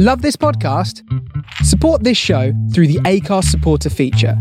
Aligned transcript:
Love 0.00 0.22
this 0.22 0.36
podcast? 0.36 1.02
Support 1.64 2.04
this 2.04 2.16
show 2.16 2.52
through 2.72 2.86
the 2.86 3.00
Acast 3.00 3.46
supporter 3.46 3.90
feature. 3.90 4.40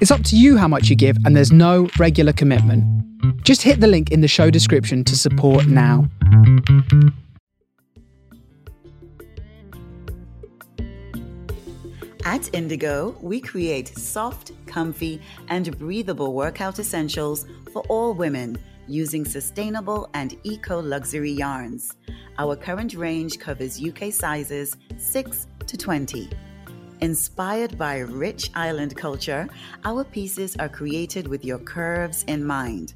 It's 0.00 0.10
up 0.10 0.24
to 0.24 0.38
you 0.38 0.56
how 0.56 0.68
much 0.68 0.88
you 0.88 0.96
give, 0.96 1.18
and 1.26 1.36
there's 1.36 1.52
no 1.52 1.90
regular 1.98 2.32
commitment. 2.32 2.82
Just 3.44 3.60
hit 3.60 3.80
the 3.80 3.86
link 3.86 4.10
in 4.10 4.22
the 4.22 4.26
show 4.26 4.48
description 4.48 5.04
to 5.04 5.18
support 5.18 5.66
now. 5.66 6.08
At 12.24 12.48
Indigo, 12.54 13.14
we 13.20 13.42
create 13.42 13.88
soft, 13.98 14.52
comfy, 14.64 15.20
and 15.48 15.78
breathable 15.78 16.32
workout 16.32 16.78
essentials 16.78 17.44
for 17.70 17.82
all 17.90 18.14
women 18.14 18.56
using 18.90 19.24
sustainable 19.24 20.08
and 20.14 20.36
eco 20.42 20.80
luxury 20.80 21.30
yarns. 21.30 21.96
Our 22.38 22.56
current 22.56 22.94
range 22.94 23.38
covers 23.38 23.80
UK 23.82 24.12
sizes 24.12 24.76
6 24.98 25.46
to 25.66 25.76
20. 25.76 26.30
Inspired 27.00 27.78
by 27.78 27.98
rich 27.98 28.50
island 28.54 28.96
culture, 28.96 29.48
our 29.84 30.04
pieces 30.04 30.56
are 30.56 30.68
created 30.68 31.26
with 31.28 31.44
your 31.44 31.58
curves 31.58 32.24
in 32.24 32.44
mind. 32.44 32.94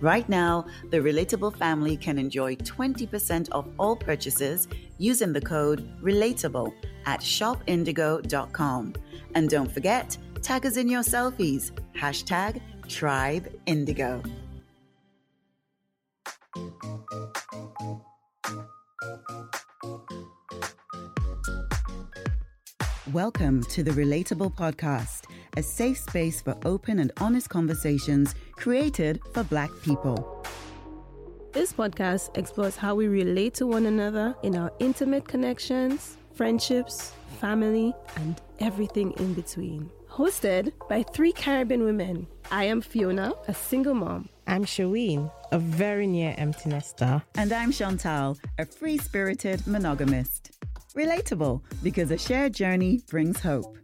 Right 0.00 0.28
now, 0.28 0.66
the 0.90 0.98
Relatable 0.98 1.56
family 1.56 1.96
can 1.96 2.18
enjoy 2.18 2.56
20% 2.56 3.48
off 3.52 3.66
all 3.78 3.96
purchases 3.96 4.66
using 4.98 5.32
the 5.32 5.40
code 5.40 5.86
RELATABLE 6.02 6.72
at 7.06 7.20
shopindigo.com. 7.20 8.94
And 9.34 9.48
don't 9.48 9.70
forget, 9.70 10.16
tag 10.42 10.64
us 10.66 10.76
in 10.76 10.88
your 10.88 11.02
selfies. 11.02 11.70
Hashtag 11.94 12.60
Tribe 12.88 13.52
Indigo. 13.66 14.22
Welcome 23.12 23.62
to 23.64 23.84
the 23.84 23.92
Relatable 23.92 24.56
Podcast, 24.56 25.26
a 25.56 25.62
safe 25.62 25.98
space 25.98 26.40
for 26.40 26.56
open 26.64 26.98
and 26.98 27.12
honest 27.20 27.48
conversations 27.48 28.34
created 28.56 29.20
for 29.32 29.44
Black 29.44 29.70
people. 29.84 30.44
This 31.52 31.72
podcast 31.72 32.36
explores 32.36 32.74
how 32.74 32.96
we 32.96 33.06
relate 33.06 33.54
to 33.54 33.68
one 33.68 33.86
another 33.86 34.34
in 34.42 34.56
our 34.56 34.72
intimate 34.80 35.28
connections, 35.28 36.16
friendships, 36.34 37.12
family, 37.38 37.94
and 38.16 38.40
everything 38.58 39.12
in 39.12 39.34
between. 39.34 39.88
Hosted 40.10 40.72
by 40.88 41.04
three 41.04 41.30
Caribbean 41.30 41.84
women. 41.84 42.26
I 42.50 42.64
am 42.64 42.80
Fiona, 42.80 43.34
a 43.46 43.54
single 43.54 43.94
mom. 43.94 44.28
I'm 44.50 44.64
Shaween, 44.64 45.30
a 45.52 45.60
very 45.60 46.08
near 46.08 46.34
empty 46.36 46.70
nester. 46.70 47.22
And 47.36 47.52
I'm 47.52 47.70
Chantal, 47.70 48.36
a 48.58 48.66
free 48.66 48.98
spirited 48.98 49.64
monogamist. 49.64 50.58
Relatable 50.96 51.62
because 51.84 52.10
a 52.10 52.18
shared 52.18 52.52
journey 52.52 53.00
brings 53.08 53.38
hope. 53.38 53.78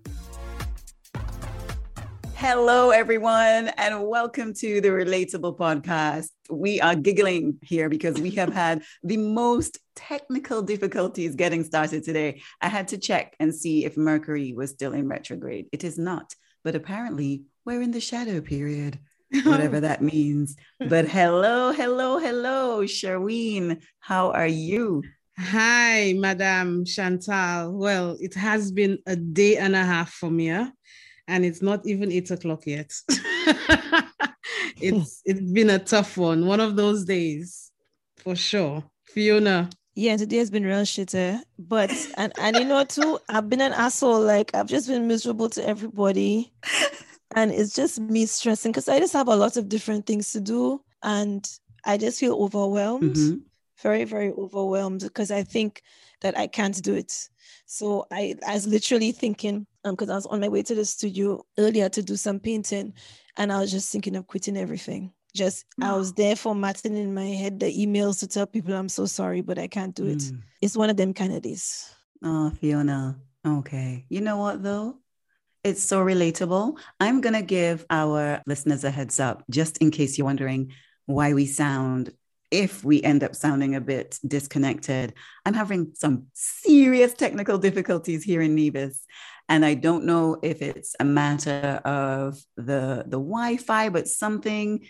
Hello, 2.34 2.90
everyone, 2.90 3.68
and 3.76 4.08
welcome 4.08 4.52
to 4.54 4.80
the 4.80 4.88
Relatable 4.88 5.56
Podcast. 5.56 6.30
We 6.50 6.80
are 6.80 6.96
giggling 6.96 7.58
here 7.62 7.88
because 7.88 8.20
we 8.20 8.32
have 8.32 8.52
had 8.52 8.82
the 9.04 9.18
most 9.18 9.78
technical 9.94 10.62
difficulties 10.62 11.36
getting 11.36 11.62
started 11.62 12.02
today. 12.02 12.42
I 12.60 12.66
had 12.66 12.88
to 12.88 12.98
check 12.98 13.36
and 13.38 13.54
see 13.54 13.84
if 13.84 13.96
Mercury 13.96 14.52
was 14.52 14.70
still 14.70 14.94
in 14.94 15.06
retrograde. 15.06 15.68
It 15.70 15.84
is 15.84 15.96
not, 15.96 16.34
but 16.64 16.74
apparently 16.74 17.44
we're 17.64 17.82
in 17.82 17.92
the 17.92 18.00
shadow 18.00 18.40
period, 18.40 18.98
whatever 19.44 19.80
that 19.80 20.02
means. 20.02 20.56
But 20.78 21.08
hello, 21.08 21.72
hello, 21.72 22.18
hello, 22.18 22.82
Sherween. 22.82 23.82
How 24.00 24.30
are 24.30 24.46
you? 24.46 25.02
Hi, 25.38 26.14
Madame 26.16 26.84
Chantal. 26.84 27.72
Well, 27.72 28.16
it 28.20 28.34
has 28.34 28.72
been 28.72 28.98
a 29.06 29.16
day 29.16 29.56
and 29.56 29.74
a 29.76 29.84
half 29.84 30.12
for 30.12 30.30
me, 30.30 30.50
eh? 30.50 30.66
and 31.28 31.44
it's 31.44 31.60
not 31.60 31.86
even 31.86 32.12
eight 32.12 32.30
o'clock 32.30 32.66
yet. 32.66 32.92
it's 34.80 35.22
it's 35.26 35.52
been 35.52 35.70
a 35.70 35.78
tough 35.78 36.16
one, 36.16 36.46
one 36.46 36.60
of 36.60 36.76
those 36.76 37.04
days 37.04 37.70
for 38.16 38.36
sure. 38.36 38.84
Fiona. 39.04 39.68
Yeah, 39.94 40.16
today 40.18 40.36
has 40.36 40.50
been 40.50 40.64
real 40.64 40.82
shitty. 40.82 41.14
Eh? 41.14 41.40
But 41.58 41.90
and 42.16 42.32
and 42.38 42.56
you 42.56 42.64
know 42.64 42.84
too, 42.84 43.18
I've 43.28 43.48
been 43.48 43.60
an 43.60 43.72
asshole. 43.72 44.20
Like 44.20 44.54
I've 44.54 44.66
just 44.66 44.88
been 44.88 45.06
miserable 45.06 45.48
to 45.50 45.66
everybody. 45.66 46.52
And 47.36 47.52
it's 47.52 47.74
just 47.74 48.00
me 48.00 48.26
stressing 48.26 48.72
because 48.72 48.88
I 48.88 48.98
just 48.98 49.12
have 49.12 49.28
a 49.28 49.36
lot 49.36 49.56
of 49.56 49.68
different 49.68 50.06
things 50.06 50.32
to 50.32 50.40
do. 50.40 50.80
And 51.02 51.48
I 51.84 51.98
just 51.98 52.18
feel 52.18 52.34
overwhelmed. 52.34 53.14
Mm-hmm 53.14 53.36
very, 53.78 54.04
very 54.04 54.32
overwhelmed 54.32 55.02
because 55.02 55.30
I 55.30 55.42
think 55.42 55.82
that 56.20 56.36
I 56.36 56.46
can't 56.46 56.80
do 56.82 56.94
it. 56.94 57.28
So 57.66 58.06
I, 58.10 58.34
I 58.46 58.54
was 58.54 58.66
literally 58.66 59.12
thinking, 59.12 59.66
because 59.84 60.08
um, 60.08 60.12
I 60.12 60.16
was 60.16 60.26
on 60.26 60.40
my 60.40 60.48
way 60.48 60.62
to 60.62 60.74
the 60.74 60.84
studio 60.84 61.44
earlier 61.58 61.88
to 61.90 62.02
do 62.02 62.16
some 62.16 62.40
painting, 62.40 62.94
and 63.36 63.52
I 63.52 63.60
was 63.60 63.70
just 63.70 63.90
thinking 63.92 64.16
of 64.16 64.26
quitting 64.26 64.56
everything. 64.56 65.12
Just 65.34 65.66
I 65.82 65.94
was 65.94 66.14
there 66.14 66.34
formatting 66.34 66.96
in 66.96 67.12
my 67.12 67.26
head 67.26 67.60
the 67.60 67.66
emails 67.66 68.20
to 68.20 68.26
tell 68.26 68.46
people 68.46 68.72
I'm 68.72 68.88
so 68.88 69.04
sorry, 69.04 69.42
but 69.42 69.58
I 69.58 69.66
can't 69.66 69.94
do 69.94 70.06
it. 70.06 70.18
Mm. 70.18 70.40
It's 70.62 70.78
one 70.78 70.88
of 70.88 70.96
them 70.96 71.12
kind 71.12 71.34
of 71.34 71.42
days. 71.42 71.94
Oh, 72.22 72.50
Fiona. 72.58 73.20
Okay. 73.46 74.06
You 74.08 74.22
know 74.22 74.38
what 74.38 74.62
though? 74.62 74.96
It's 75.66 75.82
so 75.82 75.98
relatable. 75.98 76.78
I'm 77.00 77.20
gonna 77.20 77.42
give 77.42 77.84
our 77.90 78.40
listeners 78.46 78.84
a 78.84 78.90
heads 78.92 79.18
up, 79.18 79.42
just 79.50 79.78
in 79.78 79.90
case 79.90 80.16
you're 80.16 80.24
wondering 80.24 80.70
why 81.06 81.34
we 81.34 81.46
sound 81.46 82.12
if 82.52 82.84
we 82.84 83.02
end 83.02 83.24
up 83.24 83.34
sounding 83.34 83.74
a 83.74 83.80
bit 83.80 84.16
disconnected, 84.24 85.12
I'm 85.44 85.54
having 85.54 85.90
some 85.94 86.26
serious 86.34 87.14
technical 87.14 87.58
difficulties 87.58 88.22
here 88.22 88.40
in 88.40 88.54
Nevis. 88.54 89.04
And 89.48 89.64
I 89.64 89.74
don't 89.74 90.04
know 90.04 90.38
if 90.40 90.62
it's 90.62 90.94
a 91.00 91.04
matter 91.04 91.80
of 91.84 92.38
the, 92.56 93.02
the 93.04 93.18
Wi 93.18 93.56
Fi, 93.56 93.88
but 93.88 94.06
something 94.06 94.86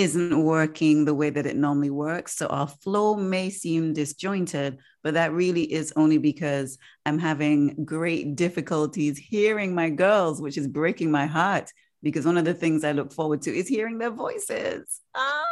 isn't 0.00 0.42
working 0.42 1.04
the 1.04 1.14
way 1.14 1.28
that 1.28 1.44
it 1.44 1.56
normally 1.56 1.90
works. 1.90 2.34
So 2.34 2.46
our 2.46 2.66
flow 2.66 3.16
may 3.16 3.50
seem 3.50 3.92
disjointed, 3.92 4.78
but 5.02 5.12
that 5.14 5.32
really 5.32 5.70
is 5.70 5.92
only 5.94 6.16
because 6.16 6.78
I'm 7.04 7.18
having 7.18 7.84
great 7.84 8.34
difficulties 8.34 9.18
hearing 9.18 9.74
my 9.74 9.90
girls, 9.90 10.40
which 10.40 10.56
is 10.56 10.66
breaking 10.66 11.10
my 11.10 11.26
heart 11.26 11.70
because 12.02 12.24
one 12.24 12.38
of 12.38 12.46
the 12.46 12.54
things 12.54 12.82
I 12.82 12.92
look 12.92 13.12
forward 13.12 13.42
to 13.42 13.54
is 13.54 13.68
hearing 13.68 13.98
their 13.98 14.10
voices. 14.10 15.00
Ah! 15.14 15.44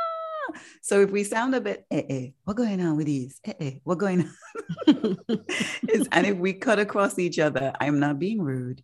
So 0.80 1.02
if 1.02 1.10
we 1.10 1.24
sound 1.24 1.54
a 1.54 1.60
bit, 1.60 1.84
eh, 1.90 2.02
eh, 2.08 2.26
what 2.44 2.56
going 2.56 2.80
on 2.80 2.96
with 2.96 3.04
these? 3.04 3.38
Eh, 3.44 3.52
eh, 3.60 3.72
what 3.84 3.98
going 3.98 4.22
on? 4.86 5.18
and 6.10 6.26
if 6.26 6.38
we 6.38 6.54
cut 6.54 6.78
across 6.78 7.18
each 7.18 7.38
other, 7.38 7.74
I'm 7.78 8.00
not 8.00 8.18
being 8.18 8.40
rude, 8.40 8.82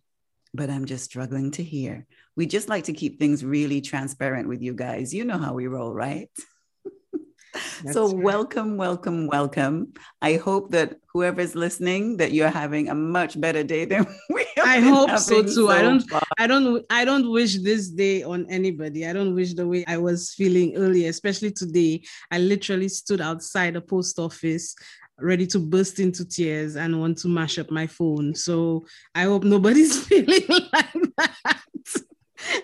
but 0.53 0.69
I'm 0.69 0.85
just 0.85 1.05
struggling 1.05 1.49
to 1.51 1.63
hear. 1.63 2.05
We 2.35 2.45
just 2.45 2.67
like 2.67 2.85
to 2.85 2.93
keep 2.93 3.19
things 3.19 3.45
really 3.45 3.81
transparent 3.81 4.49
with 4.49 4.61
you 4.61 4.73
guys. 4.73 5.13
You 5.13 5.25
know 5.25 5.37
how 5.37 5.53
we 5.53 5.67
roll, 5.67 5.93
right? 5.93 6.29
so 7.91 8.07
right. 8.07 8.17
welcome 8.17 8.77
welcome 8.77 9.27
welcome 9.27 9.93
i 10.21 10.33
hope 10.35 10.71
that 10.71 10.95
whoever's 11.07 11.55
listening 11.55 12.17
that 12.17 12.31
you're 12.31 12.49
having 12.49 12.89
a 12.89 12.95
much 12.95 13.39
better 13.39 13.63
day 13.63 13.85
than 13.85 14.05
we 14.29 14.41
are. 14.57 14.65
i 14.65 14.79
hope 14.79 15.09
so 15.17 15.41
too 15.41 15.49
so 15.49 15.69
i 15.69 15.81
don't 15.81 16.01
far. 16.01 16.21
i 16.37 16.47
don't 16.47 16.85
i 16.89 17.05
don't 17.05 17.31
wish 17.31 17.57
this 17.59 17.89
day 17.89 18.23
on 18.23 18.45
anybody 18.49 19.07
i 19.07 19.13
don't 19.13 19.33
wish 19.33 19.53
the 19.53 19.65
way 19.65 19.85
i 19.87 19.97
was 19.97 20.33
feeling 20.33 20.75
earlier 20.75 21.09
especially 21.09 21.51
today 21.51 22.01
i 22.31 22.37
literally 22.37 22.89
stood 22.89 23.21
outside 23.21 23.73
the 23.73 23.81
post 23.81 24.19
office 24.19 24.75
ready 25.19 25.47
to 25.47 25.59
burst 25.59 25.99
into 25.99 26.25
tears 26.25 26.75
and 26.75 26.99
want 26.99 27.17
to 27.17 27.29
mash 27.29 27.57
up 27.57 27.71
my 27.71 27.87
phone 27.87 28.35
so 28.35 28.85
i 29.13 29.23
hope 29.23 29.43
nobody's 29.43 30.05
feeling 30.07 30.43
like 30.73 30.93
that 31.17 31.61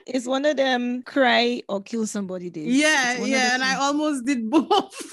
it's 0.05 0.27
one 0.27 0.45
of 0.45 0.57
them 0.57 1.03
cry 1.03 1.61
or 1.67 1.81
kill 1.81 2.07
somebody 2.07 2.49
days. 2.49 2.75
Yeah, 2.75 3.23
yeah, 3.23 3.53
and 3.53 3.63
I 3.63 3.75
almost 3.75 4.25
did 4.25 4.49
both. 4.49 5.11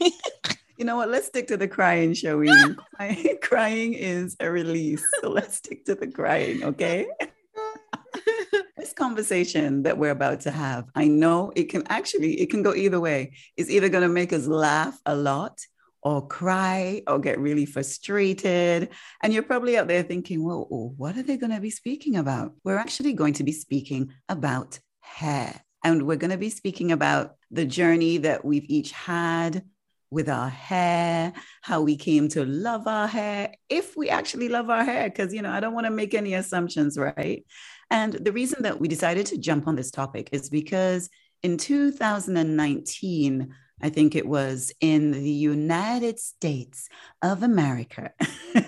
you 0.00 0.84
know 0.84 0.96
what? 0.96 1.08
Let's 1.08 1.26
stick 1.26 1.48
to 1.48 1.56
the 1.56 1.68
crying, 1.68 2.14
shall 2.14 2.38
we? 2.38 2.50
crying 3.42 3.94
is 3.94 4.36
a 4.40 4.50
release. 4.50 5.04
So 5.20 5.30
let's 5.30 5.56
stick 5.56 5.84
to 5.86 5.94
the 5.94 6.08
crying, 6.08 6.64
okay? 6.64 7.06
Oh 7.60 8.62
this 8.76 8.92
conversation 8.92 9.82
that 9.82 9.98
we're 9.98 10.10
about 10.10 10.40
to 10.40 10.50
have, 10.50 10.86
I 10.94 11.08
know 11.08 11.52
it 11.56 11.64
can 11.64 11.82
actually, 11.88 12.40
it 12.40 12.48
can 12.48 12.62
go 12.62 12.74
either 12.74 13.00
way. 13.00 13.32
It's 13.56 13.70
either 13.70 13.88
going 13.88 14.02
to 14.02 14.08
make 14.08 14.32
us 14.32 14.46
laugh 14.46 14.98
a 15.04 15.14
lot 15.14 15.58
or 16.02 16.26
cry 16.26 17.02
or 17.06 17.18
get 17.18 17.38
really 17.38 17.66
frustrated. 17.66 18.90
And 19.22 19.32
you're 19.32 19.42
probably 19.42 19.76
out 19.76 19.88
there 19.88 20.02
thinking, 20.02 20.44
well, 20.44 20.68
oh, 20.70 20.94
what 20.96 21.16
are 21.16 21.22
they 21.22 21.36
going 21.36 21.54
to 21.54 21.60
be 21.60 21.70
speaking 21.70 22.16
about? 22.16 22.52
We're 22.64 22.76
actually 22.76 23.12
going 23.14 23.34
to 23.34 23.44
be 23.44 23.52
speaking 23.52 24.12
about 24.28 24.78
hair. 25.00 25.60
And 25.84 26.06
we're 26.06 26.16
going 26.16 26.30
to 26.30 26.38
be 26.38 26.50
speaking 26.50 26.92
about 26.92 27.36
the 27.50 27.64
journey 27.64 28.18
that 28.18 28.44
we've 28.44 28.68
each 28.68 28.92
had 28.92 29.64
with 30.10 30.28
our 30.28 30.48
hair, 30.48 31.32
how 31.62 31.82
we 31.82 31.96
came 31.96 32.28
to 32.28 32.44
love 32.44 32.86
our 32.86 33.06
hair, 33.06 33.52
if 33.68 33.96
we 33.96 34.08
actually 34.08 34.48
love 34.48 34.70
our 34.70 34.84
hair, 34.84 35.08
because, 35.08 35.34
you 35.34 35.42
know, 35.42 35.50
I 35.50 35.60
don't 35.60 35.74
want 35.74 35.86
to 35.86 35.90
make 35.90 36.14
any 36.14 36.34
assumptions, 36.34 36.96
right? 36.98 37.44
And 37.90 38.14
the 38.14 38.32
reason 38.32 38.62
that 38.62 38.80
we 38.80 38.88
decided 38.88 39.26
to 39.26 39.38
jump 39.38 39.68
on 39.68 39.76
this 39.76 39.90
topic 39.90 40.30
is 40.32 40.48
because 40.48 41.10
in 41.42 41.56
2019, 41.56 43.54
I 43.80 43.90
think 43.90 44.14
it 44.14 44.26
was 44.26 44.72
in 44.80 45.12
the 45.12 45.30
United 45.30 46.18
States 46.18 46.88
of 47.22 47.42
America, 47.42 48.12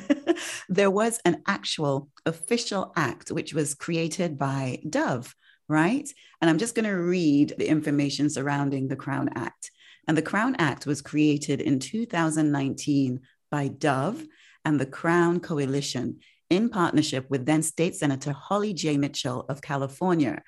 there 0.68 0.90
was 0.90 1.20
an 1.24 1.42
actual 1.46 2.08
official 2.26 2.92
act 2.96 3.30
which 3.30 3.52
was 3.52 3.74
created 3.74 4.38
by 4.38 4.80
Dove, 4.88 5.34
right? 5.68 6.08
And 6.40 6.48
I'm 6.48 6.58
just 6.58 6.74
going 6.74 6.86
to 6.88 6.96
read 6.96 7.54
the 7.58 7.68
information 7.68 8.30
surrounding 8.30 8.88
the 8.88 8.96
Crown 8.96 9.30
Act. 9.34 9.70
And 10.06 10.16
the 10.16 10.22
Crown 10.22 10.56
Act 10.58 10.86
was 10.86 11.02
created 11.02 11.60
in 11.60 11.78
2019 11.78 13.20
by 13.50 13.68
Dove 13.68 14.24
and 14.64 14.78
the 14.78 14.86
Crown 14.86 15.40
Coalition 15.40 16.20
in 16.48 16.68
partnership 16.68 17.28
with 17.30 17.46
then 17.46 17.62
State 17.62 17.94
Senator 17.96 18.32
Holly 18.32 18.74
J. 18.74 18.96
Mitchell 18.96 19.46
of 19.48 19.62
California. 19.62 20.42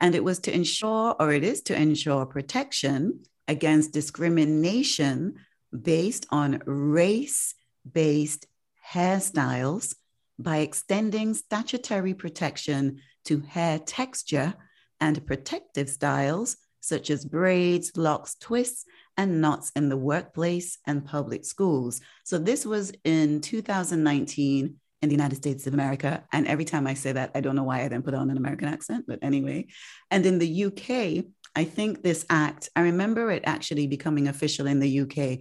And 0.00 0.14
it 0.14 0.22
was 0.22 0.38
to 0.40 0.54
ensure, 0.54 1.16
or 1.18 1.32
it 1.32 1.42
is 1.42 1.62
to 1.62 1.80
ensure, 1.80 2.26
protection 2.26 3.20
against 3.48 3.92
discrimination 3.92 5.34
based 5.82 6.26
on 6.30 6.62
race 6.66 7.54
based 7.90 8.46
hairstyles 8.92 9.94
by 10.38 10.58
extending 10.58 11.34
statutory 11.34 12.14
protection 12.14 13.00
to 13.24 13.40
hair 13.40 13.78
texture 13.78 14.54
and 15.00 15.26
protective 15.26 15.88
styles 15.88 16.56
such 16.80 17.10
as 17.10 17.24
braids, 17.24 17.90
locks, 17.96 18.36
twists, 18.36 18.84
and 19.16 19.40
knots 19.40 19.72
in 19.74 19.88
the 19.88 19.96
workplace 19.96 20.78
and 20.86 21.04
public 21.04 21.44
schools. 21.44 22.00
So 22.24 22.38
this 22.38 22.64
was 22.64 22.92
in 23.02 23.40
2019 23.40 24.76
in 25.02 25.08
the 25.08 25.14
United 25.14 25.36
States 25.36 25.66
of 25.66 25.74
America. 25.74 26.24
And 26.32 26.46
every 26.46 26.64
time 26.64 26.86
I 26.86 26.94
say 26.94 27.12
that, 27.12 27.32
I 27.34 27.40
don't 27.40 27.56
know 27.56 27.64
why 27.64 27.82
I 27.82 27.88
then 27.88 28.02
put 28.02 28.14
on 28.14 28.30
an 28.30 28.36
American 28.36 28.68
accent, 28.68 29.04
but 29.08 29.18
anyway. 29.20 29.66
And 30.10 30.24
in 30.24 30.38
the 30.38 30.64
UK, 30.66 31.24
I 31.56 31.64
think 31.64 32.02
this 32.02 32.26
act, 32.28 32.68
I 32.76 32.82
remember 32.82 33.30
it 33.30 33.42
actually 33.46 33.86
becoming 33.86 34.28
official 34.28 34.66
in 34.66 34.78
the 34.78 35.00
UK 35.00 35.40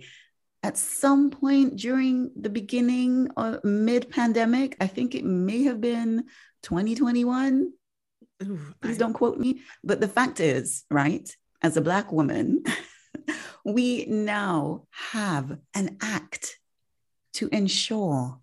at 0.63 0.77
some 0.77 1.29
point 1.29 1.75
during 1.75 2.31
the 2.35 2.49
beginning 2.49 3.29
or 3.35 3.59
mid 3.65 4.09
pandemic. 4.09 4.77
I 4.79 4.87
think 4.87 5.13
it 5.13 5.25
may 5.25 5.63
have 5.63 5.81
been 5.81 6.23
2021. 6.63 7.71
Ooh, 8.43 8.59
Please 8.81 8.95
I... 8.95 8.97
don't 8.97 9.13
quote 9.13 9.37
me. 9.37 9.61
But 9.83 9.99
the 9.99 10.07
fact 10.07 10.39
is, 10.39 10.85
right, 10.89 11.29
as 11.61 11.75
a 11.75 11.81
Black 11.81 12.13
woman, 12.13 12.63
we 13.65 14.05
now 14.05 14.87
have 15.11 15.57
an 15.73 15.97
act 16.01 16.57
to 17.33 17.49
ensure 17.51 18.39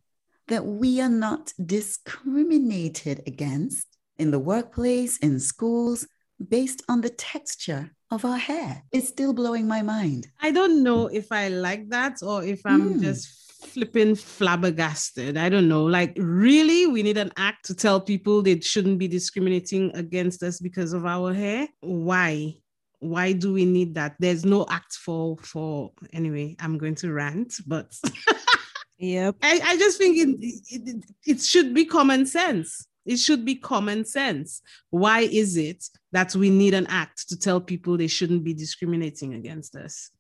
that 0.49 0.67
we 0.67 1.01
are 1.01 1.09
not 1.09 1.55
discriminated 1.65 3.23
against 3.27 3.87
in 4.19 4.31
the 4.31 4.39
workplace, 4.39 5.17
in 5.19 5.41
schools, 5.41 6.07
based 6.49 6.83
on 6.89 7.01
the 7.01 7.11
texture 7.11 7.91
of 8.11 8.25
our 8.25 8.37
hair. 8.37 8.83
It's 8.93 9.09
still 9.09 9.33
blowing 9.33 9.67
my 9.67 9.83
mind. 9.83 10.29
I 10.41 10.51
don't 10.51 10.83
know 10.83 11.07
if 11.07 11.33
I 11.33 11.49
like 11.49 11.89
that 11.89 12.23
or 12.23 12.45
if 12.45 12.61
I'm 12.67 12.95
mm. 12.95 13.01
just 13.01 13.43
flipping 13.65 14.15
flabbergasted. 14.15 15.37
I 15.37 15.49
don't 15.49 15.69
know. 15.69 15.85
Like, 15.85 16.13
really, 16.17 16.87
we 16.87 17.03
need 17.03 17.17
an 17.17 17.33
act 17.37 17.65
to 17.67 17.75
tell 17.75 18.01
people 18.01 18.43
they 18.43 18.61
shouldn't 18.61 18.99
be 18.99 19.09
discriminating 19.09 19.95
against 19.95 20.43
us 20.43 20.61
because 20.61 20.93
of 20.93 21.07
our 21.07 21.33
hair? 21.33 21.69
Why? 21.81 22.57
Why 22.99 23.33
do 23.33 23.53
we 23.53 23.65
need 23.65 23.95
that? 23.95 24.15
There's 24.19 24.45
no 24.45 24.67
act 24.69 24.95
for 24.95 25.37
for 25.39 25.93
anyway. 26.13 26.55
I'm 26.61 26.79
going 26.79 26.95
to 26.97 27.13
rant, 27.13 27.55
but 27.67 27.93
yep. 28.99 29.37
I, 29.43 29.61
I 29.65 29.77
just 29.77 29.99
think 29.99 30.19
it, 30.19 30.37
it, 30.71 31.05
it 31.27 31.41
should 31.41 31.75
be 31.75 31.85
common 31.85 32.27
sense 32.27 32.87
it 33.05 33.17
should 33.19 33.45
be 33.45 33.57
common 33.57 34.05
sense. 34.05 34.63
Why 34.91 35.21
is 35.21 35.57
it 35.57 35.85
that 36.13 36.35
we 36.35 36.51
need 36.51 36.75
an 36.75 36.87
act 36.89 37.29
to 37.29 37.39
tell 37.39 37.61
people 37.61 37.97
they 37.97 38.07
shouldn't 38.07 38.45
be 38.45 38.55
discriminating 38.55 39.35
against 39.35 39.75
us? 39.77 40.11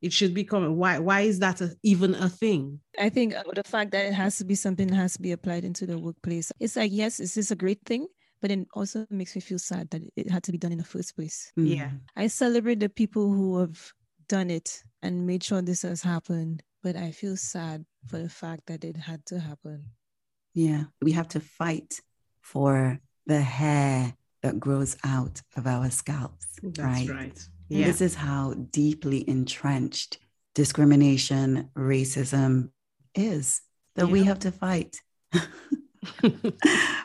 It 0.00 0.12
should 0.12 0.32
be 0.32 0.44
common. 0.44 0.76
Why? 0.76 0.98
Why 0.98 1.22
is 1.22 1.40
that 1.40 1.60
a, 1.60 1.74
even 1.82 2.14
a 2.14 2.28
thing? 2.28 2.80
I 2.98 3.08
think 3.08 3.34
uh, 3.34 3.42
the 3.52 3.64
fact 3.64 3.90
that 3.92 4.06
it 4.06 4.14
has 4.14 4.38
to 4.38 4.44
be 4.44 4.54
something 4.54 4.86
that 4.88 4.94
has 4.94 5.14
to 5.14 5.22
be 5.22 5.32
applied 5.32 5.64
into 5.64 5.86
the 5.86 5.98
workplace. 5.98 6.52
It's 6.60 6.76
like 6.76 6.92
yes, 6.92 7.18
is 7.18 7.34
this 7.34 7.46
is 7.46 7.50
a 7.50 7.56
great 7.56 7.80
thing, 7.84 8.06
but 8.40 8.52
it 8.52 8.68
also 8.74 9.06
makes 9.10 9.34
me 9.34 9.40
feel 9.40 9.58
sad 9.58 9.90
that 9.90 10.02
it 10.14 10.30
had 10.30 10.44
to 10.44 10.52
be 10.52 10.58
done 10.58 10.70
in 10.70 10.78
the 10.78 10.84
first 10.84 11.16
place. 11.16 11.52
Mm. 11.58 11.76
Yeah, 11.76 11.90
I 12.14 12.28
celebrate 12.28 12.78
the 12.78 12.88
people 12.88 13.32
who 13.32 13.58
have 13.58 13.92
done 14.28 14.50
it 14.50 14.84
and 15.02 15.26
made 15.26 15.42
sure 15.42 15.62
this 15.62 15.82
has 15.82 16.02
happened, 16.02 16.62
but 16.82 16.94
I 16.94 17.10
feel 17.10 17.36
sad 17.36 17.84
for 18.06 18.18
the 18.18 18.28
fact 18.28 18.66
that 18.66 18.84
it 18.84 18.96
had 18.96 19.26
to 19.26 19.40
happen. 19.40 19.84
Yeah, 20.54 20.84
we 21.02 21.12
have 21.12 21.28
to 21.28 21.40
fight 21.40 22.00
for 22.52 22.98
the 23.26 23.40
hair 23.40 24.14
that 24.42 24.58
grows 24.58 24.96
out 25.04 25.42
of 25.56 25.66
our 25.66 25.90
scalps. 25.90 26.46
That's 26.62 26.78
right. 26.78 27.08
right. 27.08 27.48
Yeah. 27.68 27.86
This 27.86 28.00
is 28.00 28.14
how 28.14 28.54
deeply 28.54 29.28
entrenched 29.28 30.18
discrimination, 30.54 31.68
racism 31.76 32.70
is 33.14 33.60
that 33.96 34.06
yeah. 34.06 34.12
we 34.12 34.24
have 34.24 34.38
to 34.40 34.52
fight. 34.52 35.00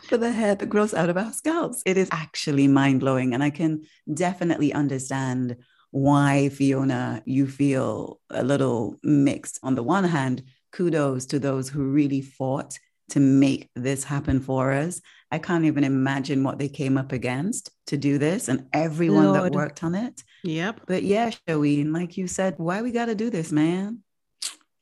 for 0.08 0.18
the 0.18 0.32
hair 0.32 0.56
that 0.56 0.70
grows 0.70 0.94
out 0.94 1.10
of 1.10 1.18
our 1.18 1.34
scalps. 1.34 1.82
It 1.86 1.98
is 1.98 2.08
actually 2.12 2.68
mind 2.68 3.00
blowing. 3.00 3.34
And 3.34 3.44
I 3.44 3.50
can 3.50 3.82
definitely 4.14 4.72
understand 4.72 5.58
why, 5.92 6.50
Fiona, 6.50 7.22
you 7.26 7.48
feel 7.48 8.22
a 8.30 8.44
little 8.44 8.96
mixed. 9.04 9.60
On 9.64 9.76
the 9.76 9.84
one 9.84 10.06
hand, 10.06 10.44
kudos 10.72 11.26
to 11.28 11.40
those 11.40 11.70
who 11.70 11.84
really 11.84 12.22
fought 12.22 12.78
to 13.14 13.20
make 13.20 13.70
this 13.76 14.04
happen 14.04 14.40
for 14.40 14.72
us. 14.72 15.00
I 15.30 15.38
can't 15.38 15.66
even 15.66 15.84
imagine 15.84 16.44
what 16.44 16.58
they 16.58 16.68
came 16.68 16.98
up 16.98 17.12
against 17.12 17.70
to 17.88 17.98
do 17.98 18.18
this 18.18 18.48
and 18.48 18.68
everyone 18.74 19.26
Lord. 19.26 19.44
that 19.44 19.52
worked 19.54 19.84
on 19.84 19.94
it. 19.94 20.24
Yep. 20.44 20.82
But 20.88 21.04
yeah, 21.04 21.30
Shaween, 21.48 21.94
like 21.94 22.18
you 22.18 22.26
said, 22.26 22.56
why 22.58 22.82
we 22.82 22.92
got 22.92 23.06
to 23.06 23.16
do 23.16 23.30
this, 23.30 23.52
man? 23.52 24.00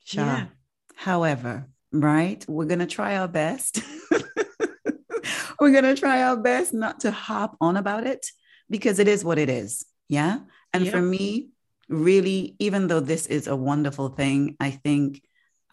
Sure. 0.06 0.24
Yeah. 0.24 0.45
However, 0.95 1.68
right, 1.92 2.44
we're 2.48 2.66
going 2.66 2.80
to 2.80 2.86
try 2.86 3.18
our 3.18 3.28
best. 3.28 3.81
we're 5.60 5.72
going 5.72 5.83
to 5.83 5.95
try 5.95 6.24
our 6.24 6.38
best 6.38 6.74
not 6.74 7.01
to 7.01 7.12
hop 7.12 7.57
on 7.60 7.75
about 7.75 8.07
it 8.07 8.28
because 8.69 9.00
it 9.00 9.10
is 9.10 9.25
what 9.25 9.39
it 9.39 9.50
is. 9.50 9.86
Yeah. 10.07 10.39
And 10.74 10.86
yep. 10.86 10.94
for 10.94 11.01
me, 11.01 11.50
really, 11.89 12.56
even 12.60 12.88
though 12.88 13.01
this 13.01 13.28
is 13.28 13.48
a 13.48 13.57
wonderful 13.57 14.07
thing, 14.07 14.56
I 14.57 14.72
think 14.72 15.22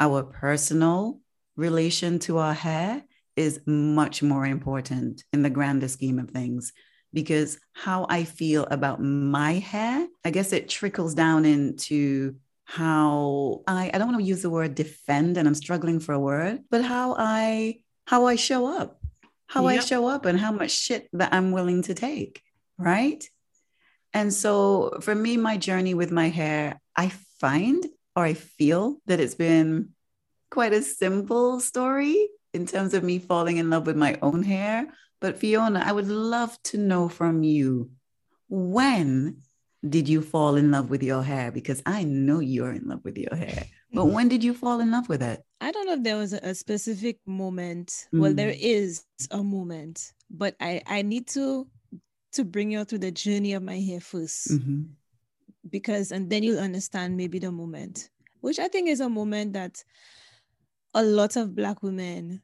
our 0.01 0.25
personal 0.25 1.21
relation 1.59 2.21
to 2.21 2.39
our 2.39 2.55
hair 2.55 3.03
is 3.37 3.61
much 3.67 4.23
more 4.23 4.47
important 4.47 5.25
in 5.33 5.43
the 5.43 5.51
grander 5.51 5.89
scheme 5.89 6.19
of 6.19 6.31
things 6.31 6.73
because 7.13 7.59
how 7.73 8.07
I 8.09 8.25
feel 8.25 8.65
about 8.71 9.03
my 9.03 9.55
hair, 9.55 10.07
I 10.25 10.31
guess 10.31 10.53
it 10.53 10.69
trickles 10.69 11.15
down 11.15 11.45
into 11.45 12.37
how 12.65 13.63
I 13.67 13.91
I 13.93 13.99
don't 13.99 14.09
want 14.09 14.21
to 14.21 14.27
use 14.27 14.43
the 14.43 14.51
word 14.51 14.75
defend 14.75 15.37
and 15.37 15.49
I'm 15.49 15.55
struggling 15.55 16.01
for 16.01 16.13
a 16.13 16.21
word, 16.21 16.61
but 16.71 16.85
how 16.85 17.17
I 17.19 17.81
how 18.07 18.27
I 18.27 18.37
show 18.37 18.67
up. 18.67 19.01
How 19.47 19.67
yep. 19.69 19.81
I 19.81 19.85
show 19.85 20.07
up 20.07 20.27
and 20.27 20.39
how 20.39 20.53
much 20.53 20.71
shit 20.71 21.09
that 21.15 21.33
I'm 21.33 21.53
willing 21.53 21.83
to 21.83 21.95
take, 21.95 22.43
right? 22.77 23.25
And 24.13 24.33
so 24.33 24.99
for 25.01 25.15
me 25.15 25.37
my 25.37 25.57
journey 25.57 25.95
with 25.95 26.11
my 26.11 26.29
hair, 26.29 26.81
I 26.95 27.11
find 27.41 27.85
or 28.15 28.25
I 28.25 28.35
feel 28.35 28.99
that 29.07 29.21
it's 29.21 29.35
been 29.35 29.91
quite 30.51 30.73
a 30.73 30.83
simple 30.83 31.61
story 31.61 32.29
in 32.55 32.67
terms 32.67 32.95
of 32.95 33.05
me 33.05 33.19
falling 33.19 33.59
in 33.59 33.71
love 33.71 33.87
with 33.87 33.97
my 33.97 34.19
own 34.23 34.43
hair. 34.43 34.87
But 35.21 35.39
Fiona, 35.39 35.83
I 35.85 35.93
would 35.93 36.09
love 36.09 36.61
to 36.65 36.79
know 36.79 37.09
from 37.09 37.43
you 37.43 37.91
when 38.49 39.43
did 39.89 40.09
you 40.09 40.23
fall 40.23 40.57
in 40.57 40.71
love 40.71 40.91
with 40.91 41.03
your 41.03 41.23
hair? 41.23 41.51
Because 41.53 41.83
I 41.87 42.05
know 42.05 42.41
you're 42.41 42.73
in 42.73 42.89
love 42.89 43.01
with 43.05 43.17
your 43.17 43.35
hair. 43.35 43.65
But 43.93 44.07
when 44.07 44.29
did 44.29 44.45
you 44.45 44.55
fall 44.55 44.81
in 44.81 44.91
love 44.91 45.09
with 45.09 45.23
it? 45.23 45.43
I 45.61 45.73
don't 45.73 45.87
know 45.87 45.95
if 45.95 46.03
there 46.03 46.17
was 46.17 46.33
a 46.33 46.55
specific 46.55 47.19
moment. 47.27 48.07
Mm. 48.13 48.21
Well, 48.21 48.35
there 48.35 48.53
mm. 48.53 49.01
a 49.31 49.43
moment, 49.43 50.13
but 50.31 50.55
I 50.61 50.83
I 50.87 51.03
need 51.03 51.27
to 51.29 51.67
to 52.33 52.45
bring 52.45 52.71
you 52.71 52.85
through 52.85 52.99
the 52.99 53.11
journey 53.11 53.55
of 53.55 53.63
my 53.63 53.79
hair 53.79 54.01
1st 54.01 54.53
mm-hmm. 54.53 54.83
because 55.71 56.13
and 56.13 56.29
then 56.29 56.43
you'll 56.43 56.61
understand 56.61 57.17
maybe 57.17 57.39
the 57.39 57.51
moment, 57.51 58.11
which 58.41 58.59
I 58.59 58.69
think 58.69 58.89
is 58.89 59.01
a 59.01 59.09
moment 59.09 59.55
that 59.55 59.83
a 60.95 61.03
lot 61.03 61.37
of 61.37 61.55
Black 61.55 61.83
women 61.83 62.43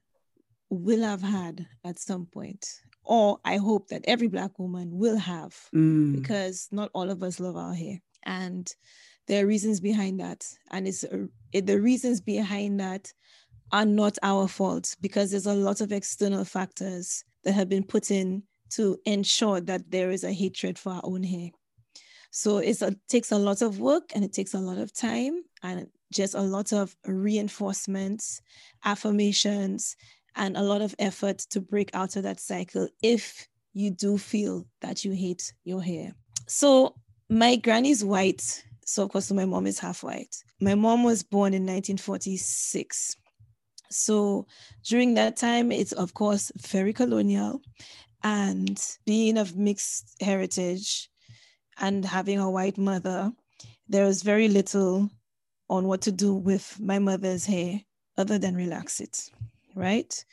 will 0.71 1.03
have 1.03 1.23
had 1.23 1.67
at 1.85 1.99
some 1.99 2.27
point, 2.27 2.67
or 3.05 3.39
I 3.45 3.57
hope 3.57 3.89
that 3.89 4.05
every 4.07 4.29
Black 4.29 4.59
woman 4.59 4.91
will 4.93 5.19
have, 5.19 5.57
mm. 5.75 6.15
because 6.15 6.69
not 6.71 6.91
all 6.95 7.11
of 7.11 7.23
us 7.23 7.41
love 7.41 7.57
our 7.57 7.75
hair. 7.75 8.01
And 8.25 8.71
there 9.27 9.45
are 9.45 9.47
reasons 9.47 9.81
behind 9.81 10.21
that. 10.21 10.47
And 10.71 10.87
it's 10.87 11.05
it, 11.53 11.67
the 11.67 11.81
reasons 11.81 12.21
behind 12.21 12.81
that 12.81 13.13
are 13.73 13.85
not 13.85 14.19
our 14.23 14.47
fault 14.47 14.95
because 15.01 15.31
there's 15.31 15.47
a 15.47 15.55
lot 15.55 15.81
of 15.81 15.93
external 15.93 16.45
factors 16.45 17.25
that 17.45 17.53
have 17.53 17.69
been 17.69 17.85
put 17.85 18.11
in 18.11 18.43
to 18.71 18.99
ensure 19.05 19.61
that 19.61 19.91
there 19.91 20.11
is 20.11 20.25
a 20.25 20.33
hatred 20.33 20.79
for 20.79 20.93
our 20.93 21.01
own 21.05 21.23
hair. 21.23 21.51
So 22.31 22.59
it 22.59 22.83
takes 23.09 23.31
a 23.31 23.39
lot 23.39 23.63
of 23.63 23.79
work 23.79 24.11
and 24.15 24.25
it 24.25 24.33
takes 24.33 24.55
a 24.55 24.59
lot 24.59 24.79
of 24.79 24.93
time 24.93 25.43
and 25.63 25.87
just 26.13 26.35
a 26.35 26.41
lot 26.41 26.73
of 26.73 26.97
reinforcements, 27.07 28.41
affirmations, 28.85 29.97
and 30.37 30.57
a 30.57 30.63
lot 30.63 30.83
of 30.83 30.95
effort 30.99 31.39
to 31.39 31.61
break 31.61 31.91
out 31.95 32.17
of 32.17 32.23
that 32.25 32.41
cycle 32.41 32.89
if 33.03 33.49
you 33.73 33.91
do 33.91 34.19
feel 34.19 34.67
that 34.81 35.05
you 35.05 35.13
hate 35.13 35.53
your 35.65 35.83
hair. 35.83 36.15
So, 36.47 36.95
my 37.29 37.57
granny's 37.57 38.05
white 38.05 38.65
So 38.87 39.03
of 39.05 39.11
course, 39.11 39.33
my 39.33 39.45
mom 39.45 39.67
is 39.67 39.79
half 39.79 40.03
white. 40.03 40.37
My 40.61 40.75
mom 40.75 41.05
was 41.05 41.23
born 41.23 41.55
in 41.55 41.63
1946. 41.63 43.17
So 43.91 44.47
during 44.85 45.15
that 45.15 45.37
time, 45.37 45.73
it's 45.73 45.93
of 45.93 46.15
course 46.15 46.53
very 46.57 46.93
colonial. 46.93 47.61
And 48.23 48.81
being 49.07 49.39
of 49.39 49.57
mixed 49.57 50.17
heritage 50.21 51.09
and 51.79 52.05
having 52.05 52.39
a 52.39 52.51
white 52.51 52.79
mother, 52.79 53.33
there 53.89 54.05
was 54.05 54.23
very 54.23 54.49
little 54.49 55.11
on 55.69 55.87
what 55.87 56.03
to 56.03 56.13
do 56.13 56.35
with 56.35 56.79
my 56.81 56.99
mother's 56.99 57.47
hair 57.47 57.81
other 58.17 58.39
than 58.39 58.55
relax 58.55 59.01
it, 59.01 59.31
right? 59.75 60.25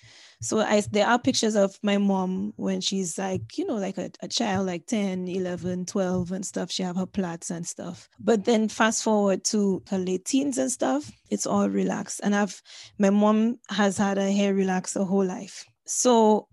So 0.44 0.60
I, 0.60 0.82
there 0.92 1.06
are 1.06 1.20
pictures 1.20 1.56
of 1.56 1.78
my 1.84 2.00
mom 2.00 2.54
when 2.56 2.82
she's 2.82 3.18
like, 3.20 3.60
you 3.60 3.66
know, 3.66 3.76
like 3.76 4.00
a, 4.00 4.10
a 4.24 4.28
child, 4.28 4.66
like 4.66 4.88
10, 4.88 5.28
11, 5.28 5.86
12 5.86 6.32
and 6.32 6.44
stuff. 6.44 6.72
She 6.72 6.82
have 6.82 6.96
her 6.96 7.06
plaits 7.06 7.52
and 7.52 7.66
stuff. 7.66 8.10
But 8.20 8.46
then 8.46 8.68
fast 8.68 9.04
forward 9.04 9.44
to 9.46 9.84
her 9.90 10.00
late 10.00 10.26
teens 10.26 10.58
and 10.58 10.72
stuff, 10.72 11.12
it's 11.30 11.46
all 11.46 11.70
relaxed. 11.70 12.22
And 12.24 12.36
I've, 12.36 12.60
my 12.98 13.12
mom 13.12 13.60
has 13.70 13.98
had 13.98 14.18
her 14.18 14.32
hair 14.32 14.56
relaxed 14.56 14.96
her 14.96 15.04
whole 15.04 15.26
life. 15.26 15.64
So 15.86 16.48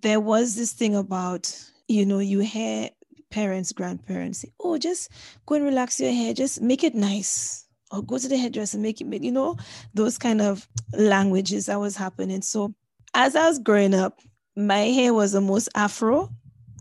there 0.00 0.20
was 0.20 0.56
this 0.56 0.72
thing 0.72 0.96
about, 0.96 1.54
you 1.86 2.04
know, 2.04 2.18
you 2.18 2.40
hear 2.40 2.90
parents, 3.30 3.70
grandparents 3.70 4.40
say, 4.40 4.48
oh, 4.58 4.78
just 4.78 5.12
go 5.46 5.54
and 5.54 5.64
relax 5.64 6.00
your 6.00 6.12
hair, 6.12 6.34
just 6.34 6.60
make 6.60 6.82
it 6.82 6.96
nice 6.96 7.61
or 7.92 8.02
go 8.02 8.18
to 8.18 8.28
the 8.28 8.36
hairdresser 8.36 8.76
and 8.76 8.82
make 8.82 9.00
it, 9.00 9.22
you 9.22 9.30
know, 9.30 9.56
those 9.94 10.18
kind 10.18 10.40
of 10.40 10.66
languages 10.92 11.66
that 11.66 11.78
was 11.78 11.96
happening. 11.96 12.42
So 12.42 12.74
as 13.14 13.36
I 13.36 13.46
was 13.46 13.58
growing 13.58 13.94
up, 13.94 14.20
my 14.56 14.78
hair 14.78 15.14
was 15.14 15.32
the 15.32 15.40
most 15.40 15.68
afro 15.74 16.30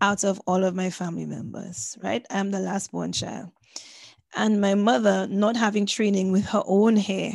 out 0.01 0.24
of 0.24 0.41
all 0.48 0.63
of 0.63 0.75
my 0.75 0.89
family 0.89 1.25
members, 1.25 1.98
right? 2.01 2.25
I'm 2.30 2.51
the 2.51 2.60
last 2.60 2.91
born 2.91 3.12
child. 3.12 3.50
And 4.36 4.62
my 4.62 4.75
mother, 4.75 5.27
not 5.27 5.58
having 5.58 5.86
training 5.86 6.32
with 6.32 6.46
her 6.46 6.63
own 6.65 6.96
hair, 6.96 7.34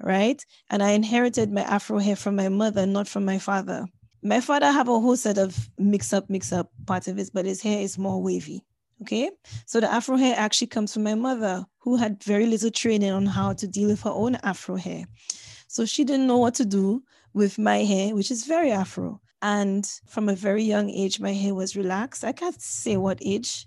right? 0.00 0.44
And 0.70 0.82
I 0.82 0.90
inherited 0.90 1.52
my 1.52 1.62
afro 1.62 1.98
hair 1.98 2.16
from 2.16 2.36
my 2.36 2.48
mother, 2.48 2.86
not 2.86 3.06
from 3.06 3.24
my 3.24 3.38
father. 3.38 3.86
My 4.22 4.40
father 4.40 4.70
have 4.70 4.88
a 4.88 4.98
whole 5.00 5.16
set 5.16 5.36
of 5.36 5.68
mix 5.78 6.12
up, 6.12 6.30
mix 6.30 6.52
up 6.52 6.70
part 6.86 7.08
of 7.08 7.18
it, 7.18 7.30
but 7.34 7.44
his 7.44 7.60
hair 7.60 7.80
is 7.80 7.98
more 7.98 8.22
wavy. 8.22 8.62
Okay. 9.02 9.30
So 9.66 9.80
the 9.80 9.92
afro 9.92 10.16
hair 10.16 10.34
actually 10.38 10.68
comes 10.68 10.94
from 10.94 11.02
my 11.02 11.16
mother, 11.16 11.66
who 11.80 11.96
had 11.96 12.22
very 12.22 12.46
little 12.46 12.70
training 12.70 13.10
on 13.10 13.26
how 13.26 13.52
to 13.54 13.66
deal 13.66 13.88
with 13.88 14.02
her 14.02 14.10
own 14.10 14.36
afro 14.44 14.76
hair. 14.76 15.06
So 15.66 15.84
she 15.84 16.04
didn't 16.04 16.28
know 16.28 16.38
what 16.38 16.54
to 16.54 16.64
do 16.64 17.02
with 17.34 17.58
my 17.58 17.78
hair, 17.78 18.14
which 18.14 18.30
is 18.30 18.46
very 18.46 18.70
afro. 18.70 19.20
And 19.40 19.84
from 20.06 20.28
a 20.28 20.36
very 20.36 20.62
young 20.62 20.88
age, 20.88 21.18
my 21.18 21.32
hair 21.32 21.52
was 21.52 21.74
relaxed. 21.74 22.22
I 22.22 22.30
can't 22.30 22.62
say 22.62 22.96
what 22.96 23.18
age 23.20 23.66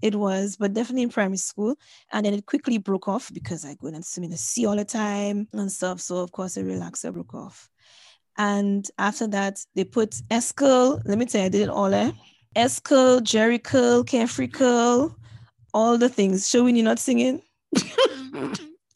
it 0.00 0.14
was, 0.14 0.56
but 0.56 0.72
definitely 0.72 1.02
in 1.02 1.10
primary 1.10 1.36
school. 1.36 1.76
And 2.10 2.24
then 2.24 2.32
it 2.32 2.46
quickly 2.46 2.78
broke 2.78 3.08
off 3.08 3.30
because 3.30 3.66
I 3.66 3.74
go 3.74 3.88
and 3.88 4.02
swim 4.02 4.24
in 4.24 4.30
the 4.30 4.38
sea 4.38 4.64
all 4.64 4.76
the 4.76 4.86
time 4.86 5.48
and 5.52 5.70
stuff. 5.70 6.00
So 6.00 6.16
of 6.16 6.32
course 6.32 6.54
the 6.54 6.62
relaxer 6.62 7.12
broke 7.12 7.34
off. 7.34 7.68
And 8.38 8.88
after 8.96 9.26
that, 9.26 9.62
they 9.74 9.84
put 9.84 10.14
S-Curl. 10.30 11.02
Let 11.04 11.18
me 11.18 11.26
tell 11.26 11.42
you, 11.42 11.46
I 11.46 11.50
did 11.50 11.60
it 11.60 11.68
all. 11.68 11.92
Eh? 11.92 12.12
S-Curl, 12.56 13.20
Jheri 13.20 13.62
curl, 13.62 14.04
Carefree 14.04 14.48
curl, 14.48 15.16
all 15.72 15.98
the 15.98 16.08
things. 16.08 16.48
Showing 16.48 16.76
you 16.76 16.82
not 16.82 16.98
singing. 16.98 17.42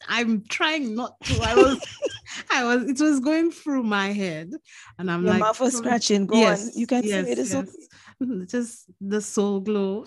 I'm 0.09 0.43
trying 0.47 0.95
not 0.95 1.19
to. 1.25 1.41
I 1.41 1.55
was, 1.55 1.79
I 2.51 2.63
was. 2.63 2.83
It 2.89 2.99
was 2.99 3.19
going 3.19 3.51
through 3.51 3.83
my 3.83 4.13
head, 4.13 4.51
and 4.97 5.11
I'm 5.11 5.23
Your 5.23 5.31
like, 5.33 5.39
mouth 5.41 5.59
was 5.59 5.73
"Hmm, 5.73 5.79
scratching. 5.79 6.25
Go 6.27 6.37
yes, 6.37 6.67
on. 6.67 6.79
You 6.79 6.87
can 6.87 7.03
yes, 7.03 7.25
sing 7.25 7.31
it. 7.33 7.39
It's 7.39 7.53
yes. 7.53 7.67
okay. 8.23 8.45
Just 8.47 8.85
the 9.01 9.21
soul 9.21 9.59
glow. 9.59 10.05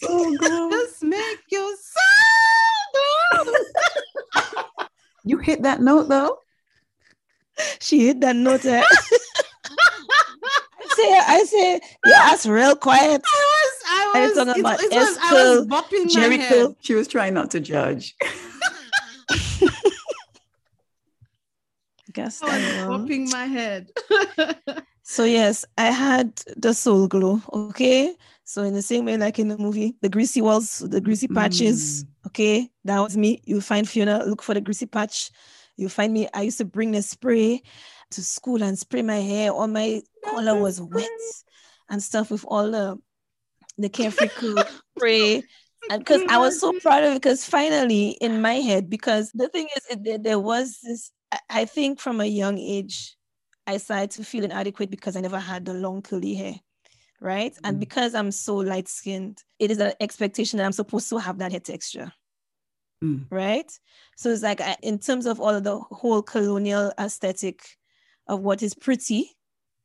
Soul 0.00 0.36
glow. 0.36 0.70
Just 0.70 1.02
make 1.02 1.38
your 1.50 1.74
soul 1.76 3.42
glow. 3.44 3.54
You 5.24 5.38
hit 5.38 5.62
that 5.62 5.80
note 5.80 6.08
though. 6.08 6.38
She 7.80 8.06
hit 8.06 8.20
that 8.20 8.36
note. 8.36 8.64
eh? 8.64 8.82
I 11.02 11.08
say, 11.08 11.32
I 11.34 11.44
say, 11.44 11.80
yeah, 12.06 12.12
that's 12.30 12.46
real 12.46 12.76
quiet. 12.76 13.22
I 13.24 13.64
was, 13.64 13.82
I 13.86 14.12
Are 14.14 14.22
you 14.22 14.28
was, 14.28 14.36
talking 14.36 14.50
it, 14.50 14.60
about 14.60 14.82
it 14.82 14.90
was, 14.92 15.18
I 15.20 15.32
was 15.32 15.58
S-Curl, 15.58 15.66
bopping 15.66 16.14
my 16.14 16.36
head. 16.36 16.76
She 16.80 16.94
was 16.94 17.08
trying 17.08 17.34
not 17.34 17.50
to 17.52 17.60
judge. 17.60 18.14
Guess 22.12 22.42
I 22.42 22.46
was 22.46 22.54
that, 22.54 22.88
bopping 22.88 23.30
my 23.30 23.46
head. 23.46 23.90
So 25.10 25.24
yes, 25.24 25.64
I 25.76 25.86
had 25.86 26.36
the 26.56 26.72
soul 26.72 27.08
glow. 27.08 27.42
Okay. 27.52 28.14
So 28.44 28.62
in 28.62 28.74
the 28.74 28.82
same 28.82 29.06
way, 29.06 29.16
like 29.16 29.40
in 29.40 29.48
the 29.48 29.58
movie, 29.58 29.96
the 30.02 30.08
greasy 30.08 30.40
walls, 30.40 30.78
the 30.78 31.00
greasy 31.00 31.26
patches. 31.26 32.04
Mm. 32.04 32.26
Okay, 32.28 32.70
that 32.84 33.00
was 33.00 33.16
me. 33.16 33.42
You 33.44 33.60
find 33.60 33.88
Fiona, 33.88 34.24
look 34.24 34.40
for 34.40 34.54
the 34.54 34.60
greasy 34.60 34.86
patch. 34.86 35.32
You 35.76 35.88
find 35.88 36.12
me. 36.12 36.28
I 36.32 36.42
used 36.42 36.58
to 36.58 36.64
bring 36.64 36.92
the 36.92 37.02
spray 37.02 37.62
to 38.10 38.22
school 38.22 38.62
and 38.62 38.78
spray 38.78 39.02
my 39.02 39.20
hair. 39.20 39.50
All 39.52 39.66
my 39.66 40.02
color 40.24 40.60
was 40.60 40.80
wet 40.80 41.08
and 41.88 42.02
stuff 42.02 42.30
with 42.30 42.44
all 42.46 42.70
the 42.70 42.98
the 43.78 43.88
carefree 43.88 44.28
cool 44.36 44.62
spray. 44.96 45.42
And 45.90 46.04
because 46.04 46.22
I 46.28 46.38
was 46.38 46.60
so 46.60 46.72
proud 46.80 47.02
of 47.04 47.12
it, 47.12 47.22
because 47.22 47.44
finally 47.44 48.10
in 48.20 48.40
my 48.42 48.54
head, 48.54 48.88
because 48.90 49.32
the 49.32 49.48
thing 49.48 49.68
is, 49.76 49.86
it, 49.90 50.04
there, 50.04 50.18
there 50.18 50.38
was 50.38 50.78
this. 50.82 51.10
I- 51.32 51.38
I 51.50 51.64
think 51.64 52.00
from 52.00 52.20
a 52.20 52.26
young 52.26 52.58
age, 52.58 53.16
I 53.66 53.76
started 53.78 54.10
to 54.12 54.24
feel 54.24 54.44
inadequate 54.44 54.90
because 54.90 55.16
I 55.16 55.20
never 55.20 55.38
had 55.38 55.64
the 55.64 55.74
long 55.74 56.02
curly 56.02 56.34
hair, 56.34 56.54
right? 57.20 57.56
And 57.64 57.76
Mm. 57.76 57.80
because 57.80 58.14
I'm 58.14 58.30
so 58.32 58.56
light 58.56 58.88
skinned, 58.88 59.42
it 59.58 59.70
is 59.70 59.78
an 59.78 59.92
expectation 60.00 60.58
that 60.58 60.66
I'm 60.66 60.72
supposed 60.72 61.08
to 61.10 61.18
have 61.18 61.38
that 61.38 61.50
hair 61.52 61.60
texture, 61.60 62.12
Mm. 63.02 63.26
right? 63.30 63.70
So 64.16 64.30
it's 64.30 64.42
like 64.42 64.60
I, 64.60 64.76
in 64.82 64.98
terms 64.98 65.26
of 65.26 65.40
all 65.40 65.54
of 65.54 65.64
the 65.64 65.78
whole 65.78 66.22
colonial 66.22 66.92
aesthetic 66.98 67.62
of 68.30 68.40
what 68.40 68.62
is 68.62 68.74
pretty, 68.74 69.36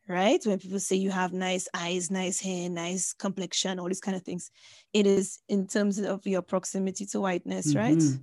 right? 0.07 0.45
When 0.45 0.59
people 0.59 0.79
say 0.79 0.95
you 0.97 1.09
have 1.09 1.33
nice 1.33 1.67
eyes, 1.73 2.11
nice 2.11 2.39
hair, 2.39 2.69
nice 2.69 3.11
complexion, 3.13 3.79
all 3.79 3.87
these 3.87 3.99
kind 4.07 4.15
of 4.15 4.23
things, 4.23 4.51
it 4.93 5.07
is 5.07 5.39
in 5.49 5.67
terms 5.67 5.97
of 5.97 6.25
your 6.27 6.43
proximity 6.43 7.05
to 7.07 7.19
whiteness, 7.19 7.75
right? 7.75 7.97
Mhm. 7.97 8.21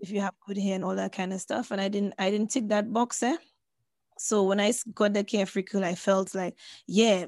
if 0.00 0.10
you 0.10 0.20
have 0.20 0.34
good 0.44 0.58
hair 0.58 0.74
and 0.74 0.84
all 0.84 0.96
that 0.96 1.12
kind 1.12 1.32
of 1.32 1.40
stuff. 1.40 1.70
And 1.70 1.80
I 1.80 1.88
didn't, 1.88 2.14
I 2.18 2.28
didn't 2.28 2.50
tick 2.50 2.66
that 2.68 2.92
box. 2.92 3.22
Eh? 3.22 3.36
So 4.18 4.42
when 4.42 4.58
I 4.58 4.72
got 4.94 5.12
the 5.12 5.22
carefree 5.22 5.62
curl, 5.62 5.84
I 5.84 5.94
felt 5.94 6.34
like, 6.34 6.58
yeah, 6.88 7.26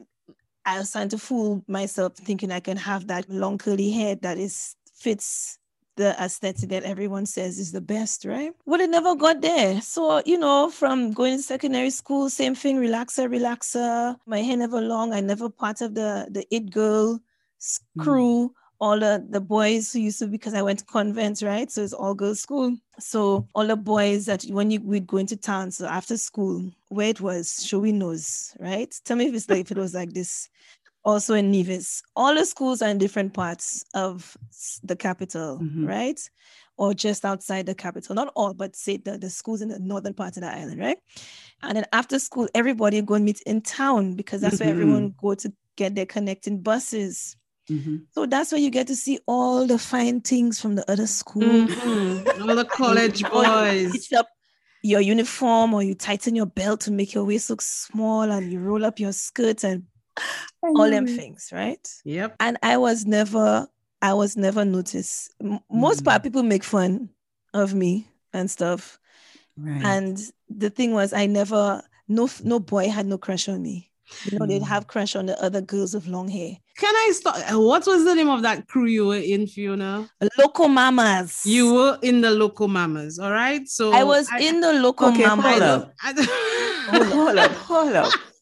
I 0.67 0.79
was 0.79 0.91
trying 0.91 1.11
to 1.11 1.19
fool 1.19 1.63
myself 1.69 2.17
thinking 2.17 2.51
I 2.51 2.59
can 2.59 2.77
have 2.77 3.07
that 3.07 3.31
long 3.31 3.59
curly 3.59 3.91
hair 3.93 4.17
that 4.23 4.39
is 4.39 4.75
fits 4.93 5.59
the 5.97 6.15
aesthetic 6.23 6.71
that 6.71 6.83
everyone 6.85 7.27
says 7.27 7.59
is 7.59 7.73
the 7.73 7.81
best, 7.81 8.25
right? 8.25 8.53
Well, 8.67 8.81
it 8.81 8.91
never 8.91 9.15
got 9.15 9.41
there. 9.43 9.81
So, 9.81 10.23
you 10.25 10.39
know, 10.39 10.71
from 10.71 11.13
going 11.13 11.37
to 11.37 11.43
secondary 11.43 11.91
school, 11.91 12.31
same 12.31 12.55
thing, 12.55 12.77
relaxer, 12.79 13.29
relaxer. 13.29 14.17
My 14.27 14.41
hair 14.43 14.57
never 14.57 14.81
long. 14.81 15.13
I 15.13 15.21
never 15.21 15.49
part 15.49 15.81
of 15.81 15.95
the 15.95 16.27
the 16.31 16.47
it 16.51 16.71
girl 16.71 17.21
s- 17.61 17.81
Mm. 17.97 18.03
crew 18.03 18.55
all 18.81 18.99
the, 18.99 19.25
the 19.31 19.41
boys 19.41 19.93
who 19.93 20.01
used 20.01 20.19
to 20.19 20.27
because 20.27 20.53
I 20.53 20.61
went 20.63 20.81
to 20.81 20.85
convents, 20.85 21.43
right? 21.43 21.71
So 21.71 21.83
it's 21.83 21.93
all 21.93 22.13
girls 22.15 22.41
school. 22.41 22.77
So 22.99 23.47
all 23.55 23.67
the 23.67 23.77
boys 23.77 24.27
that 24.27 24.43
when 24.45 24.71
you 24.71 24.81
would 24.81 25.07
go 25.07 25.19
into 25.19 25.37
town, 25.37 25.71
so 25.71 25.87
after 25.87 26.17
school, 26.17 26.71
where 26.89 27.09
it 27.09 27.21
was, 27.21 27.65
showy 27.65 27.93
nose, 27.93 28.55
right? 28.59 28.93
Tell 29.05 29.17
me 29.17 29.27
if 29.27 29.35
it's 29.35 29.49
like 29.49 29.61
if 29.61 29.71
it 29.71 29.79
was 29.79 29.95
like 29.95 30.13
this. 30.13 30.49
Also 31.05 31.35
in 31.35 31.51
Nevis, 31.51 32.03
all 32.17 32.35
the 32.35 32.45
schools 32.47 32.81
are 32.81 32.89
in 32.89 32.99
different 32.99 33.35
parts 33.35 33.85
of 33.95 34.37
the 34.83 34.97
capital, 34.97 35.59
Mhm. 35.61 35.87
right? 35.87 36.19
Or 36.79 36.95
just 36.95 37.25
outside 37.25 37.67
the 37.67 37.75
capital. 37.75 38.15
Not 38.15 38.33
all, 38.35 38.55
but 38.55 38.75
say 38.75 38.97
the, 38.97 39.19
the 39.19 39.29
schools 39.31 39.61
in 39.61 39.69
the 39.69 39.79
northern 39.79 40.15
part 40.15 40.37
of 40.37 40.41
the 40.43 40.51
island, 40.51 40.81
right? 40.81 40.97
And 41.63 41.77
then 41.77 41.85
after 41.93 42.19
school, 42.19 42.49
everybody 42.55 43.01
go 43.03 43.15
and 43.15 43.25
meet 43.25 43.41
in 43.43 43.61
town 43.61 44.15
because 44.17 44.41
that's 44.41 44.61
where 44.61 44.69
Mhm. 44.71 44.73
everyone 44.73 45.15
go 45.21 45.35
to 45.35 45.53
get 45.77 45.95
their 45.95 46.07
connecting 46.07 46.63
buses. 46.63 47.37
Mhm. 47.71 48.07
So 48.13 48.27
that's 48.27 48.51
where 48.51 48.61
you 48.61 48.71
get 48.71 48.87
to 48.89 48.97
see 48.97 49.19
all 49.27 49.67
the 49.67 49.79
fine 49.79 50.21
things 50.23 50.59
from 50.61 50.75
the 50.75 50.91
other 50.91 51.07
school. 51.07 51.43
Mhm. 51.43 52.49
All 52.49 52.57
the 52.57 52.65
college 52.65 53.23
boys. 53.31 54.11
up 54.13 54.29
your 54.83 55.01
uniform 55.01 55.73
or 55.75 55.83
you 55.83 55.95
tighten 55.95 56.35
your 56.35 56.47
belt 56.47 56.81
to 56.83 56.91
make 56.91 57.15
your 57.15 57.25
waist 57.25 57.49
look 57.51 57.63
small 57.63 58.23
and 58.23 58.51
you 58.53 58.59
roll 58.61 58.85
up 58.85 58.99
your 58.99 59.13
skirt 59.13 59.65
and 59.65 59.85
all 60.63 60.91
them 60.91 61.07
things, 61.07 61.51
right? 61.53 61.87
Yep. 62.05 62.37
And 62.41 62.57
I 62.63 62.77
was 62.77 63.07
never, 63.07 63.69
I 64.03 64.15
was 64.15 64.37
never 64.37 64.65
noticed. 64.65 65.33
Most 65.71 66.03
Mm. 66.03 66.05
part 66.05 66.23
people 66.23 66.43
make 66.43 66.65
fun 66.65 67.11
of 67.53 67.75
me 67.75 68.09
and 68.33 68.51
stuff. 68.51 68.99
Right. 69.57 69.85
And 69.85 70.19
the 70.49 70.71
thing 70.71 70.93
was, 70.93 71.13
I 71.13 71.27
never, 71.27 71.83
no, 72.09 72.29
no 72.43 72.59
boy 72.61 72.89
had 72.89 73.07
no 73.07 73.19
crush 73.19 73.49
on 73.49 73.63
me. 73.63 73.91
You 74.31 74.39
know, 74.39 74.47
they'd 74.47 74.63
Mm. 74.63 74.67
have 74.67 74.87
crush 74.87 75.17
on 75.17 75.27
the 75.27 75.43
other 75.43 75.61
girls 75.61 75.95
with 75.95 76.07
long 76.07 76.29
hair. 76.29 76.57
Can 76.77 76.95
I 76.95 77.13
start? 77.15 77.41
What 77.53 77.87
was 77.87 78.05
the 78.05 78.15
name 78.15 78.29
of 78.29 78.43
that 78.43 78.67
crew 78.69 78.87
you 78.87 79.07
were 79.07 79.17
in, 79.17 79.47
Fiona? 79.47 80.09
Local 80.39 80.69
mamas. 80.69 81.41
You 81.47 81.73
were 81.73 81.99
in 82.03 82.21
the 82.21 82.31
Local 82.31 82.69
Mamas, 82.69 83.19
all 83.19 83.31
right? 83.31 83.67
So 83.69 83.93
I 83.93 84.03
was 84.05 84.29
in 84.41 84.61
the 84.61 84.73
local 84.75 85.09
Okay, 85.09 85.23
mama. 85.25 85.43
hold 85.43 85.63
up. 85.63 85.93
I 86.03 86.13
hold 87.13 87.39
up, 87.39 87.53
hold 87.53 87.93
up. 87.95 88.13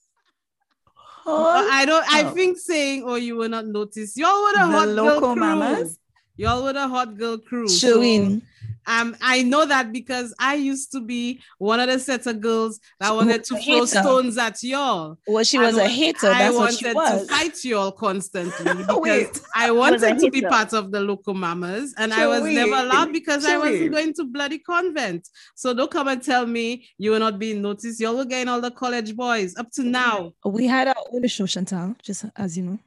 Hold 1.25 1.69
I 1.71 1.85
don't. 1.85 2.05
I 2.13 2.25
up. 2.25 2.35
think 2.35 2.59
saying, 2.59 3.05
"Oh, 3.07 3.15
you 3.15 3.37
will 3.37 3.49
not 3.49 3.67
notice." 3.67 4.17
Y'all 4.17 4.43
were 4.43 4.53
the, 4.53 4.59
the 4.59 4.73
hot 4.73 4.87
girl 4.87 5.05
local 5.05 5.35
crew. 5.35 5.41
mamas. 5.41 5.99
Y'all 6.37 6.65
were 6.65 6.73
the 6.73 6.89
hot 6.89 7.17
girl 7.17 7.39
crew. 7.39 7.69
Showing. 7.69 8.41
So, 8.41 8.47
um, 8.87 9.17
I 9.21 9.43
know 9.43 9.67
that 9.67 9.93
because 9.93 10.35
I 10.39 10.55
used 10.55 10.93
to 10.93 11.01
be 11.01 11.41
one 11.59 11.81
of 11.81 11.89
the 11.89 11.99
set 11.99 12.27
of 12.27 12.41
girls 12.41 12.81
that 13.01 13.15
wanted 13.15 13.45
to 13.45 13.59
throw 13.59 13.85
stones 13.85 14.39
at 14.39 14.63
y'all. 14.63 15.19
Well, 15.27 15.45
she 15.45 15.59
was 15.59 15.77
and 15.77 15.87
a 15.87 15.89
hater. 15.89 16.29
That's 16.29 16.55
I 16.55 16.59
what 16.59 16.75
she 16.75 16.93
was. 16.93 17.23
to 17.23 17.29
fight 17.29 17.65
y'all 17.65 17.93
constantly 17.93 18.75
because 18.75 19.43
I 19.55 19.71
wanted 19.71 20.19
to 20.19 20.31
be 20.31 20.43
part 20.43 20.73
of 20.73 20.91
the 20.91 21.01
local 21.01 21.35
mamas, 21.35 21.95
and 21.97 22.13
I 22.13 22.27
was 22.27 22.43
never 22.43 22.75
allowed 22.75 23.13
because 23.13 23.45
I 23.45 23.59
wasn't 23.59 23.93
going 23.93 24.15
to 24.15 24.25
bloody 24.25 24.59
convent. 24.59 25.29
So 25.55 25.75
don't 25.75 25.91
come 25.91 26.09
and 26.09 26.23
tell 26.23 26.47
me 26.47 26.87
you 26.99 27.13
were 27.13 27.19
not 27.19 27.39
being 27.39 27.63
noticed. 27.63 28.01
Y'all 28.01 28.17
were 28.17 28.25
getting 28.25 28.49
all 28.49 28.61
the 28.61 28.71
college 28.71 29.15
boys 29.15 29.57
up 29.57 29.71
to 29.73 29.83
now. 29.83 30.33
We 30.45 30.67
had 30.67 30.89
our 30.89 30.97
own 31.13 31.27
show, 31.29 31.47
Chantal, 31.47 31.95
just 32.03 32.25
as 32.37 32.57
you 32.57 32.65
know. 32.65 32.79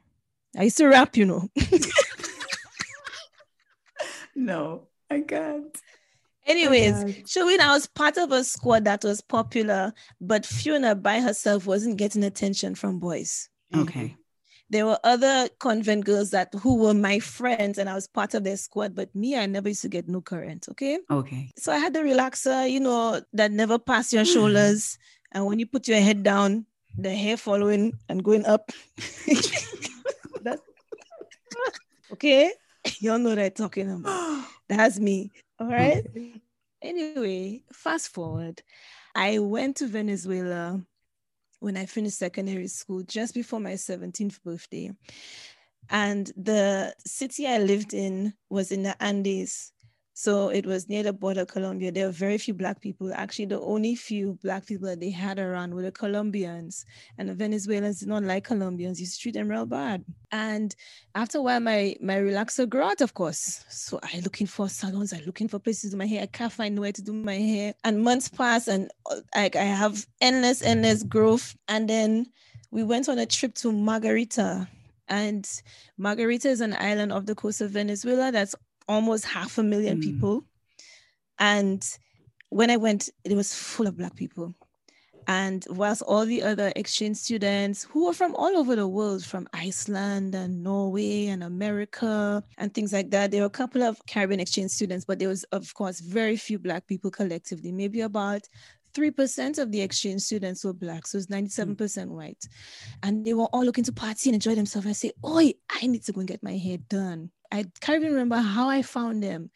I 0.58 0.64
used 0.64 0.78
to 0.78 0.88
rap, 0.88 1.18
you 1.18 1.26
know. 1.26 1.50
no, 4.36 4.88
I 5.10 5.22
can't. 5.22 5.78
Anyways, 6.46 7.24
Showing 7.28 7.60
I 7.60 7.74
was 7.74 7.88
part 7.88 8.18
of 8.18 8.32
a 8.32 8.44
squad 8.44 8.86
that 8.86 9.04
was 9.04 9.22
popular, 9.22 9.94
but 10.22 10.46
Fiona 10.46 10.96
by 10.96 11.20
herself 11.20 11.66
wasn't 11.66 11.98
getting 11.98 12.24
attention 12.24 12.76
from 12.76 13.00
boys. 13.00 13.50
Mm-hmm. 13.74 13.84
Okay. 13.84 14.18
There 14.70 14.86
were 14.86 15.00
other 15.04 15.48
convent 15.60 16.06
girls 16.06 16.32
that 16.32 16.54
who 16.56 16.78
were 16.78 16.94
my 16.94 17.20
friends, 17.20 17.78
and 17.78 17.90
I 17.90 17.94
was 17.94 18.08
part 18.08 18.34
of 18.34 18.44
their 18.44 18.58
squad. 18.58 18.96
But 18.96 19.14
me, 19.16 19.38
I 19.38 19.46
never 19.46 19.70
used 19.70 19.84
to 19.84 19.90
get 19.90 20.08
no 20.08 20.22
current. 20.22 20.68
Okay. 20.72 21.00
Okay. 21.10 21.52
So 21.58 21.72
I 21.72 21.78
had 21.78 21.94
the 21.94 22.00
relaxer, 22.00 22.70
you 22.70 22.80
know, 22.80 23.22
that 23.34 23.52
never 23.52 23.78
pass 23.78 24.12
your 24.14 24.26
shoulders, 24.26 24.98
and 25.32 25.46
when 25.46 25.60
you 25.60 25.68
put 25.68 25.88
your 25.88 26.00
head 26.00 26.24
down, 26.24 26.66
the 26.98 27.14
hair 27.14 27.38
following 27.38 27.94
and 28.10 28.24
going 28.24 28.46
up. 28.46 28.72
that, 30.42 30.60
okay, 32.14 32.52
y'all 33.00 33.20
know 33.20 33.30
what 33.30 33.40
I'm 33.40 33.52
talking 33.52 33.92
about. 33.92 34.46
That's 34.68 35.00
me. 35.00 35.32
All 35.60 35.68
right. 35.68 36.06
Anyway, 36.82 37.64
fast 37.72 38.10
forward. 38.10 38.62
I 39.16 39.40
went 39.40 39.78
to 39.78 39.88
Venezuela 39.88 40.82
when 41.60 41.78
I 41.78 41.86
finished 41.86 42.18
secondary 42.18 42.68
school 42.68 43.04
just 43.04 43.34
before 43.34 43.60
my 43.60 43.74
17th 43.74 44.44
birthday. 44.44 44.92
And 45.90 46.32
the 46.36 46.94
city 47.06 47.48
I 47.48 47.60
lived 47.60 47.94
in 47.94 48.34
was 48.50 48.72
in 48.72 48.84
the 48.84 49.02
Andes. 49.02 49.72
So 50.18 50.48
it 50.48 50.66
was 50.66 50.88
near 50.88 51.04
the 51.04 51.12
border 51.12 51.46
Colombia. 51.46 51.92
There 51.92 52.06
were 52.06 52.12
very 52.14 52.38
few 52.38 52.54
black 52.54 52.80
people. 52.80 53.12
Actually, 53.14 53.48
the 53.48 53.60
only 53.60 53.96
few 53.96 54.40
black 54.42 54.66
people 54.66 54.88
that 54.88 55.02
they 55.02 55.10
had 55.10 55.40
around 55.40 55.74
were 55.74 55.82
the 55.82 55.92
Colombians. 55.92 56.86
And 57.18 57.28
the 57.28 57.34
Venezuelans 57.34 58.00
did 58.00 58.08
not 58.08 58.24
like 58.24 58.46
Colombians. 58.46 59.02
You 59.02 59.08
treat 59.08 59.34
them 59.34 59.50
real 59.50 59.66
bad. 59.66 60.06
And 60.32 60.74
after 61.16 61.40
a 61.40 61.42
while, 61.42 61.60
my 61.60 61.98
my 62.02 62.16
relaxer 62.16 62.68
grew 62.68 62.84
out, 62.84 63.02
of 63.02 63.14
course. 63.14 63.66
So 63.68 64.00
I 64.04 64.22
looking 64.22 64.48
for 64.48 64.70
salons, 64.70 65.12
I 65.12 65.22
looking 65.26 65.50
for 65.50 65.60
places 65.60 65.92
to 65.92 65.96
do 65.96 65.98
my 65.98 66.08
hair. 66.08 66.24
I 66.24 66.28
can't 66.28 66.52
find 66.52 66.80
where 66.80 66.94
to 66.94 67.02
do 67.02 67.12
my 67.12 67.36
hair. 67.36 67.74
And 67.84 68.02
months 68.02 68.30
pass 68.30 68.70
and 68.70 68.90
like 69.36 69.58
I 69.58 69.66
have 69.66 70.08
endless, 70.22 70.62
endless 70.62 71.04
growth. 71.04 71.58
And 71.68 71.90
then 71.90 72.28
we 72.72 72.84
went 72.84 73.10
on 73.10 73.20
a 73.20 73.26
trip 73.26 73.54
to 73.56 73.72
Margarita. 73.74 74.70
And 75.08 75.48
Margarita 75.98 76.50
is 76.50 76.62
an 76.62 76.74
island 76.80 77.12
off 77.12 77.26
the 77.26 77.36
coast 77.36 77.62
of 77.62 77.72
Venezuela 77.72 78.32
that's 78.32 78.56
almost 78.88 79.26
half 79.26 79.58
a 79.58 79.64
million 79.64 80.00
mm. 80.00 80.04
people. 80.04 80.46
And 81.40 81.86
when 82.50 82.70
I 82.70 82.78
went, 82.78 83.10
it 83.24 83.36
was 83.36 83.54
full 83.54 83.88
of 83.88 83.98
Black 83.98 84.16
people. 84.16 84.54
And 85.28 85.66
whilst 85.70 86.04
all 86.04 86.26
the 86.26 86.44
other 86.44 86.72
exchange 86.76 87.18
students 87.18 87.84
who 87.84 88.06
were 88.06 88.14
from 88.14 88.36
all 88.36 88.56
over 88.56 88.76
the 88.76 88.88
world, 88.88 89.26
from 89.26 89.48
Iceland 89.54 90.36
and 90.36 90.64
Norway 90.64 91.26
and 91.28 91.44
America 91.44 92.44
and 92.60 92.72
things 92.72 92.94
like 92.94 93.10
that, 93.10 93.32
there 93.32 93.42
were 93.42 93.48
a 93.48 93.50
couple 93.50 93.82
of 93.82 94.00
Caribbean 94.06 94.40
exchange 94.40 94.70
students, 94.72 95.04
but 95.04 95.18
there 95.18 95.30
was, 95.30 95.44
of 95.46 95.74
course, 95.74 96.00
very 96.00 96.38
few 96.38 96.60
Black 96.60 96.86
people 96.86 97.10
collectively, 97.10 97.72
maybe 97.72 98.02
about 98.02 98.42
3% 98.96 99.60
of 99.60 99.72
the 99.72 99.82
exchange 99.82 100.22
students 100.22 100.64
were 100.64 100.74
black, 100.74 101.06
so 101.06 101.18
it's 101.18 101.28
97% 101.28 101.76
mm. 101.76 102.08
white. 102.08 102.48
And 103.04 103.26
they 103.26 103.34
were 103.34 103.46
all 103.46 103.66
looking 103.66 103.84
to 103.84 103.92
party 103.92 104.30
and 104.30 104.36
enjoy 104.36 104.56
themselves. 104.56 104.88
I 104.88 104.94
say, 104.94 105.12
Oi, 105.26 105.54
I 105.70 105.88
need 105.88 106.04
to 106.06 106.14
go 106.14 106.20
and 106.20 106.28
get 106.28 106.44
my 106.44 106.58
hair 106.58 106.78
done. 106.90 107.32
I 107.52 107.66
can't 107.82 108.02
even 108.02 108.14
remember 108.14 108.38
how 108.38 108.70
I 108.70 108.82
found 108.82 109.22
them, 109.22 109.52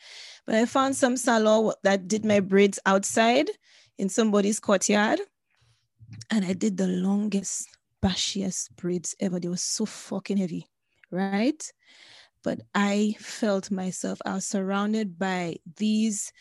but 0.46 0.56
I 0.56 0.66
found 0.66 0.96
some 0.96 1.18
salon 1.18 1.74
that 1.84 2.08
did 2.08 2.24
my 2.24 2.40
braids 2.40 2.80
outside 2.86 3.50
in 3.98 4.10
somebody's 4.10 4.60
courtyard. 4.60 5.20
And 6.32 6.46
I 6.46 6.54
did 6.54 6.78
the 6.78 6.88
longest, 6.88 7.68
bashiest 8.04 8.76
braids 8.76 9.16
ever. 9.20 9.40
They 9.40 9.48
were 9.48 9.58
so 9.58 9.86
fucking 9.86 10.38
heavy, 10.38 10.68
right? 11.12 11.62
But 12.44 12.62
I 12.74 13.16
felt 13.20 13.70
myself, 13.70 14.20
I 14.26 14.36
was 14.36 14.46
surrounded 14.46 15.20
by 15.20 15.58
these 15.78 16.32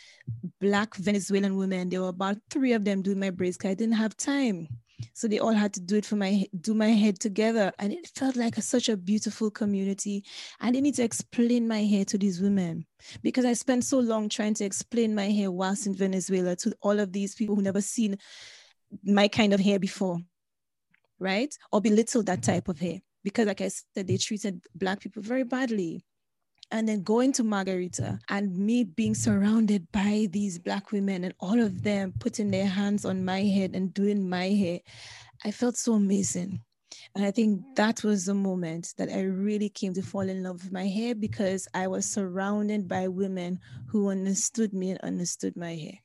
Black 0.61 0.95
Venezuelan 0.95 1.57
women. 1.57 1.89
There 1.89 2.03
were 2.03 2.09
about 2.09 2.39
three 2.51 2.73
of 2.73 2.85
them 2.85 3.03
doing 3.03 3.19
my 3.19 3.31
braids 3.31 3.59
I 3.65 3.75
didn't 3.75 3.93
have 3.93 4.17
time. 4.17 4.69
So 5.13 5.29
they 5.29 5.39
all 5.39 5.53
had 5.53 5.73
to 5.75 5.81
do 5.81 5.97
it 5.97 6.05
for 6.05 6.17
my 6.17 6.47
do 6.61 6.75
my 6.75 6.89
head 6.89 7.21
together, 7.21 7.73
and 7.79 7.93
it 7.93 8.11
felt 8.15 8.37
like 8.37 8.59
a, 8.59 8.63
such 8.63 8.89
a 8.89 8.97
beautiful 8.97 9.51
community. 9.51 10.25
I 10.61 10.71
didn't 10.71 10.85
need 10.85 10.97
to 10.97 11.05
explain 11.05 11.69
my 11.69 11.85
hair 11.85 12.05
to 12.07 12.19
these 12.19 12.41
women 12.41 12.85
because 13.23 13.45
I 13.45 13.53
spent 13.53 13.85
so 13.85 14.01
long 14.01 14.29
trying 14.29 14.55
to 14.55 14.65
explain 14.65 15.15
my 15.15 15.31
hair 15.31 15.51
whilst 15.51 15.87
in 15.87 15.95
Venezuela 15.95 16.57
to 16.57 16.75
all 16.83 16.99
of 16.99 17.13
these 17.13 17.35
people 17.35 17.55
who 17.55 17.63
never 17.63 17.81
seen 17.81 18.19
my 19.05 19.29
kind 19.29 19.53
of 19.53 19.61
hair 19.61 19.79
before, 19.79 20.19
right? 21.21 21.55
Or 21.73 21.81
belittle 21.81 22.25
that 22.25 22.43
type 22.43 22.69
of 22.69 22.81
hair 22.81 22.99
because, 23.29 23.47
like 23.47 23.61
I 23.61 23.69
said, 23.69 24.07
they 24.07 24.17
treated 24.17 24.63
black 24.75 25.01
people 25.01 25.23
very 25.23 25.45
badly 25.45 26.05
and 26.71 26.89
then 26.89 27.03
going 27.03 27.33
to 27.33 27.45
Margarita 27.45 28.19
and 28.29 28.57
me 28.57 28.85
being 28.85 29.15
surrounded 29.15 29.91
by 29.93 30.29
these 30.31 30.59
black 30.59 30.93
women 30.93 31.25
and 31.25 31.35
all 31.41 31.61
of 31.61 31.83
them 31.83 32.13
putting 32.19 32.51
their 32.51 32.67
hands 32.67 33.05
on 33.05 33.25
my 33.25 33.43
head 33.43 33.75
and 33.75 33.95
doing 33.95 34.29
my 34.29 34.49
hair, 34.49 34.81
I 35.45 35.51
felt 35.51 35.77
so 35.77 35.95
amazing. 35.95 36.61
And 37.15 37.25
I 37.25 37.31
think 37.31 37.63
that 37.77 38.05
was 38.05 38.27
the 38.27 38.35
moment 38.35 38.95
that 38.99 39.11
I 39.11 39.23
really 39.23 39.69
came 39.69 39.95
to 39.95 40.03
fall 40.03 40.29
in 40.29 40.43
love 40.43 40.63
with 40.63 40.73
my 40.73 40.87
hair 40.87 41.15
because 41.15 41.69
I 41.75 41.87
was 41.87 42.07
surrounded 42.07 42.87
by 42.89 43.09
women 43.09 43.61
who 43.87 44.11
understood 44.11 44.73
me 44.73 44.91
and 44.91 45.01
understood 45.01 45.57
my 45.57 45.75
hair. 45.75 45.99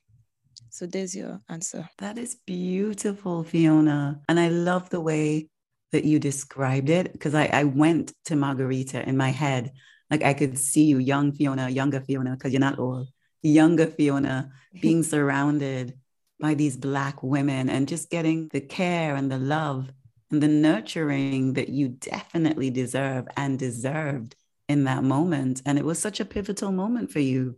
So 0.70 0.86
there's 0.86 1.14
your 1.14 1.40
answer. 1.48 1.88
That 1.98 2.18
is 2.18 2.36
beautiful, 2.46 3.44
Fiona. 3.44 4.20
And 4.28 4.40
I 4.40 4.48
love 4.48 4.90
the 4.90 5.00
way 5.00 5.48
that 5.94 6.04
you 6.04 6.18
described 6.18 6.90
it 6.90 7.12
because 7.12 7.36
I, 7.36 7.46
I 7.46 7.62
went 7.62 8.12
to 8.24 8.34
Margarita 8.34 9.08
in 9.08 9.16
my 9.16 9.30
head 9.30 9.70
like 10.10 10.24
I 10.24 10.34
could 10.34 10.58
see 10.58 10.86
you, 10.86 10.98
young 10.98 11.30
Fiona, 11.30 11.68
younger 11.68 12.00
Fiona, 12.00 12.32
because 12.32 12.52
you're 12.52 12.60
not 12.60 12.80
old, 12.80 13.08
younger 13.42 13.86
Fiona, 13.86 14.50
being 14.82 15.04
surrounded 15.04 15.96
by 16.40 16.54
these 16.54 16.76
Black 16.76 17.22
women 17.22 17.70
and 17.70 17.86
just 17.86 18.10
getting 18.10 18.48
the 18.48 18.60
care 18.60 19.14
and 19.14 19.30
the 19.30 19.38
love 19.38 19.88
and 20.32 20.42
the 20.42 20.48
nurturing 20.48 21.52
that 21.52 21.68
you 21.68 21.90
definitely 21.90 22.70
deserve 22.70 23.28
and 23.36 23.56
deserved 23.56 24.34
in 24.68 24.82
that 24.84 25.04
moment. 25.04 25.62
And 25.64 25.78
it 25.78 25.84
was 25.84 26.00
such 26.00 26.18
a 26.18 26.24
pivotal 26.24 26.72
moment 26.72 27.12
for 27.12 27.20
you. 27.20 27.56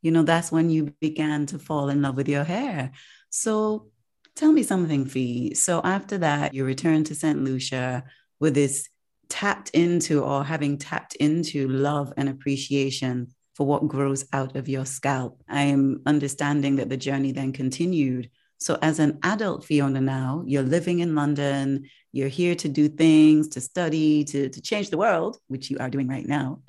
You 0.00 0.12
know, 0.12 0.22
that's 0.22 0.52
when 0.52 0.70
you 0.70 0.94
began 1.00 1.46
to 1.46 1.58
fall 1.58 1.88
in 1.88 2.02
love 2.02 2.16
with 2.16 2.28
your 2.28 2.44
hair. 2.44 2.92
So 3.30 3.90
tell 4.36 4.52
me 4.52 4.62
something, 4.62 5.06
Fee. 5.06 5.54
So 5.54 5.80
after 5.84 6.18
that, 6.18 6.54
you 6.54 6.64
returned 6.64 7.06
to 7.06 7.14
St. 7.14 7.42
Lucia 7.42 8.04
with 8.40 8.54
this 8.54 8.88
tapped 9.28 9.70
into 9.70 10.22
or 10.22 10.44
having 10.44 10.78
tapped 10.78 11.14
into 11.16 11.68
love 11.68 12.12
and 12.16 12.28
appreciation 12.28 13.28
for 13.54 13.66
what 13.66 13.88
grows 13.88 14.24
out 14.32 14.56
of 14.56 14.68
your 14.68 14.84
scalp. 14.84 15.40
I 15.48 15.62
am 15.62 16.02
understanding 16.06 16.76
that 16.76 16.88
the 16.88 16.96
journey 16.96 17.32
then 17.32 17.52
continued. 17.52 18.30
So, 18.58 18.78
as 18.82 18.98
an 18.98 19.18
adult 19.22 19.64
Fiona 19.64 20.00
now, 20.00 20.42
you're 20.46 20.62
living 20.62 21.00
in 21.00 21.14
London, 21.14 21.88
you're 22.12 22.28
here 22.28 22.54
to 22.56 22.68
do 22.68 22.88
things, 22.88 23.48
to 23.48 23.60
study, 23.60 24.24
to, 24.24 24.48
to 24.48 24.60
change 24.60 24.90
the 24.90 24.98
world, 24.98 25.38
which 25.48 25.70
you 25.70 25.78
are 25.78 25.90
doing 25.90 26.08
right 26.08 26.26
now. 26.26 26.60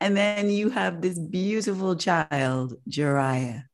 And 0.00 0.16
then 0.16 0.50
you 0.50 0.70
have 0.70 1.00
this 1.00 1.18
beautiful 1.18 1.96
child, 1.96 2.74
Jariah. 2.88 3.64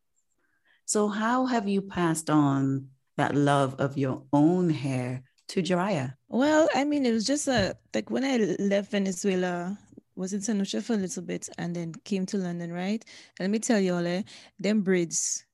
So, 0.86 1.08
how 1.08 1.46
have 1.46 1.68
you 1.68 1.82
passed 1.82 2.30
on 2.30 2.88
that 3.16 3.34
love 3.34 3.74
of 3.78 3.96
your 3.96 4.22
own 4.32 4.70
hair 4.70 5.22
to 5.48 5.62
Jariah? 5.62 6.14
Well, 6.28 6.68
I 6.74 6.84
mean, 6.84 7.06
it 7.06 7.12
was 7.12 7.24
just 7.24 7.48
a 7.48 7.76
like 7.94 8.10
when 8.10 8.24
I 8.24 8.56
left 8.58 8.90
Venezuela, 8.90 9.78
was 10.16 10.32
in 10.32 10.40
St. 10.40 10.58
Lucia 10.58 10.80
for 10.80 10.94
a 10.94 10.96
little 10.96 11.22
bit 11.22 11.48
and 11.58 11.74
then 11.74 11.92
came 12.04 12.26
to 12.26 12.36
London, 12.36 12.72
right? 12.72 13.04
And 13.38 13.46
let 13.46 13.50
me 13.50 13.58
tell 13.58 13.80
you 13.80 13.94
all, 13.94 14.06
eh, 14.06 14.22
them 14.58 14.82
braids, 14.82 15.44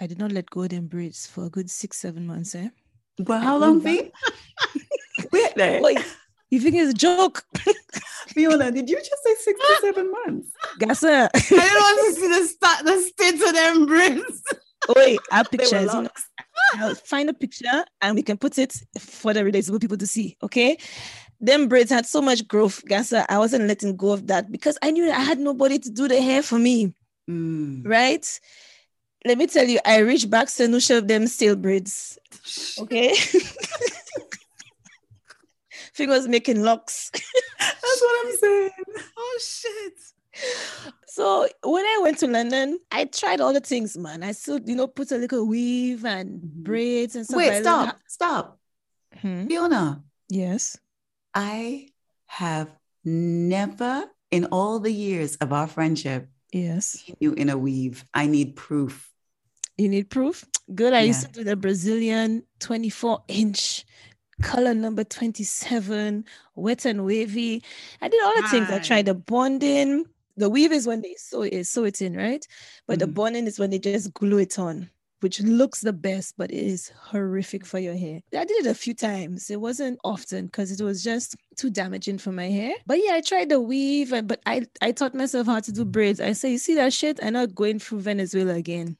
I 0.00 0.06
did 0.06 0.18
not 0.18 0.32
let 0.32 0.48
go 0.50 0.62
of 0.62 0.70
them 0.70 0.86
braids 0.86 1.26
for 1.26 1.44
a 1.44 1.50
good 1.50 1.70
six, 1.70 1.98
seven 1.98 2.26
months, 2.26 2.54
eh? 2.54 2.68
Well, 3.18 3.40
how 3.40 3.58
long, 3.58 3.80
Fi? 3.80 4.10
Wait 5.32 5.54
there. 5.54 5.82
Wait, 5.82 5.98
you 6.50 6.60
think 6.60 6.76
it's 6.76 6.92
a 6.92 6.94
joke? 6.94 7.44
Fiona, 8.28 8.70
did 8.70 8.88
you 8.88 8.96
just 8.96 9.22
say 9.24 9.34
six 9.38 9.60
to 9.60 9.76
seven 9.80 10.10
months? 10.10 10.48
Guess 10.78 11.02
what? 11.02 11.30
I 11.34 11.40
didn't 11.40 11.74
want 11.74 12.14
to 12.14 12.20
see 12.20 12.28
the 12.28 12.46
start 12.46 12.84
the 12.84 13.00
state 13.00 13.34
of 13.34 13.54
them 13.54 13.86
braids. 13.86 14.42
Wait, 14.96 15.20
I 15.30 15.38
our 15.38 15.44
pictures. 15.44 15.92
You 15.92 16.02
know, 16.02 16.08
I'll 16.74 16.94
find 16.94 17.28
a 17.30 17.34
picture 17.34 17.84
and 18.00 18.14
we 18.14 18.22
can 18.22 18.36
put 18.38 18.58
it 18.58 18.74
for 18.98 19.32
the 19.32 19.40
relatable 19.40 19.80
people 19.80 19.96
to 19.98 20.06
see. 20.06 20.36
Okay. 20.42 20.78
them 21.40 21.68
braids 21.68 21.90
had 21.90 22.06
so 22.06 22.22
much 22.22 22.46
growth, 22.46 22.84
Gasa. 22.86 23.26
I 23.28 23.38
wasn't 23.38 23.66
letting 23.66 23.96
go 23.96 24.12
of 24.12 24.28
that 24.28 24.50
because 24.50 24.78
I 24.80 24.92
knew 24.92 25.10
I 25.10 25.20
had 25.20 25.40
nobody 25.40 25.78
to 25.80 25.90
do 25.90 26.06
the 26.08 26.22
hair 26.22 26.42
for 26.42 26.58
me. 26.58 26.94
Mm. 27.28 27.86
Right? 27.86 28.26
Let 29.24 29.38
me 29.38 29.46
tell 29.46 29.66
you, 29.66 29.78
I 29.84 29.98
reached 29.98 30.30
back 30.30 30.48
to 30.48 30.68
no 30.68 30.78
of 30.90 31.08
them 31.08 31.26
steel 31.26 31.56
braids. 31.56 32.18
Okay. 32.78 33.14
Fingers 35.94 36.26
making 36.28 36.62
locks. 36.62 37.10
That's 37.58 38.00
what 38.00 38.26
I'm 38.26 38.36
saying. 38.36 38.70
Oh 39.16 39.38
shit. 39.40 39.94
So 41.06 41.46
when 41.62 41.84
I 41.84 42.00
went 42.02 42.18
to 42.18 42.26
London, 42.26 42.78
I 42.90 43.04
tried 43.04 43.40
all 43.40 43.52
the 43.52 43.60
things, 43.60 43.96
man. 43.98 44.22
I 44.22 44.32
still, 44.32 44.58
you 44.64 44.74
know, 44.74 44.86
put 44.86 45.12
a 45.12 45.18
little 45.18 45.46
weave 45.46 46.04
and 46.06 46.40
Mhm. 46.40 46.62
braids 46.64 47.16
and 47.16 47.26
stuff. 47.26 47.36
Wait, 47.36 47.60
stop, 47.62 47.98
stop. 48.08 48.58
Hmm? 49.20 49.46
Fiona, 49.46 50.02
Yes. 50.30 50.78
I 51.34 51.88
have 52.26 52.70
never 53.04 54.10
in 54.30 54.46
all 54.46 54.80
the 54.80 54.90
years 54.92 55.36
of 55.36 55.52
our 55.52 55.66
friendship 55.66 56.28
Yes. 56.52 57.02
you 57.20 57.32
in 57.34 57.50
a 57.50 57.58
weave. 57.58 58.04
I 58.14 58.26
need 58.26 58.56
proof. 58.56 59.12
You 59.76 59.88
need 59.90 60.08
proof? 60.08 60.44
Good. 60.74 60.94
I 60.94 61.00
used 61.02 61.22
to 61.26 61.28
do 61.32 61.44
the 61.44 61.56
Brazilian 61.56 62.44
24 62.60 63.22
inch 63.28 63.84
color 64.40 64.72
number 64.74 65.04
27, 65.04 66.24
wet 66.54 66.84
and 66.86 67.04
wavy. 67.04 67.62
I 68.00 68.08
did 68.08 68.22
all 68.22 68.34
the 68.40 68.48
things. 68.48 68.70
I 68.70 68.78
tried 68.78 69.06
the 69.06 69.14
bonding. 69.14 70.06
The 70.36 70.48
weave 70.48 70.72
is 70.72 70.86
when 70.86 71.02
they 71.02 71.14
sew 71.18 71.42
it, 71.42 71.64
sew 71.66 71.84
it 71.84 72.00
in, 72.00 72.16
right? 72.16 72.46
But 72.86 72.98
the 72.98 73.06
Mhm. 73.06 73.14
bonding 73.14 73.46
is 73.46 73.58
when 73.58 73.70
they 73.70 73.78
just 73.78 74.12
glue 74.14 74.38
it 74.38 74.58
on, 74.58 74.90
which 75.20 75.40
looks 75.40 75.80
the 75.80 75.92
best, 75.92 76.34
but 76.38 76.50
it 76.50 76.64
is 76.64 76.88
horrific 77.10 77.66
for 77.66 77.78
your 77.78 77.94
hair. 77.94 78.20
I 78.34 78.44
did 78.44 78.64
it 78.64 78.70
a 78.70 78.74
few 78.74 78.94
times. 78.94 79.50
It 79.50 79.60
wasn't 79.60 79.98
often 80.04 80.46
because 80.46 80.72
it 80.72 80.82
was 80.82 81.04
just 81.04 81.36
too 81.56 81.70
damaging 81.70 82.18
for 82.18 82.32
my 82.32 82.48
hair. 82.48 82.74
But 82.86 82.98
yeah, 83.04 83.12
I 83.14 83.20
tried 83.20 83.50
the 83.50 83.60
weave, 83.60 84.10
but 84.26 84.40
I 84.46 84.66
I 84.80 84.92
taught 84.92 85.14
myself 85.14 85.46
how 85.46 85.60
to 85.60 85.72
do 85.72 85.84
braids. 85.84 86.20
I 86.20 86.32
say, 86.32 86.52
you 86.52 86.58
see 86.58 86.74
that 86.76 86.92
shit? 86.92 87.20
I'm 87.22 87.34
not 87.34 87.54
going 87.54 87.78
through 87.78 88.00
Venezuela 88.00 88.54
again. 88.54 88.96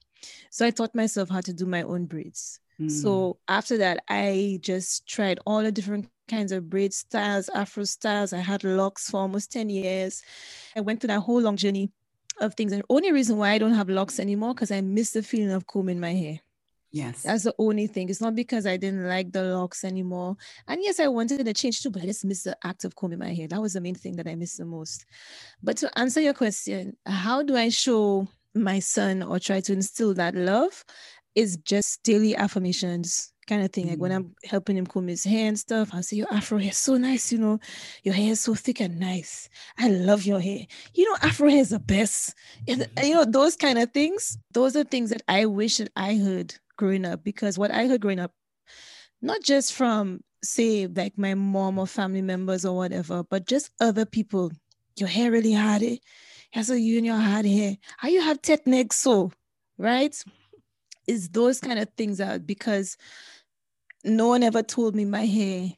So 0.50 0.66
I 0.66 0.70
taught 0.70 0.94
myself 0.94 1.28
how 1.30 1.40
to 1.40 1.52
do 1.52 1.66
my 1.66 1.82
own 1.82 2.06
braids. 2.06 2.60
Mm. 2.80 2.90
So 2.90 3.38
after 3.48 3.76
that, 3.78 4.02
I 4.08 4.58
just 4.62 5.06
tried 5.06 5.38
all 5.46 5.62
the 5.62 5.72
different 5.72 6.08
kinds 6.28 6.52
of 6.52 6.70
braid 6.70 6.94
styles, 6.94 7.48
Afro 7.50 7.84
styles. 7.84 8.32
I 8.32 8.38
had 8.38 8.64
locks 8.64 9.10
for 9.10 9.20
almost 9.20 9.52
10 9.52 9.68
years. 9.68 10.22
I 10.74 10.80
went 10.80 11.00
through 11.00 11.08
that 11.08 11.20
whole 11.20 11.40
long 11.40 11.56
journey 11.56 11.90
of 12.40 12.54
things. 12.54 12.72
And 12.72 12.82
the 12.82 12.86
only 12.88 13.12
reason 13.12 13.36
why 13.36 13.50
I 13.50 13.58
don't 13.58 13.74
have 13.74 13.88
locks 13.88 14.18
anymore, 14.18 14.54
because 14.54 14.70
I 14.70 14.80
miss 14.80 15.12
the 15.12 15.22
feeling 15.22 15.52
of 15.52 15.66
combing 15.66 16.00
my 16.00 16.14
hair. 16.14 16.40
yes. 16.90 17.22
That's 17.22 17.44
the 17.44 17.54
only 17.58 17.86
thing. 17.86 18.08
It's 18.08 18.20
not 18.20 18.34
because 18.34 18.66
I 18.66 18.76
didn't 18.76 19.06
like 19.08 19.32
the 19.32 19.42
locks 19.44 19.84
anymore. 19.84 20.36
And 20.66 20.80
yes, 20.82 21.00
I 21.00 21.08
wanted 21.08 21.46
a 21.46 21.52
change 21.54 21.82
too, 21.82 21.90
but 21.90 22.02
I 22.02 22.06
just 22.06 22.24
missed 22.24 22.44
the 22.44 22.56
act 22.64 22.84
of 22.84 22.94
combing 22.96 23.18
my 23.18 23.34
hair. 23.34 23.48
That 23.48 23.60
was 23.60 23.74
the 23.74 23.80
main 23.80 23.94
thing 23.94 24.16
that 24.16 24.26
I 24.26 24.34
missed 24.34 24.58
the 24.58 24.64
most. 24.64 25.04
But 25.62 25.76
to 25.78 25.98
answer 25.98 26.20
your 26.20 26.34
question, 26.34 26.96
how 27.06 27.42
do 27.42 27.56
I 27.56 27.68
show 27.68 28.28
my 28.54 28.80
son 28.80 29.22
or 29.22 29.38
try 29.38 29.60
to 29.60 29.72
instill 29.72 30.14
that 30.14 30.34
love? 30.34 30.84
Is 31.34 31.56
just 31.58 32.02
daily 32.02 32.36
affirmations 32.36 33.32
kind 33.46 33.62
of 33.64 33.72
thing. 33.72 33.88
Like 33.88 33.98
when 33.98 34.12
Mm. 34.12 34.16
I'm 34.16 34.34
helping 34.44 34.76
him 34.76 34.86
comb 34.86 35.08
his 35.08 35.24
hair 35.24 35.48
and 35.48 35.58
stuff, 35.58 35.90
I 35.94 36.00
say, 36.02 36.16
Your 36.16 36.32
afro 36.32 36.58
hair 36.58 36.70
is 36.70 36.76
so 36.78 36.96
nice, 36.96 37.32
you 37.32 37.38
know, 37.38 37.58
your 38.04 38.14
hair 38.14 38.32
is 38.32 38.40
so 38.40 38.54
thick 38.54 38.80
and 38.80 39.00
nice. 39.00 39.48
I 39.78 39.88
love 39.88 40.24
your 40.24 40.40
hair. 40.40 40.66
You 40.94 41.10
know, 41.10 41.16
afro 41.22 41.48
hair 41.48 41.60
is 41.60 41.70
the 41.70 41.78
best. 41.78 42.34
And, 42.68 42.86
and, 42.96 43.06
you 43.08 43.14
know, 43.14 43.24
those 43.24 43.56
kind 43.56 43.78
of 43.78 43.92
things, 43.92 44.38
those 44.52 44.76
are 44.76 44.84
things 44.84 45.10
that 45.10 45.22
I 45.28 45.46
wish 45.46 45.78
that 45.78 45.90
I 45.96 46.16
heard 46.16 46.54
growing 46.76 47.04
up 47.04 47.24
because 47.24 47.58
what 47.58 47.70
I 47.70 47.86
heard 47.86 48.00
growing 48.00 48.20
up, 48.20 48.32
not 49.20 49.42
just 49.42 49.72
from 49.72 50.20
say 50.42 50.86
like 50.86 51.16
my 51.16 51.34
mom 51.34 51.78
or 51.78 51.86
family 51.86 52.22
members 52.22 52.64
or 52.64 52.76
whatever, 52.76 53.22
but 53.24 53.46
just 53.46 53.70
other 53.80 54.04
people. 54.04 54.52
Your 54.98 55.08
hair 55.08 55.30
really 55.30 55.54
hard, 55.54 55.82
eh? 55.82 55.96
Yeah, 56.54 56.62
so 56.62 56.74
you 56.74 56.98
and 56.98 57.06
your 57.06 57.16
hard 57.16 57.46
hair. 57.46 57.78
How 57.96 58.08
you 58.08 58.20
have 58.20 58.42
technique 58.42 58.92
so, 58.92 59.32
right? 59.78 60.14
It's 61.06 61.28
those 61.28 61.60
kind 61.60 61.78
of 61.78 61.88
things 61.96 62.18
that 62.18 62.46
because 62.46 62.96
no 64.04 64.28
one 64.28 64.42
ever 64.42 64.62
told 64.62 64.94
me 64.94 65.04
my 65.04 65.26
hair 65.26 65.70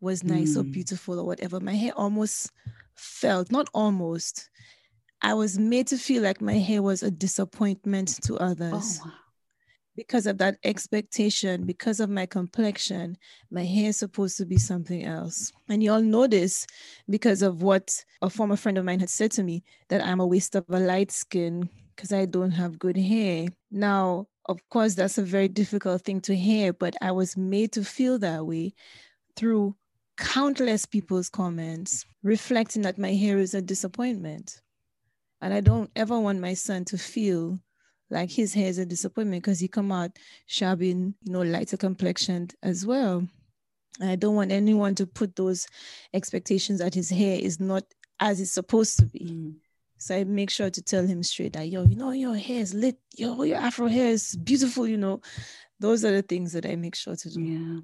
was 0.00 0.24
nice 0.24 0.56
or 0.56 0.64
Mm. 0.64 0.72
beautiful 0.72 1.18
or 1.20 1.24
whatever. 1.26 1.60
My 1.60 1.74
hair 1.74 1.92
almost 1.96 2.50
felt, 2.94 3.50
not 3.50 3.68
almost, 3.74 4.50
I 5.22 5.34
was 5.34 5.58
made 5.58 5.86
to 5.88 5.98
feel 5.98 6.22
like 6.22 6.40
my 6.40 6.58
hair 6.58 6.82
was 6.82 7.02
a 7.02 7.10
disappointment 7.10 8.20
to 8.24 8.36
others 8.36 9.00
Oh, 9.02 9.06
wow. 9.06 9.12
because 9.96 10.26
of 10.26 10.38
that 10.38 10.58
expectation, 10.64 11.64
because 11.66 12.00
of 12.00 12.10
my 12.10 12.26
complexion, 12.26 13.16
my 13.50 13.64
hair 13.64 13.90
is 13.90 13.98
supposed 13.98 14.36
to 14.38 14.46
be 14.46 14.58
something 14.58 15.04
else. 15.04 15.52
And 15.68 15.82
you 15.82 15.92
all 15.92 16.02
know 16.02 16.26
this 16.26 16.66
because 17.08 17.42
of 17.42 17.62
what 17.62 18.04
a 18.22 18.30
former 18.30 18.56
friend 18.56 18.78
of 18.78 18.84
mine 18.84 19.00
had 19.00 19.10
said 19.10 19.30
to 19.32 19.42
me 19.42 19.62
that 19.88 20.04
I'm 20.04 20.20
a 20.20 20.26
waste 20.26 20.54
of 20.56 20.64
a 20.70 20.80
light 20.80 21.12
skin 21.12 21.68
because 21.94 22.12
I 22.12 22.24
don't 22.26 22.52
have 22.52 22.78
good 22.78 22.96
hair. 22.96 23.48
Now, 23.70 24.26
of 24.46 24.68
course, 24.68 24.94
that's 24.94 25.18
a 25.18 25.22
very 25.22 25.48
difficult 25.48 26.02
thing 26.02 26.20
to 26.22 26.34
hear, 26.34 26.72
but 26.72 26.94
I 27.00 27.12
was 27.12 27.36
made 27.36 27.72
to 27.72 27.84
feel 27.84 28.18
that 28.18 28.46
way 28.46 28.74
through 29.36 29.76
countless 30.16 30.84
people's 30.84 31.28
comments 31.28 32.04
reflecting 32.22 32.82
that 32.82 32.98
my 32.98 33.12
hair 33.12 33.38
is 33.38 33.54
a 33.54 33.62
disappointment. 33.62 34.60
And 35.40 35.52
I 35.52 35.60
don't 35.60 35.90
ever 35.96 36.18
want 36.18 36.40
my 36.40 36.54
son 36.54 36.84
to 36.86 36.98
feel 36.98 37.58
like 38.10 38.30
his 38.30 38.54
hair 38.54 38.68
is 38.68 38.78
a 38.78 38.86
disappointment 38.86 39.42
because 39.42 39.58
he 39.58 39.68
come 39.68 39.90
out 39.90 40.18
shabby, 40.46 40.88
you 40.88 41.14
know, 41.24 41.42
lighter 41.42 41.76
complexioned 41.76 42.54
as 42.62 42.86
well. 42.86 43.26
And 44.00 44.10
I 44.10 44.16
don't 44.16 44.36
want 44.36 44.52
anyone 44.52 44.94
to 44.96 45.06
put 45.06 45.34
those 45.36 45.66
expectations 46.14 46.78
that 46.78 46.94
his 46.94 47.10
hair 47.10 47.38
is 47.40 47.58
not 47.58 47.84
as 48.20 48.40
it's 48.40 48.52
supposed 48.52 48.98
to 48.98 49.06
be. 49.06 49.24
Mm. 49.24 49.54
So 50.02 50.16
I 50.16 50.24
make 50.24 50.50
sure 50.50 50.68
to 50.68 50.82
tell 50.82 51.06
him 51.06 51.22
straight 51.22 51.52
that, 51.52 51.68
yo, 51.68 51.84
you 51.84 51.94
know, 51.94 52.10
your 52.10 52.34
hair 52.34 52.60
is 52.60 52.74
lit, 52.74 52.98
yo, 53.16 53.44
your 53.44 53.58
afro 53.58 53.86
hair 53.86 54.08
is 54.08 54.34
beautiful, 54.34 54.84
you 54.88 54.96
know. 54.96 55.20
Those 55.78 56.04
are 56.04 56.10
the 56.10 56.22
things 56.22 56.52
that 56.54 56.66
I 56.66 56.74
make 56.74 56.96
sure 56.96 57.14
to 57.14 57.30
do. 57.30 57.40
Yeah. 57.40 57.78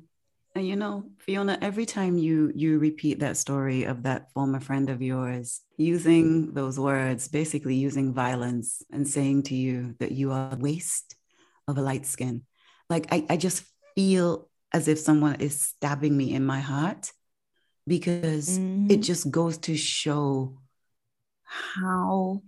And 0.57 0.67
you 0.67 0.75
know, 0.75 1.05
Fiona, 1.19 1.57
every 1.63 1.87
time 1.87 2.19
you 2.19 2.51
you 2.57 2.81
repeat 2.81 3.21
that 3.21 3.37
story 3.37 3.85
of 3.85 4.03
that 4.03 4.33
former 4.35 4.59
friend 4.59 4.91
of 4.91 5.01
yours 5.01 5.61
using 5.77 6.53
those 6.55 6.77
words, 6.81 7.29
basically 7.29 7.77
using 7.77 8.13
violence 8.13 8.83
and 8.91 9.07
saying 9.07 9.45
to 9.45 9.55
you 9.55 9.95
that 10.01 10.11
you 10.11 10.33
are 10.33 10.55
a 10.55 10.57
waste 10.57 11.15
of 11.69 11.79
a 11.79 11.83
light 11.83 12.05
skin, 12.07 12.43
like 12.91 13.07
I, 13.15 13.27
I 13.31 13.37
just 13.37 13.63
feel 13.95 14.49
as 14.73 14.89
if 14.89 14.99
someone 14.99 15.37
is 15.39 15.55
stabbing 15.71 16.17
me 16.17 16.35
in 16.35 16.45
my 16.45 16.59
heart 16.59 17.13
because 17.87 18.59
it 18.59 19.01
Mhm. 19.01 19.05
just 19.05 19.31
goes 19.31 19.57
to 19.59 19.77
show 19.77 20.59
how 21.49 22.43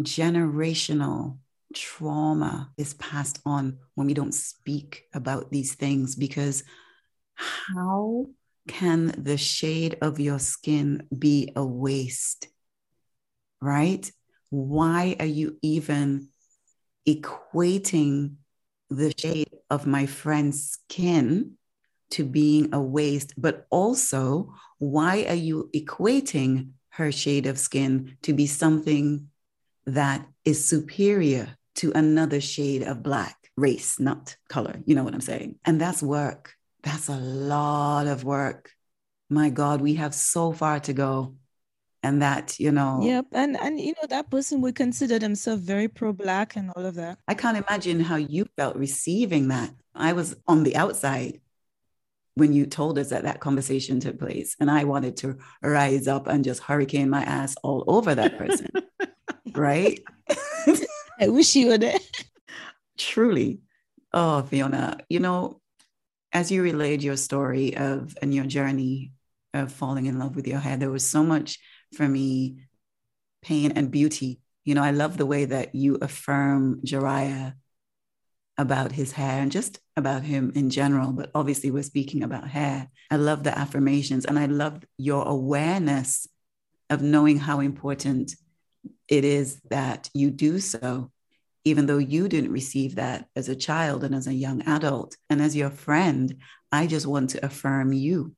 generational 0.00 1.38
trauma 1.74 2.70
is 2.76 2.94
passed 2.94 3.40
on 3.44 3.78
when 3.94 4.06
we 4.06 4.14
don't 4.14 4.34
speak 4.34 5.04
about 5.14 5.50
these 5.50 5.74
things 5.74 6.14
because 6.14 6.62
how 7.34 8.26
can 8.68 9.14
the 9.18 9.36
shade 9.36 9.96
of 10.00 10.20
your 10.20 10.38
skin 10.38 11.06
be 11.16 11.52
a 11.56 11.64
waste 11.64 12.48
right? 13.64 14.10
Why 14.50 15.16
are 15.18 15.26
you 15.26 15.56
even 15.62 16.28
equating 17.08 18.34
the 18.90 19.12
shade 19.16 19.50
of 19.70 19.86
my 19.86 20.06
friend's 20.06 20.70
skin 20.72 21.52
to 22.10 22.24
being 22.24 22.74
a 22.74 22.80
waste? 22.80 23.32
But 23.38 23.66
also 23.70 24.54
why 24.78 25.24
are 25.28 25.34
you 25.34 25.70
equating 25.74 26.72
her 26.94 27.10
shade 27.10 27.46
of 27.46 27.58
skin 27.58 28.16
to 28.22 28.32
be 28.32 28.46
something 28.46 29.28
that 29.86 30.26
is 30.44 30.64
superior 30.66 31.56
to 31.74 31.92
another 31.92 32.40
shade 32.40 32.82
of 32.82 33.02
black 33.02 33.36
race, 33.56 33.98
not 33.98 34.36
color. 34.48 34.76
You 34.86 34.94
know 34.94 35.02
what 35.02 35.14
I'm 35.14 35.20
saying? 35.20 35.56
And 35.64 35.80
that's 35.80 36.02
work. 36.02 36.54
That's 36.82 37.08
a 37.08 37.16
lot 37.16 38.06
of 38.06 38.22
work. 38.22 38.70
My 39.28 39.50
God, 39.50 39.80
we 39.80 39.94
have 39.94 40.14
so 40.14 40.52
far 40.52 40.80
to 40.80 40.92
go. 40.92 41.34
And 42.04 42.20
that, 42.20 42.60
you 42.60 42.70
know, 42.70 43.00
Yep. 43.02 43.26
And 43.32 43.56
and 43.58 43.80
you 43.80 43.94
know, 43.96 44.06
that 44.10 44.30
person 44.30 44.60
would 44.60 44.74
consider 44.74 45.18
themselves 45.18 45.64
very 45.64 45.88
pro-black 45.88 46.54
and 46.54 46.70
all 46.76 46.84
of 46.84 46.96
that. 46.96 47.18
I 47.26 47.32
can't 47.32 47.56
imagine 47.56 48.00
how 48.00 48.16
you 48.16 48.44
felt 48.56 48.76
receiving 48.76 49.48
that. 49.48 49.70
I 49.94 50.12
was 50.12 50.36
on 50.46 50.64
the 50.64 50.76
outside 50.76 51.40
when 52.34 52.52
you 52.52 52.66
told 52.66 52.98
us 52.98 53.10
that 53.10 53.24
that 53.24 53.40
conversation 53.40 54.00
took 54.00 54.18
place, 54.18 54.56
and 54.58 54.70
I 54.70 54.84
wanted 54.84 55.16
to 55.18 55.38
rise 55.62 56.08
up 56.08 56.26
and 56.26 56.44
just 56.44 56.62
hurricane 56.62 57.10
my 57.10 57.22
ass 57.22 57.54
all 57.62 57.84
over 57.86 58.14
that 58.14 58.38
person, 58.38 58.68
right? 59.54 60.00
I 61.20 61.28
wish 61.28 61.54
you 61.54 61.68
were 61.68 61.78
there. 61.78 61.98
Truly. 62.98 63.60
Oh, 64.12 64.42
Fiona, 64.42 64.98
you 65.08 65.20
know, 65.20 65.60
as 66.32 66.50
you 66.50 66.62
relayed 66.62 67.02
your 67.02 67.16
story 67.16 67.76
of 67.76 68.16
and 68.20 68.34
your 68.34 68.44
journey 68.44 69.12
of 69.52 69.72
falling 69.72 70.06
in 70.06 70.18
love 70.18 70.34
with 70.34 70.48
your 70.48 70.58
hair, 70.58 70.76
there 70.76 70.90
was 70.90 71.06
so 71.06 71.22
much 71.22 71.58
for 71.96 72.08
me 72.08 72.58
pain 73.42 73.72
and 73.72 73.90
beauty. 73.90 74.40
You 74.64 74.74
know, 74.74 74.82
I 74.82 74.90
love 74.90 75.16
the 75.16 75.26
way 75.26 75.44
that 75.44 75.74
you 75.74 75.96
affirm 75.96 76.80
Jariah 76.84 77.54
about 78.56 78.92
his 78.92 79.12
hair 79.12 79.40
and 79.40 79.50
just 79.50 79.80
about 79.96 80.22
him 80.22 80.52
in 80.54 80.70
general, 80.70 81.12
but 81.12 81.30
obviously 81.34 81.70
we're 81.70 81.82
speaking 81.82 82.22
about 82.22 82.48
hair. 82.48 82.88
I 83.10 83.16
love 83.16 83.42
the 83.42 83.56
affirmations 83.56 84.24
and 84.24 84.38
I 84.38 84.46
love 84.46 84.84
your 84.96 85.26
awareness 85.26 86.28
of 86.90 87.02
knowing 87.02 87.38
how 87.38 87.60
important 87.60 88.34
it 89.08 89.24
is 89.24 89.60
that 89.70 90.08
you 90.14 90.30
do 90.30 90.60
so, 90.60 91.10
even 91.64 91.86
though 91.86 91.98
you 91.98 92.28
didn't 92.28 92.52
receive 92.52 92.94
that 92.96 93.26
as 93.34 93.48
a 93.48 93.56
child 93.56 94.04
and 94.04 94.14
as 94.14 94.26
a 94.26 94.34
young 94.34 94.62
adult. 94.62 95.16
And 95.28 95.40
as 95.42 95.56
your 95.56 95.70
friend, 95.70 96.36
I 96.70 96.86
just 96.86 97.06
want 97.06 97.30
to 97.30 97.44
affirm 97.44 97.92
you 97.92 98.34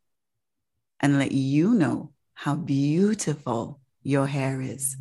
and 1.00 1.18
let 1.18 1.33
you 1.33 1.74
know 1.74 2.12
how 2.35 2.55
beautiful 2.55 3.81
your 4.02 4.26
hair 4.26 4.61
is. 4.61 4.96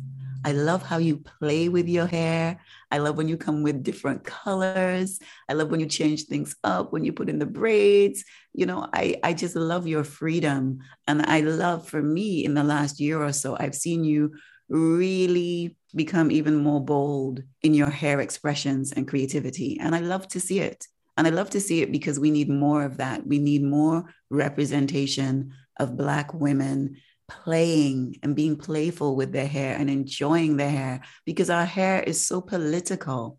I 0.46 0.52
love 0.52 0.84
how 0.84 0.98
you 0.98 1.18
play 1.40 1.68
with 1.68 1.88
your 1.88 2.06
hair. 2.06 2.60
I 2.92 2.98
love 2.98 3.16
when 3.16 3.26
you 3.26 3.36
come 3.36 3.64
with 3.64 3.82
different 3.82 4.22
colors. 4.22 5.18
I 5.48 5.54
love 5.54 5.72
when 5.72 5.80
you 5.80 5.86
change 5.86 6.26
things 6.26 6.54
up, 6.62 6.92
when 6.92 7.04
you 7.04 7.12
put 7.12 7.28
in 7.28 7.40
the 7.40 7.46
braids. 7.46 8.24
You 8.54 8.66
know, 8.66 8.88
I, 8.92 9.16
I 9.24 9.32
just 9.32 9.56
love 9.56 9.88
your 9.88 10.04
freedom. 10.04 10.78
And 11.08 11.22
I 11.22 11.40
love 11.40 11.88
for 11.88 12.00
me 12.00 12.44
in 12.44 12.54
the 12.54 12.62
last 12.62 13.00
year 13.00 13.20
or 13.20 13.32
so, 13.32 13.56
I've 13.58 13.74
seen 13.74 14.04
you 14.04 14.34
really 14.68 15.76
become 15.96 16.30
even 16.30 16.54
more 16.54 16.80
bold 16.80 17.42
in 17.62 17.74
your 17.74 17.90
hair 17.90 18.20
expressions 18.20 18.92
and 18.92 19.08
creativity. 19.08 19.80
And 19.80 19.96
I 19.96 20.00
love 20.00 20.28
to 20.28 20.38
see 20.38 20.60
it. 20.60 20.86
And 21.16 21.26
I 21.26 21.30
love 21.30 21.50
to 21.50 21.60
see 21.60 21.82
it 21.82 21.90
because 21.90 22.20
we 22.20 22.30
need 22.30 22.48
more 22.48 22.84
of 22.84 22.98
that. 22.98 23.26
We 23.26 23.40
need 23.40 23.64
more 23.64 24.04
representation 24.30 25.54
of 25.80 25.96
Black 25.96 26.32
women 26.32 26.98
playing 27.28 28.16
and 28.22 28.36
being 28.36 28.56
playful 28.56 29.16
with 29.16 29.32
their 29.32 29.46
hair 29.46 29.76
and 29.76 29.90
enjoying 29.90 30.56
their 30.56 30.70
hair 30.70 31.00
because 31.24 31.50
our 31.50 31.64
hair 31.64 32.02
is 32.02 32.26
so 32.26 32.40
political 32.40 33.38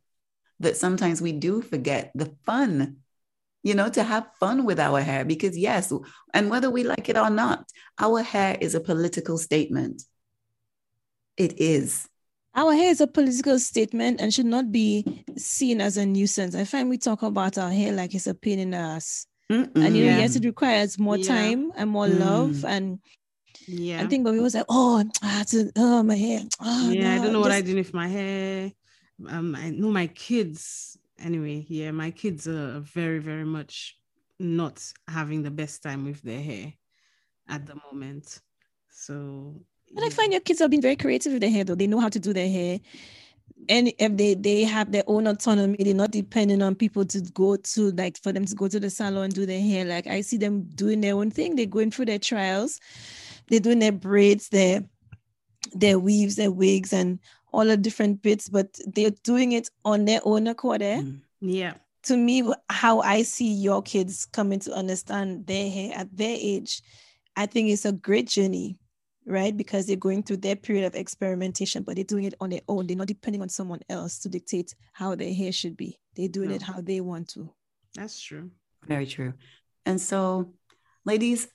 that 0.59 0.75
sometimes 0.75 1.21
we 1.21 1.31
do 1.31 1.61
forget 1.61 2.11
the 2.15 2.33
fun 2.45 2.97
you 3.63 3.73
know 3.73 3.89
to 3.89 4.03
have 4.03 4.27
fun 4.39 4.65
with 4.65 4.79
our 4.79 5.01
hair 5.01 5.25
because 5.25 5.57
yes 5.57 5.91
and 6.33 6.49
whether 6.49 6.69
we 6.69 6.83
like 6.83 7.09
it 7.09 7.17
or 7.17 7.29
not 7.29 7.65
our 7.99 8.21
hair 8.21 8.57
is 8.59 8.75
a 8.75 8.79
political 8.79 9.37
statement 9.37 10.03
it 11.37 11.59
is 11.59 12.07
our 12.55 12.73
hair 12.73 12.89
is 12.89 13.01
a 13.01 13.07
political 13.07 13.59
statement 13.59 14.19
and 14.19 14.33
should 14.33 14.45
not 14.45 14.71
be 14.71 15.23
seen 15.37 15.79
as 15.79 15.97
a 15.97 16.05
nuisance 16.05 16.55
i 16.55 16.63
find 16.63 16.89
we 16.89 16.97
talk 16.97 17.23
about 17.23 17.57
our 17.57 17.71
hair 17.71 17.93
like 17.93 18.13
it's 18.13 18.27
a 18.27 18.33
pain 18.33 18.59
in 18.59 18.71
the 18.71 18.77
ass 18.77 19.27
Mm-mm, 19.51 19.71
and 19.75 19.95
you 19.95 20.05
know 20.05 20.11
yeah. 20.11 20.17
yes 20.19 20.35
it 20.35 20.43
requires 20.43 20.99
more 20.99 21.17
yeah. 21.17 21.27
time 21.27 21.71
and 21.77 21.89
more 21.89 22.07
mm. 22.07 22.19
love 22.19 22.65
and 22.65 22.99
yeah. 23.67 24.01
I 24.01 24.07
think 24.07 24.23
but 24.23 24.33
we 24.33 24.39
was 24.39 24.55
like, 24.55 24.65
oh, 24.69 25.03
I 25.21 25.27
had 25.27 25.47
to, 25.49 25.71
oh, 25.75 26.03
my 26.03 26.15
hair. 26.15 26.41
Oh, 26.59 26.89
yeah, 26.91 27.01
no, 27.01 27.21
I 27.21 27.23
don't 27.23 27.33
know 27.33 27.39
just... 27.39 27.49
what 27.49 27.51
I 27.51 27.61
did 27.61 27.75
with 27.75 27.93
my 27.93 28.07
hair. 28.07 28.71
Um, 29.27 29.55
I 29.55 29.69
know 29.69 29.89
my 29.89 30.07
kids. 30.07 30.97
Anyway, 31.19 31.65
yeah, 31.67 31.91
my 31.91 32.11
kids 32.11 32.47
are 32.47 32.79
very, 32.79 33.19
very 33.19 33.45
much 33.45 33.97
not 34.39 34.83
having 35.07 35.41
the 35.41 35.51
best 35.51 35.81
time 35.81 36.05
with 36.05 36.21
their 36.21 36.41
hair 36.41 36.73
at 37.49 37.65
the 37.65 37.75
moment. 37.91 38.39
So 38.91 39.61
but 39.93 40.03
I 40.03 40.09
find 40.09 40.31
your 40.31 40.41
kids 40.41 40.59
have 40.59 40.69
been 40.69 40.81
very 40.81 40.95
creative 40.95 41.33
with 41.33 41.41
their 41.41 41.51
hair, 41.51 41.63
though. 41.63 41.75
They 41.75 41.87
know 41.87 41.99
how 41.99 42.09
to 42.09 42.19
do 42.19 42.33
their 42.33 42.49
hair. 42.49 42.79
And 43.69 43.91
if 43.97 44.17
they 44.17 44.35
they 44.35 44.63
have 44.63 44.91
their 44.91 45.03
own 45.07 45.27
autonomy, 45.27 45.77
they're 45.79 45.93
not 45.93 46.11
depending 46.11 46.61
on 46.61 46.75
people 46.75 47.05
to 47.05 47.21
go 47.33 47.55
to 47.55 47.91
like 47.91 48.21
for 48.21 48.31
them 48.31 48.45
to 48.45 48.55
go 48.55 48.67
to 48.67 48.79
the 48.79 48.89
salon 48.89 49.25
and 49.25 49.33
do 49.33 49.45
their 49.45 49.61
hair. 49.61 49.85
Like 49.85 50.07
I 50.07 50.21
see 50.21 50.37
them 50.37 50.63
doing 50.75 51.01
their 51.01 51.15
own 51.15 51.31
thing. 51.31 51.55
They're 51.55 51.65
going 51.65 51.91
through 51.91 52.05
their 52.05 52.19
trials 52.19 52.79
they're 53.49 53.59
doing 53.59 53.79
their 53.79 53.91
braids, 53.91 54.49
their 54.49 54.83
their 55.73 55.99
weaves, 55.99 56.35
their 56.35 56.51
wigs, 56.51 56.93
and 56.93 57.19
all 57.51 57.65
the 57.65 57.77
different 57.77 58.21
bits, 58.21 58.49
but 58.49 58.79
they're 58.85 59.11
doing 59.23 59.53
it 59.53 59.69
on 59.85 60.05
their 60.05 60.21
own 60.23 60.47
accord. 60.47 60.81
Eh? 60.81 61.01
Mm. 61.01 61.21
Yeah. 61.41 61.73
To 62.03 62.17
me, 62.17 62.49
how 62.69 63.01
I 63.01 63.23
see 63.23 63.51
your 63.51 63.81
kids 63.81 64.25
coming 64.25 64.59
to 64.59 64.73
understand 64.73 65.47
their 65.47 65.69
hair 65.69 65.91
at 65.95 66.15
their 66.15 66.37
age, 66.39 66.81
I 67.35 67.45
think 67.45 67.69
it's 67.69 67.85
a 67.85 67.91
great 67.91 68.27
journey, 68.27 68.77
right? 69.25 69.55
Because 69.55 69.85
they're 69.87 69.95
going 69.95 70.23
through 70.23 70.37
their 70.37 70.55
period 70.55 70.85
of 70.85 70.95
experimentation, 70.95 71.83
but 71.83 71.95
they're 71.95 72.05
doing 72.05 72.23
it 72.23 72.35
on 72.39 72.49
their 72.49 72.61
own. 72.67 72.87
They're 72.87 72.95
not 72.95 73.07
depending 73.07 73.41
on 73.41 73.49
someone 73.49 73.81
else 73.89 74.19
to 74.19 74.29
dictate 74.29 74.73
how 74.93 75.15
their 75.15 75.33
hair 75.33 75.51
should 75.51 75.75
be. 75.75 75.99
They're 76.15 76.29
doing 76.29 76.49
no. 76.49 76.55
it 76.55 76.61
how 76.61 76.81
they 76.81 77.01
want 77.01 77.29
to. 77.29 77.49
That's 77.95 78.19
true. 78.21 78.51
Very 78.85 79.05
true. 79.05 79.33
And 79.85 79.99
so, 79.99 80.53
ladies, 81.05 81.47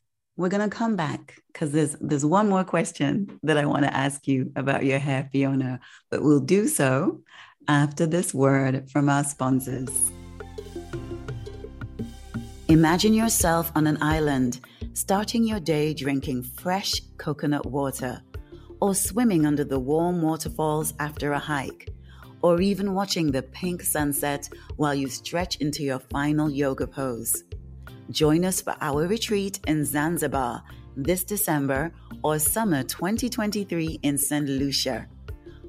we're 0.42 0.48
going 0.48 0.68
to 0.68 0.76
come 0.76 0.96
back 0.96 1.40
because 1.52 1.70
there's 1.70 1.94
there's 2.00 2.26
one 2.26 2.48
more 2.48 2.64
question 2.64 3.38
that 3.44 3.56
I 3.56 3.64
want 3.64 3.84
to 3.84 3.96
ask 3.96 4.26
you 4.26 4.50
about 4.56 4.84
your 4.84 4.98
hair, 4.98 5.28
Fiona, 5.30 5.78
but 6.10 6.22
we'll 6.24 6.40
do 6.40 6.66
so 6.66 7.20
after 7.68 8.06
this 8.06 8.34
word 8.34 8.90
from 8.90 9.08
our 9.08 9.22
sponsors. 9.22 10.10
Imagine 12.66 13.14
yourself 13.14 13.70
on 13.76 13.86
an 13.86 14.02
island, 14.02 14.58
starting 14.94 15.44
your 15.44 15.60
day 15.60 15.94
drinking 15.94 16.42
fresh 16.42 17.00
coconut 17.18 17.66
water, 17.66 18.20
or 18.80 18.96
swimming 18.96 19.46
under 19.46 19.62
the 19.62 19.78
warm 19.78 20.22
waterfalls 20.22 20.92
after 20.98 21.32
a 21.34 21.38
hike, 21.38 21.88
or 22.42 22.60
even 22.60 22.94
watching 22.94 23.30
the 23.30 23.42
pink 23.42 23.80
sunset 23.80 24.48
while 24.74 24.94
you 24.94 25.08
stretch 25.08 25.58
into 25.58 25.84
your 25.84 26.00
final 26.00 26.50
yoga 26.50 26.88
pose. 26.88 27.44
Join 28.12 28.44
us 28.44 28.60
for 28.60 28.76
our 28.82 29.06
retreat 29.06 29.58
in 29.66 29.86
Zanzibar 29.86 30.62
this 30.96 31.24
December 31.24 31.90
or 32.22 32.38
summer 32.38 32.82
2023 32.82 34.00
in 34.02 34.18
St. 34.18 34.46
Lucia. 34.46 35.06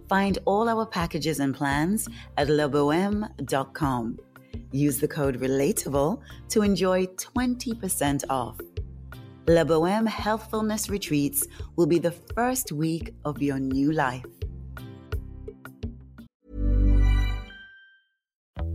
Find 0.10 0.38
all 0.44 0.68
our 0.68 0.86
packages 0.86 1.40
and 1.40 1.56
plans 1.56 2.10
at 2.38 2.50
leboheme.com. 2.50 4.20
Use 4.72 5.00
the 5.00 5.08
code 5.08 5.40
RELATABLE 5.40 6.22
to 6.50 6.62
enjoy 6.64 7.06
20% 7.06 8.26
off. 8.30 8.60
La 9.48 9.64
Healthfulness 9.64 10.90
Retreats 10.90 11.48
will 11.78 11.88
be 11.88 12.00
the 12.00 12.12
first 12.36 12.74
week 12.74 13.16
of 13.24 13.42
your 13.42 13.60
new 13.60 13.94
life. 13.94 14.26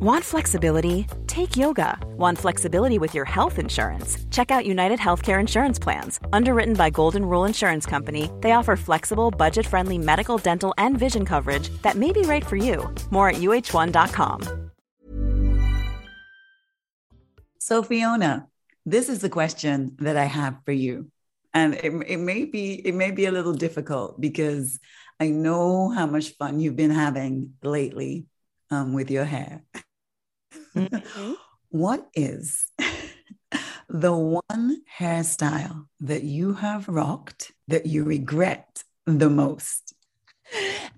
Want 0.01 0.23
flexibility? 0.23 1.09
Take 1.27 1.57
yoga. 1.57 1.99
Want 2.17 2.39
flexibility 2.39 3.01
with 3.01 3.15
your 3.17 3.25
health 3.25 3.59
insurance? 3.59 4.17
Check 4.31 4.53
out 4.53 4.65
United 4.65 5.01
Healthcare 5.01 5.41
Insurance 5.41 5.77
Plans. 5.77 6.21
Underwritten 6.33 6.75
by 6.75 6.89
Golden 6.89 7.25
Rule 7.25 7.45
Insurance 7.45 7.85
Company, 7.85 8.31
they 8.41 8.53
offer 8.53 8.77
flexible, 8.77 9.33
budget 9.33 9.67
friendly 9.67 9.99
medical, 9.99 10.39
dental, 10.39 10.73
and 10.79 10.97
vision 10.97 11.25
coverage 11.25 11.71
that 11.83 11.97
may 11.97 12.13
be 12.13 12.21
right 12.23 12.47
for 12.47 12.55
you. 12.55 12.89
More 13.11 13.31
at 13.31 13.39
uh1.com. 13.39 14.71
So, 17.59 17.83
Fiona, 17.83 18.47
this 18.87 19.09
is 19.09 19.19
the 19.19 19.29
question 19.29 19.97
that 19.99 20.17
I 20.17 20.27
have 20.27 20.59
for 20.65 20.71
you. 20.71 21.11
And 21.53 21.75
it, 21.75 21.93
it 22.07 22.19
may 22.19 22.45
be 22.45 22.75
it 22.87 22.95
may 22.95 23.11
be 23.11 23.27
a 23.27 23.33
little 23.33 23.53
difficult 23.53 24.21
because 24.21 24.79
I 25.19 25.31
know 25.31 25.91
how 25.91 26.07
much 26.07 26.37
fun 26.37 26.61
you've 26.61 26.77
been 26.77 26.93
having 26.93 27.55
lately 27.65 28.27
um, 28.71 28.93
with 28.93 29.11
your 29.11 29.25
hair. 29.25 29.65
Mm-hmm. 30.79 31.33
what 31.71 32.09
is 32.15 32.67
the 33.89 34.15
one 34.15 34.83
hairstyle 34.99 35.87
that 36.01 36.23
you 36.23 36.55
have 36.55 36.89
rocked 36.89 37.53
that 37.69 37.87
you 37.87 38.05
regret 38.05 38.83
the 39.07 39.31
most? 39.31 39.95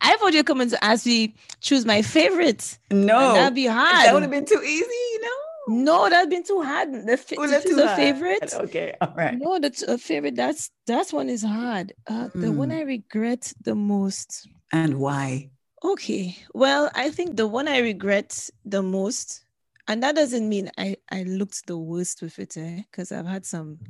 I 0.00 0.16
thought 0.16 0.32
you 0.32 0.40
were 0.40 0.44
coming 0.44 0.70
to 0.70 0.84
ask 0.84 1.06
me 1.06 1.34
choose 1.60 1.84
my 1.84 2.02
favorite. 2.02 2.78
No, 2.90 3.34
that'd 3.34 3.54
be 3.54 3.66
hard. 3.66 4.06
That 4.06 4.14
would 4.14 4.22
have 4.22 4.30
been 4.30 4.44
too 4.44 4.62
easy. 4.62 5.18
No, 5.20 5.74
no, 5.76 6.08
that'd 6.08 6.30
been 6.30 6.44
too 6.44 6.62
hard. 6.62 6.92
The 6.92 7.12
f- 7.12 7.32
oh, 7.36 7.46
that's 7.46 7.70
a 7.70 7.96
favorite. 7.96 8.54
Okay, 8.54 8.94
all 9.00 9.12
right. 9.16 9.36
No, 9.38 9.58
that's 9.58 9.82
a 9.82 9.98
favorite. 9.98 10.36
That's 10.36 10.70
that 10.86 11.10
one 11.10 11.28
is 11.28 11.42
hard. 11.42 11.92
Uh, 12.06 12.28
mm. 12.28 12.40
The 12.40 12.52
one 12.52 12.70
hmm. 12.70 12.76
I 12.76 12.82
regret 12.82 13.52
the 13.62 13.74
most. 13.74 14.48
And 14.72 14.98
why? 14.98 15.50
Okay. 15.82 16.36
Well, 16.54 16.90
I 16.94 17.10
think 17.10 17.36
the 17.36 17.46
one 17.46 17.68
I 17.68 17.78
regret 17.78 18.48
the 18.64 18.82
most 18.82 19.44
and 19.90 20.04
that 20.04 20.14
doesn't 20.14 20.48
mean 20.48 20.70
I, 20.78 20.96
I 21.10 21.24
looked 21.24 21.66
the 21.66 21.76
worst 21.76 22.22
with 22.22 22.38
it, 22.38 22.56
eh? 22.56 22.82
Because? 22.88 23.10
I've 23.10 23.26
had 23.26 23.44
some 23.44 23.80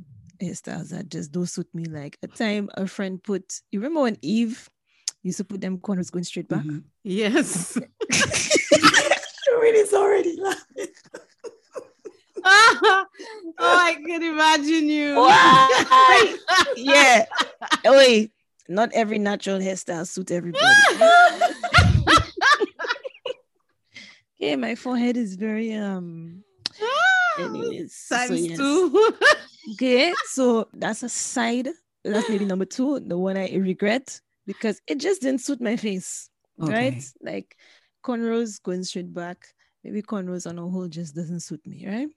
hairstyles 0.41 0.89
that 0.89 1.09
just 1.09 1.31
don't 1.31 1.45
suit 1.45 1.67
me. 1.75 1.85
Like 1.85 2.17
a 2.23 2.27
time 2.27 2.71
a 2.73 2.87
friend 2.87 3.21
put, 3.21 3.61
you 3.71 3.79
remember 3.79 4.01
when 4.01 4.17
Eve 4.23 4.67
used 5.21 5.37
to 5.37 5.43
put 5.43 5.61
them 5.61 5.77
corners 5.77 6.09
going 6.09 6.23
straight 6.23 6.49
back? 6.49 6.63
Mm-hmm. 6.63 6.79
Yes. 7.03 7.77
Shireen 8.11 9.75
is 9.75 9.93
already 9.93 10.35
laughing. 10.41 10.87
oh, 12.45 13.05
I 13.59 13.95
can 14.03 14.23
imagine 14.23 14.89
you. 14.89 15.13
yeah. 16.83 17.25
Wait, 17.85 18.31
not 18.67 18.89
every 18.93 19.19
natural 19.19 19.59
hairstyle 19.59 20.07
suit 20.07 20.31
everybody. 20.31 20.65
Yeah, 24.41 24.55
my 24.55 24.73
forehead 24.73 25.17
is 25.17 25.35
very 25.35 25.71
um 25.73 26.43
anyways. 27.39 28.07
Times 28.09 28.29
so 28.29 28.33
yes. 28.33 28.57
two. 28.57 29.13
okay, 29.73 30.13
so 30.25 30.67
that's 30.73 31.03
a 31.03 31.09
side. 31.09 31.69
That's 32.03 32.27
maybe 32.27 32.45
number 32.45 32.65
two, 32.65 32.99
the 32.99 33.19
one 33.19 33.37
I 33.37 33.53
regret 33.55 34.19
because 34.47 34.81
it 34.87 34.97
just 34.97 35.21
didn't 35.21 35.41
suit 35.41 35.61
my 35.61 35.75
face. 35.75 36.31
Okay. 36.59 36.73
Right? 36.73 37.03
Like 37.21 37.55
cornrows 38.03 38.61
going 38.61 38.83
straight 38.83 39.13
back. 39.13 39.45
maybe 39.83 40.01
cornrows 40.01 40.49
on 40.49 40.57
a 40.57 40.67
whole 40.67 40.87
just 40.87 41.15
doesn't 41.15 41.41
suit 41.41 41.61
me, 41.65 41.87
right? 41.87 42.09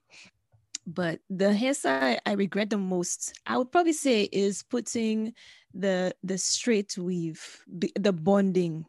But 0.87 1.21
the 1.29 1.53
hairstyle 1.53 2.19
I 2.25 2.33
regret 2.33 2.71
the 2.71 2.79
most, 2.79 3.39
I 3.47 3.59
would 3.59 3.71
probably 3.71 3.93
say, 3.93 4.25
is 4.33 4.63
putting 4.63 5.35
the 5.75 6.15
the 6.23 6.39
straight 6.39 6.97
weave, 6.97 7.63
the 7.69 8.13
bonding, 8.13 8.87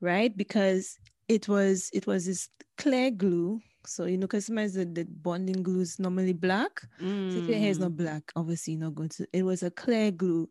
right? 0.00 0.36
Because 0.36 0.96
it 1.34 1.48
was 1.48 1.90
it 1.92 2.06
was 2.06 2.26
this 2.26 2.48
clear 2.76 3.10
glue 3.10 3.60
so 3.86 4.04
you 4.04 4.16
know, 4.16 4.28
sometimes 4.38 4.74
the, 4.74 4.84
the 4.84 5.04
bonding 5.04 5.62
glue 5.62 5.80
is 5.80 5.98
normally 5.98 6.32
black. 6.32 6.82
Mm. 7.00 7.32
So 7.32 7.38
if 7.38 7.48
your 7.48 7.58
hair 7.58 7.70
is 7.70 7.78
not 7.78 7.92
mm. 7.92 7.96
black, 7.96 8.32
obviously 8.36 8.74
you're 8.74 8.82
not 8.82 8.94
going 8.94 9.08
to. 9.10 9.26
It 9.32 9.42
was 9.42 9.62
a 9.62 9.70
clear 9.70 10.10
glue. 10.10 10.48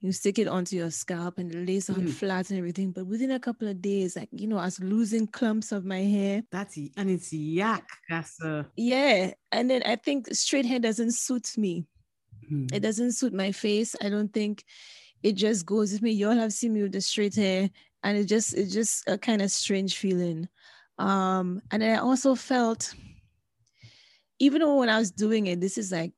You 0.00 0.10
stick 0.12 0.38
it 0.38 0.48
onto 0.48 0.76
your 0.76 0.90
scalp 0.90 1.38
and 1.38 1.52
it 1.54 1.66
lays 1.66 1.88
on 1.88 1.96
mm. 1.96 2.10
flat 2.10 2.50
and 2.50 2.58
everything. 2.58 2.90
But 2.90 3.06
within 3.06 3.30
a 3.30 3.40
couple 3.40 3.68
of 3.68 3.80
days, 3.80 4.16
like 4.16 4.28
you 4.32 4.48
know, 4.48 4.58
I 4.58 4.64
was 4.64 4.80
losing 4.80 5.26
clumps 5.26 5.72
of 5.72 5.84
my 5.84 6.00
hair. 6.00 6.42
That's 6.50 6.76
and 6.96 7.10
it's 7.10 7.32
yak. 7.32 7.88
That's 8.08 8.40
uh 8.42 8.64
yeah. 8.76 9.32
And 9.52 9.70
then 9.70 9.82
I 9.84 9.96
think 9.96 10.34
straight 10.34 10.66
hair 10.66 10.80
doesn't 10.80 11.12
suit 11.12 11.56
me. 11.56 11.86
Mm. 12.50 12.72
It 12.74 12.80
doesn't 12.80 13.12
suit 13.12 13.32
my 13.32 13.52
face. 13.52 13.94
I 14.02 14.08
don't 14.08 14.32
think 14.32 14.64
it 15.22 15.32
just 15.32 15.64
goes 15.66 15.92
with 15.92 16.02
me. 16.02 16.10
You 16.10 16.30
all 16.30 16.36
have 16.36 16.52
seen 16.52 16.72
me 16.72 16.82
with 16.82 16.92
the 16.92 17.00
straight 17.00 17.36
hair, 17.36 17.70
and 18.02 18.16
it 18.16 18.24
just 18.24 18.54
it's 18.54 18.72
just 18.72 19.08
a 19.08 19.18
kind 19.18 19.42
of 19.42 19.50
strange 19.50 19.96
feeling. 19.96 20.48
Um, 20.98 21.62
and 21.70 21.82
I 21.82 21.96
also 21.96 22.34
felt, 22.34 22.94
even 24.38 24.60
though 24.60 24.78
when 24.78 24.88
I 24.88 24.98
was 24.98 25.10
doing 25.10 25.46
it, 25.46 25.60
this 25.60 25.78
is 25.78 25.92
like 25.92 26.12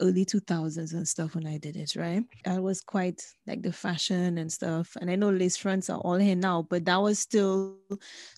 early 0.00 0.24
2000s 0.24 0.92
and 0.92 1.08
stuff 1.08 1.34
when 1.34 1.46
I 1.46 1.58
did 1.58 1.76
it, 1.76 1.96
right? 1.96 2.22
I 2.46 2.58
was 2.58 2.80
quite 2.80 3.22
like 3.46 3.62
the 3.62 3.72
fashion 3.72 4.38
and 4.38 4.52
stuff. 4.52 4.96
And 5.00 5.10
I 5.10 5.16
know 5.16 5.30
lace 5.30 5.56
fronts 5.56 5.88
are 5.88 5.98
all 5.98 6.16
here 6.16 6.36
now, 6.36 6.66
but 6.68 6.84
that 6.84 7.00
was 7.00 7.18
still 7.18 7.76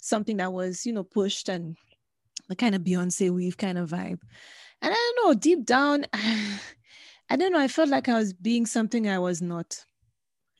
something 0.00 0.36
that 0.36 0.52
was, 0.52 0.86
you 0.86 0.92
know, 0.92 1.04
pushed 1.04 1.48
and 1.48 1.76
the 2.48 2.56
kind 2.56 2.74
of 2.74 2.82
Beyonce 2.82 3.30
weave 3.30 3.56
kind 3.56 3.78
of 3.78 3.90
vibe. 3.90 4.20
And 4.80 4.94
I 4.94 5.12
don't 5.16 5.26
know, 5.26 5.34
deep 5.34 5.64
down, 5.64 6.06
I 7.30 7.36
don't 7.36 7.52
know, 7.52 7.58
I 7.58 7.68
felt 7.68 7.88
like 7.88 8.08
I 8.08 8.14
was 8.14 8.32
being 8.32 8.64
something 8.64 9.08
I 9.08 9.18
was 9.18 9.42
not. 9.42 9.84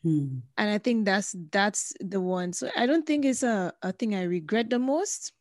Hmm. 0.03 0.39
And 0.57 0.71
I 0.71 0.79
think 0.79 1.05
that's 1.05 1.35
that's 1.51 1.93
the 2.01 2.21
one. 2.21 2.53
So 2.53 2.71
I 2.77 2.87
don't 2.87 3.07
think 3.07 3.25
it's 3.25 3.43
a, 3.43 3.73
a 3.83 3.93
thing 3.93 4.15
I 4.15 4.23
regret 4.23 4.71
the 4.71 4.79
most 4.79 5.33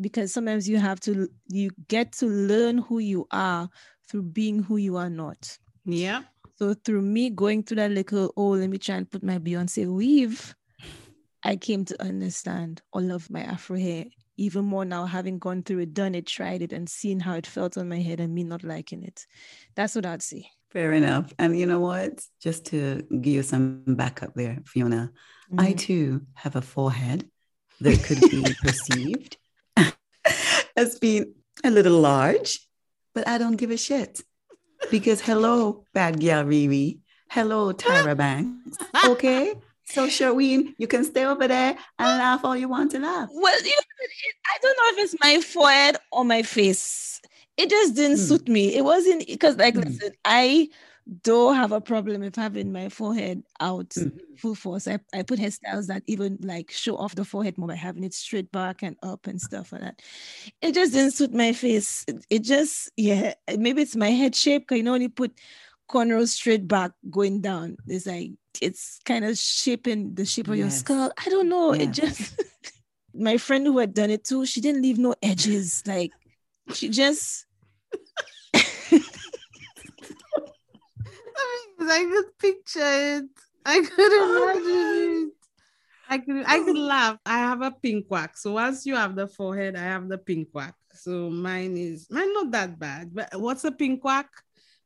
because 0.00 0.32
sometimes 0.32 0.68
you 0.68 0.78
have 0.78 1.00
to 1.00 1.28
you 1.48 1.70
get 1.88 2.12
to 2.12 2.26
learn 2.26 2.78
who 2.78 2.98
you 2.98 3.26
are 3.30 3.68
through 4.08 4.22
being 4.24 4.62
who 4.62 4.76
you 4.76 4.96
are 4.96 5.10
not. 5.10 5.58
Yeah. 5.84 6.22
So 6.56 6.74
through 6.74 7.02
me 7.02 7.30
going 7.30 7.62
through 7.62 7.76
that 7.76 7.90
little, 7.90 8.32
oh, 8.36 8.50
let 8.50 8.68
me 8.68 8.76
try 8.76 8.96
and 8.96 9.10
put 9.10 9.22
my 9.22 9.38
Beyonce 9.38 9.86
weave, 9.86 10.54
I 11.42 11.56
came 11.56 11.86
to 11.86 12.02
understand 12.02 12.82
all 12.92 13.10
of 13.12 13.30
my 13.30 13.40
Afro 13.40 13.78
hair 13.78 14.04
even 14.40 14.64
more 14.64 14.86
now, 14.86 15.04
having 15.04 15.38
gone 15.38 15.62
through 15.62 15.80
it, 15.80 15.92
done 15.92 16.14
it, 16.14 16.26
tried 16.26 16.62
it, 16.62 16.72
and 16.72 16.88
seen 16.88 17.20
how 17.20 17.34
it 17.34 17.46
felt 17.46 17.76
on 17.76 17.90
my 17.90 18.00
head 18.00 18.20
and 18.20 18.34
me 18.34 18.42
not 18.42 18.64
liking 18.64 19.02
it. 19.02 19.26
That's 19.76 19.94
what 19.94 20.06
I'd 20.06 20.22
say. 20.22 20.50
Fair 20.70 20.92
enough. 20.92 21.32
And 21.38 21.58
you 21.58 21.66
know 21.66 21.80
what? 21.80 22.24
Just 22.40 22.66
to 22.66 23.02
give 23.10 23.34
you 23.34 23.42
some 23.42 23.82
backup 23.86 24.34
there, 24.34 24.58
Fiona, 24.64 25.10
mm-hmm. 25.50 25.60
I 25.60 25.72
too 25.72 26.22
have 26.34 26.54
a 26.54 26.62
forehead 26.62 27.28
that 27.80 28.02
could 28.04 28.20
be 28.20 28.54
perceived 28.62 29.36
as 30.76 30.98
being 30.98 31.34
a 31.64 31.70
little 31.70 32.00
large, 32.00 32.60
but 33.14 33.26
I 33.26 33.38
don't 33.38 33.56
give 33.56 33.70
a 33.70 33.76
shit. 33.76 34.22
Because 34.90 35.20
hello, 35.20 35.84
bad 35.92 36.20
girl 36.20 36.44
Riri. 36.44 37.00
Hello, 37.28 37.72
Tyra 37.72 38.16
Banks. 38.16 38.76
Okay. 39.06 39.54
So, 39.84 40.06
Sherween, 40.06 40.74
you 40.78 40.86
can 40.86 41.04
stay 41.04 41.24
over 41.24 41.48
there 41.48 41.76
and 41.98 42.18
laugh 42.18 42.44
all 42.44 42.56
you 42.56 42.68
want 42.68 42.92
to 42.92 43.00
laugh. 43.00 43.28
Well, 43.32 43.62
you 43.64 43.72
I 44.46 44.58
don't 44.62 44.76
know 44.76 45.02
if 45.02 45.04
it's 45.04 45.16
my 45.22 45.40
forehead 45.40 45.96
or 46.12 46.24
my 46.24 46.42
face 46.42 47.20
it 47.60 47.70
just 47.70 47.94
didn't 47.94 48.16
mm. 48.16 48.28
suit 48.28 48.48
me. 48.48 48.74
It 48.74 48.84
wasn't 48.84 49.26
because, 49.26 49.56
like, 49.56 49.74
mm. 49.74 49.84
listen, 49.84 50.12
I 50.24 50.68
don't 51.22 51.56
have 51.56 51.72
a 51.72 51.80
problem 51.80 52.20
with 52.20 52.36
having 52.36 52.72
my 52.72 52.88
forehead 52.88 53.42
out 53.58 53.90
mm. 53.90 54.18
full 54.38 54.54
force. 54.54 54.86
I, 54.86 54.98
I 55.12 55.22
put 55.22 55.40
hairstyles 55.40 55.88
that 55.88 56.02
even 56.06 56.38
like 56.42 56.70
show 56.70 56.96
off 56.96 57.14
the 57.14 57.24
forehead 57.24 57.58
more 57.58 57.68
by 57.68 57.74
having 57.74 58.04
it 58.04 58.14
straight 58.14 58.52
back 58.52 58.82
and 58.82 58.96
up 59.02 59.26
and 59.26 59.40
stuff 59.40 59.72
like 59.72 59.80
that. 59.80 60.02
It 60.62 60.74
just 60.74 60.92
didn't 60.92 61.12
suit 61.12 61.34
my 61.34 61.52
face. 61.52 62.04
It, 62.06 62.24
it 62.30 62.42
just, 62.42 62.90
yeah, 62.96 63.34
maybe 63.58 63.82
it's 63.82 63.96
my 63.96 64.10
head 64.10 64.34
shape. 64.34 64.68
Cause 64.68 64.78
you 64.78 64.84
know, 64.84 64.92
when 64.92 65.02
you 65.02 65.08
put 65.08 65.32
cornrows 65.90 66.28
straight 66.28 66.68
back 66.68 66.92
going 67.10 67.40
down, 67.40 67.76
it's 67.86 68.06
like, 68.06 68.32
it's 68.60 69.00
kind 69.04 69.24
of 69.24 69.36
shaping 69.36 70.14
the 70.14 70.24
shape 70.24 70.48
of 70.48 70.56
yes. 70.56 70.60
your 70.60 70.70
skull. 70.70 71.12
I 71.18 71.28
don't 71.28 71.48
know. 71.48 71.74
Yeah. 71.74 71.82
It 71.82 71.90
just, 71.90 72.40
my 73.14 73.36
friend 73.36 73.66
who 73.66 73.78
had 73.78 73.94
done 73.94 74.10
it 74.10 74.24
too, 74.24 74.46
she 74.46 74.60
didn't 74.60 74.82
leave 74.82 74.98
no 74.98 75.14
edges. 75.22 75.82
Like, 75.86 76.12
she 76.72 76.88
just, 76.88 77.46
I 81.80 82.08
could 82.10 82.38
picture 82.38 82.80
it. 82.82 83.28
I 83.64 83.80
could 83.80 84.12
imagine 84.12 85.28
it. 85.32 85.34
I 86.08 86.18
could 86.18 86.44
I 86.46 86.58
could 86.58 86.78
laugh. 86.78 87.18
I 87.24 87.38
have 87.38 87.62
a 87.62 87.70
pink 87.70 88.08
quack. 88.08 88.36
So 88.36 88.54
once 88.54 88.84
you 88.84 88.96
have 88.96 89.14
the 89.14 89.28
forehead, 89.28 89.76
I 89.76 89.82
have 89.82 90.08
the 90.08 90.18
pink 90.18 90.50
quack. 90.50 90.74
So 90.92 91.30
mine 91.30 91.76
is 91.76 92.08
mine 92.10 92.32
not 92.32 92.50
that 92.50 92.78
bad. 92.78 93.14
But 93.14 93.40
what's 93.40 93.64
a 93.64 93.70
pink 93.70 94.00
quack? 94.00 94.28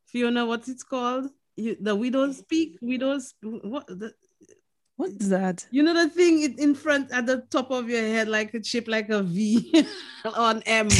Fiona, 0.04 0.44
what 0.44 0.68
it's 0.68 0.82
called? 0.82 1.30
You, 1.56 1.76
the 1.80 1.94
widow's 1.94 2.42
peak, 2.42 2.78
widow's 2.82 3.32
what 3.42 3.86
the 3.86 4.12
What's 4.96 5.28
that? 5.28 5.66
You 5.72 5.82
know 5.82 5.94
the 5.94 6.08
thing 6.08 6.56
in 6.56 6.74
front 6.74 7.10
at 7.10 7.26
the 7.26 7.38
top 7.50 7.72
of 7.72 7.88
your 7.88 8.00
head, 8.00 8.28
like 8.28 8.54
it's 8.54 8.68
shaped 8.68 8.86
like 8.86 9.08
a 9.08 9.22
V 9.22 9.84
on 10.36 10.62
M. 10.66 10.88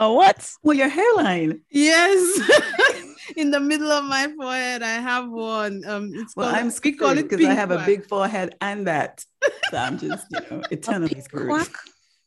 oh, 0.00 0.14
what? 0.14 0.50
Well, 0.62 0.76
your 0.76 0.88
hairline. 0.88 1.60
Yes. 1.70 3.00
In 3.36 3.50
the 3.50 3.60
middle 3.60 3.90
of 3.90 4.04
my 4.04 4.32
forehead. 4.36 4.82
I 4.82 5.00
have 5.00 5.30
one. 5.30 5.82
Um, 5.86 6.12
it's 6.14 6.36
well, 6.36 6.50
called, 6.50 6.58
I'm 6.58 6.70
screwed 6.70 6.98
because 6.98 7.44
I 7.44 7.54
have 7.54 7.70
a 7.70 7.84
big 7.84 8.06
forehead 8.06 8.56
and 8.60 8.86
that. 8.86 9.24
So 9.70 9.76
I'm 9.76 9.98
just, 9.98 10.26
you 10.30 10.40
know, 10.50 10.62
eternally 10.70 11.20
screwed. 11.20 11.48
Quack? 11.48 11.74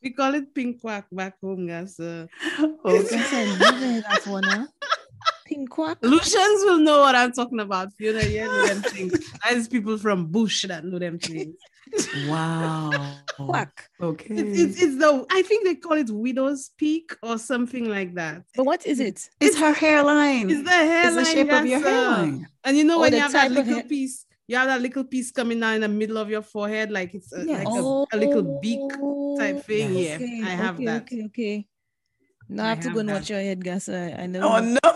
We 0.03 0.11
call 0.11 0.35
it 0.35 0.53
pink 0.53 0.81
quack 0.81 1.05
back 1.11 1.35
home, 1.41 1.67
guys. 1.67 1.99
Uh, 1.99 2.27
okay. 2.85 4.01
that's 4.01 4.27
one. 4.27 4.43
Pink 4.43 4.69
quack. 5.69 5.97
Lucians 6.01 6.63
will 6.63 6.79
know 6.79 7.01
what 7.01 7.15
I'm 7.15 7.31
talking 7.31 7.59
about. 7.59 7.89
You 7.99 8.13
know, 8.13 8.19
yeah, 8.19 8.45
know 8.45 8.67
them 8.67 8.81
things. 8.81 9.33
As 9.49 9.67
people 9.67 9.97
from 9.97 10.27
Bush 10.27 10.65
that 10.67 10.85
know 10.85 10.99
them 10.99 11.19
things. 11.19 11.55
Wow. 12.27 12.91
Quack. 13.35 13.89
Okay. 14.01 14.35
It's, 14.35 14.59
it's, 14.59 14.81
it's, 14.81 14.97
the 14.97 15.25
I 15.31 15.41
think 15.43 15.65
they 15.65 15.75
call 15.75 15.97
it 15.97 16.09
widow's 16.09 16.71
peak 16.77 17.15
or 17.23 17.37
something 17.37 17.89
like 17.89 18.13
that. 18.15 18.43
But 18.55 18.65
what 18.65 18.85
is 18.85 18.99
it? 18.99 19.29
It's 19.39 19.57
her 19.57 19.73
hairline. 19.73 20.49
It's 20.49 20.63
the 20.63 20.69
hairline. 20.69 21.19
It's 21.19 21.29
the 21.29 21.35
shape 21.35 21.51
of 21.51 21.65
your 21.65 21.79
hairline. 21.79 22.47
And 22.63 22.77
you 22.77 22.83
know 22.83 22.99
when 22.99 23.13
you 23.13 23.19
have 23.19 23.31
that 23.33 23.51
little 23.51 23.83
piece, 23.83 24.25
you 24.47 24.55
have 24.55 24.67
that 24.67 24.81
little 24.81 25.03
piece 25.03 25.31
coming 25.31 25.59
down 25.59 25.75
in 25.75 25.81
the 25.81 25.89
middle 25.89 26.17
of 26.17 26.29
your 26.29 26.41
forehead, 26.41 26.89
like 26.89 27.13
it's 27.13 27.33
a, 27.33 27.45
yes. 27.45 27.65
like 27.65 27.67
oh, 27.69 28.07
a, 28.11 28.15
a, 28.15 28.17
little 28.17 28.59
beak 28.61 28.79
type 29.37 29.63
thing. 29.65 29.93
Yes. 29.93 30.21
Yeah, 30.21 30.25
okay, 30.25 30.41
I 30.43 30.55
have 30.55 30.75
okay, 30.75 30.85
that. 30.85 31.01
Okay, 31.03 31.25
okay. 31.25 31.67
Now 32.49 32.65
I 32.65 32.69
have, 32.69 32.79
to 32.81 32.89
go 32.91 32.99
and 32.99 33.11
watch 33.11 33.29
your 33.29 33.39
head, 33.39 33.63
guys. 33.63 33.89
I, 33.89 34.11
I 34.11 34.25
know. 34.27 34.41
Oh 34.41 34.59
no. 34.59 34.79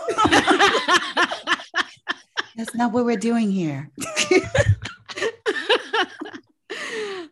That's 2.56 2.74
not 2.74 2.92
what 2.92 3.04
we're 3.04 3.16
doing 3.16 3.50
here. 3.50 3.90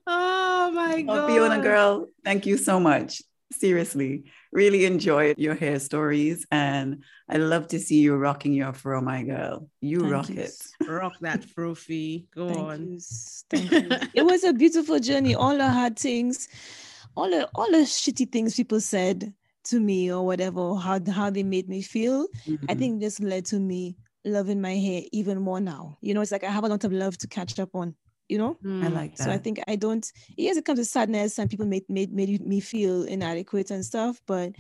oh 0.07 0.71
my 0.73 1.03
god. 1.03 1.19
Oh, 1.19 1.27
Fiona 1.29 1.61
girl, 1.63 2.07
thank 2.25 2.47
you 2.47 2.57
so 2.57 2.81
much. 2.81 3.23
Seriously, 3.53 4.25
really 4.53 4.85
enjoyed 4.85 5.39
your 5.39 5.55
hair 5.55 5.79
stories 5.79 6.47
and 6.51 7.05
I 7.29 7.37
love 7.37 7.69
to 7.69 7.79
see 7.79 8.01
you 8.01 8.17
rocking 8.17 8.53
your 8.55 8.73
fro, 8.73 9.01
my 9.01 9.23
girl. 9.23 9.69
You 9.81 10.01
thank 10.01 10.13
rock 10.13 10.29
you. 10.31 10.41
it. 10.43 10.53
Rock 10.87 11.15
that 11.21 11.43
frofi. 11.43 12.27
Go 12.35 12.49
thank 12.49 12.59
on. 12.59 12.93
You. 12.93 13.01
Thank 13.51 13.71
you. 13.71 13.89
it 14.15 14.23
was 14.23 14.45
a 14.45 14.53
beautiful 14.53 14.99
journey. 14.99 15.35
All 15.35 15.57
the 15.57 15.69
hard 15.69 15.99
things, 15.99 16.49
all 17.17 17.31
the 17.31 17.49
all 17.55 17.71
the 17.71 17.85
shitty 17.85 18.31
things 18.33 18.55
people 18.55 18.81
said 18.81 19.33
to 19.71 19.81
me 19.81 20.13
or 20.13 20.25
whatever, 20.25 20.75
how 20.77 21.01
how 21.11 21.31
they 21.31 21.43
made 21.43 21.69
me 21.69 21.83
feel. 21.83 22.27
Mm-hmm. 22.47 22.67
I 22.69 22.75
think 22.75 23.01
this 23.01 23.21
led 23.21 23.47
to 23.47 23.59
me 23.59 23.97
loving 24.25 24.61
my 24.61 24.77
hair 24.77 25.03
even 25.13 25.41
more 25.41 25.61
now. 25.61 25.97
You 26.01 26.15
know, 26.15 26.21
it's 26.21 26.33
like 26.33 26.45
I 26.45 26.51
have 26.51 26.65
a 26.65 26.69
lot 26.69 26.85
of 26.85 26.93
love 26.93 27.17
to 27.19 27.27
catch 27.27 27.59
up 27.59 27.71
on 27.75 27.95
you 28.31 28.39
know 28.39 28.57
mm. 28.65 28.85
i 28.85 28.87
like 28.87 29.17
that 29.17 29.25
so 29.25 29.31
i 29.31 29.37
think 29.37 29.61
i 29.67 29.75
don't 29.75 30.13
yes 30.37 30.57
it 30.57 30.65
comes 30.65 30.79
to 30.79 30.85
sadness 30.85 31.39
and 31.39 31.51
people 31.51 31.67
made, 31.67 31.83
made 31.89 32.13
made 32.13 32.47
me 32.47 32.61
feel 32.61 33.03
inadequate 33.03 33.73
and 33.73 33.85
stuff 33.85 34.21
but 34.27 34.53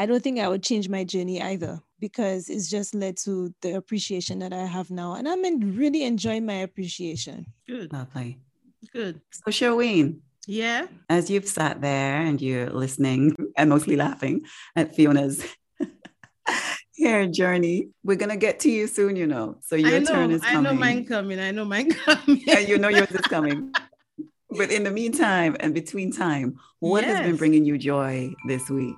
i 0.00 0.04
don't 0.04 0.22
think 0.22 0.40
i 0.40 0.48
would 0.48 0.64
change 0.64 0.88
my 0.88 1.04
journey 1.04 1.40
either 1.40 1.80
because 2.00 2.48
it's 2.48 2.68
just 2.68 2.92
led 2.92 3.16
to 3.16 3.54
the 3.62 3.74
appreciation 3.74 4.40
that 4.40 4.52
i 4.52 4.66
have 4.66 4.90
now 4.90 5.14
and 5.14 5.28
i'm 5.28 5.42
really 5.76 6.02
enjoying 6.02 6.44
my 6.44 6.54
appreciation 6.54 7.46
good 7.68 7.92
lovely 7.92 8.36
good 8.92 9.20
so 9.30 9.50
Sherween, 9.50 10.18
yeah 10.46 10.86
as 11.08 11.30
you've 11.30 11.48
sat 11.48 11.80
there 11.80 12.20
and 12.20 12.40
you're 12.40 12.70
listening 12.70 13.34
and 13.56 13.70
mostly 13.70 13.96
laughing 13.96 14.42
at 14.76 14.94
fiona's 14.94 15.44
hair 16.98 17.26
journey. 17.26 17.88
We're 18.02 18.16
gonna 18.16 18.36
get 18.36 18.60
to 18.60 18.70
you 18.70 18.86
soon, 18.86 19.16
you 19.16 19.26
know. 19.26 19.58
So 19.62 19.76
your 19.76 20.00
know, 20.00 20.06
turn 20.06 20.30
is 20.30 20.40
coming. 20.42 20.66
I 20.66 20.70
know 20.70 20.78
mine 20.78 21.06
coming. 21.06 21.40
I 21.40 21.50
know 21.50 21.64
mine 21.64 21.90
coming. 21.92 22.42
yeah, 22.46 22.58
you 22.58 22.78
know 22.78 22.88
yours 22.88 23.10
is 23.10 23.20
coming. 23.22 23.72
but 24.50 24.70
in 24.70 24.84
the 24.84 24.90
meantime 24.90 25.56
and 25.60 25.74
between 25.74 26.12
time, 26.12 26.56
what 26.80 27.04
yes. 27.04 27.16
has 27.16 27.26
been 27.26 27.36
bringing 27.36 27.64
you 27.64 27.78
joy 27.78 28.32
this 28.46 28.70
week? 28.70 28.96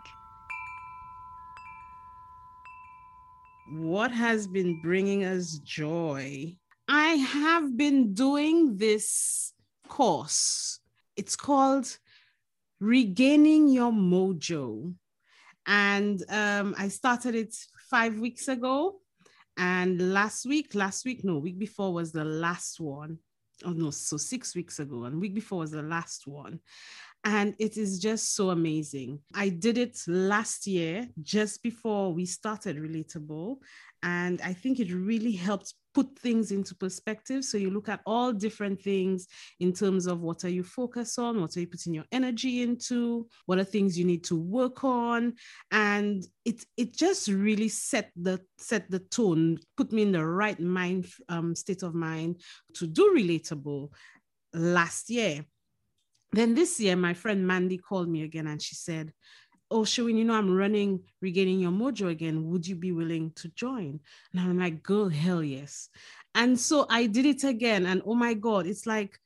What 3.72 4.12
has 4.12 4.46
been 4.46 4.80
bringing 4.80 5.24
us 5.24 5.58
joy? 5.64 6.54
I 6.88 7.14
have 7.14 7.76
been 7.76 8.14
doing 8.14 8.76
this 8.76 9.52
course. 9.88 10.78
It's 11.16 11.36
called 11.36 11.98
Regaining 12.80 13.68
Your 13.68 13.90
Mojo. 13.92 14.94
And 15.66 16.22
um, 16.28 16.74
I 16.78 16.88
started 16.88 17.34
it 17.34 17.56
five 17.90 18.18
weeks 18.18 18.48
ago. 18.48 19.00
And 19.56 20.12
last 20.12 20.44
week, 20.44 20.74
last 20.74 21.04
week, 21.06 21.24
no, 21.24 21.38
week 21.38 21.58
before 21.58 21.92
was 21.92 22.12
the 22.12 22.24
last 22.24 22.78
one. 22.78 23.18
Oh, 23.64 23.70
no, 23.72 23.90
so 23.90 24.18
six 24.18 24.54
weeks 24.54 24.78
ago. 24.78 25.04
And 25.04 25.18
week 25.18 25.34
before 25.34 25.60
was 25.60 25.70
the 25.70 25.82
last 25.82 26.26
one. 26.26 26.60
And 27.24 27.54
it 27.58 27.76
is 27.78 27.98
just 27.98 28.36
so 28.36 28.50
amazing. 28.50 29.18
I 29.34 29.48
did 29.48 29.78
it 29.78 29.98
last 30.06 30.66
year, 30.66 31.08
just 31.22 31.62
before 31.62 32.12
we 32.12 32.26
started 32.26 32.76
Relatable. 32.76 33.56
And 34.02 34.40
I 34.42 34.52
think 34.52 34.78
it 34.78 34.92
really 34.92 35.32
helped 35.32 35.74
put 35.96 36.18
things 36.18 36.52
into 36.52 36.74
perspective. 36.74 37.42
So 37.42 37.56
you 37.56 37.70
look 37.70 37.88
at 37.88 38.02
all 38.04 38.30
different 38.30 38.82
things 38.82 39.26
in 39.60 39.72
terms 39.72 40.06
of 40.06 40.20
what 40.20 40.44
are 40.44 40.50
you 40.50 40.62
focused 40.62 41.18
on, 41.18 41.40
what 41.40 41.56
are 41.56 41.60
you 41.60 41.66
putting 41.66 41.94
your 41.94 42.04
energy 42.12 42.60
into, 42.60 43.26
what 43.46 43.58
are 43.58 43.64
things 43.64 43.98
you 43.98 44.04
need 44.04 44.22
to 44.24 44.36
work 44.36 44.84
on, 44.84 45.32
and 45.70 46.22
it 46.44 46.62
it 46.76 46.94
just 46.94 47.28
really 47.28 47.70
set 47.70 48.10
the 48.14 48.38
set 48.58 48.90
the 48.90 48.98
tone, 48.98 49.58
put 49.78 49.90
me 49.90 50.02
in 50.02 50.12
the 50.12 50.24
right 50.24 50.60
mind 50.60 51.06
um, 51.30 51.54
state 51.54 51.82
of 51.82 51.94
mind 51.94 52.42
to 52.74 52.86
do 52.86 53.14
relatable 53.16 53.88
last 54.52 55.08
year. 55.08 55.46
Then 56.32 56.54
this 56.54 56.78
year, 56.78 56.96
my 56.96 57.14
friend 57.14 57.46
Mandy 57.46 57.78
called 57.78 58.08
me 58.08 58.22
again 58.22 58.48
and 58.48 58.60
she 58.60 58.74
said, 58.74 59.12
oh 59.70 59.84
Sherwin, 59.84 60.16
you 60.16 60.24
know 60.24 60.34
I'm 60.34 60.54
running 60.54 61.00
regaining 61.20 61.60
your 61.60 61.72
mojo 61.72 62.08
again. 62.08 62.48
Would 62.50 62.66
you 62.66 62.76
be 62.76 62.92
willing 62.92 63.32
to 63.36 63.48
join? 63.48 64.00
And 64.32 64.40
I'm 64.40 64.58
like, 64.58 64.82
girl, 64.82 65.08
hell 65.08 65.42
yes. 65.42 65.88
And 66.34 66.58
so 66.58 66.86
I 66.88 67.06
did 67.06 67.26
it 67.26 67.44
again. 67.44 67.86
And 67.86 68.02
oh 68.06 68.14
my 68.14 68.34
God, 68.34 68.66
it's 68.66 68.86
like 68.86 69.18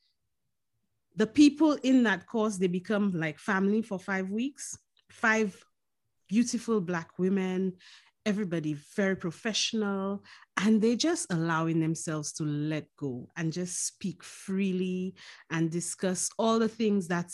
the 1.17 1.27
people 1.27 1.73
in 1.83 2.05
that 2.05 2.27
course, 2.27 2.57
they 2.57 2.69
become 2.69 3.13
like 3.13 3.39
family 3.39 3.83
for 3.83 3.99
five 3.99 4.31
weeks, 4.31 4.79
five 5.11 5.63
beautiful 6.29 6.81
black 6.81 7.19
women, 7.19 7.75
everybody 8.25 8.75
very 8.95 9.17
professional, 9.17 10.23
and 10.57 10.81
they're 10.81 10.97
just 10.97 11.33
allowing 11.33 11.81
themselves 11.81 12.33
to 12.33 12.45
let 12.45 12.87
go 12.97 13.29
and 13.37 13.53
just 13.53 13.87
speak 13.87 14.23
freely 14.23 15.15
and 15.51 15.71
discuss 15.71 16.31
all 16.39 16.59
the 16.59 16.69
things 16.69 17.09
that 17.09 17.31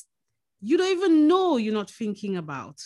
you 0.60 0.78
don't 0.78 0.96
even 0.96 1.28
know 1.28 1.58
you're 1.58 1.74
not 1.74 1.90
thinking 1.90 2.36
about 2.36 2.80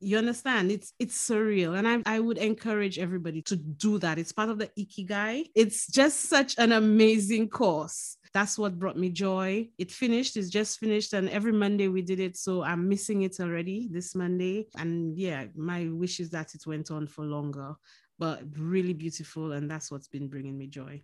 you 0.00 0.18
understand? 0.18 0.70
It's 0.70 0.92
it's 0.98 1.16
surreal. 1.16 1.76
And 1.76 1.86
I, 1.88 2.16
I 2.16 2.20
would 2.20 2.38
encourage 2.38 2.98
everybody 2.98 3.42
to 3.42 3.56
do 3.56 3.98
that. 3.98 4.18
It's 4.18 4.32
part 4.32 4.48
of 4.48 4.58
the 4.58 4.68
ikigai. 4.78 5.46
It's 5.54 5.86
just 5.86 6.28
such 6.28 6.56
an 6.58 6.72
amazing 6.72 7.48
course. 7.48 8.16
That's 8.32 8.58
what 8.58 8.78
brought 8.78 8.96
me 8.96 9.10
joy. 9.10 9.68
It 9.78 9.90
finished 9.90 10.36
it's 10.36 10.50
just 10.50 10.78
finished 10.78 11.12
and 11.14 11.28
every 11.30 11.52
monday 11.52 11.88
we 11.88 12.02
did 12.02 12.20
it. 12.20 12.36
So 12.36 12.62
i'm 12.62 12.88
missing 12.88 13.22
it 13.22 13.40
already 13.40 13.88
this 13.90 14.14
monday. 14.14 14.68
And 14.76 15.16
yeah 15.16 15.46
my 15.56 15.88
wish 15.90 16.20
is 16.20 16.30
that 16.30 16.54
it 16.54 16.66
went 16.66 16.90
on 16.90 17.06
for 17.06 17.24
longer 17.24 17.74
but 18.18 18.42
really 18.58 18.92
beautiful. 18.92 19.52
And 19.52 19.70
that's 19.70 19.90
what's 19.90 20.08
been 20.08 20.28
bringing 20.28 20.58
me 20.58 20.66
joy. 20.66 21.02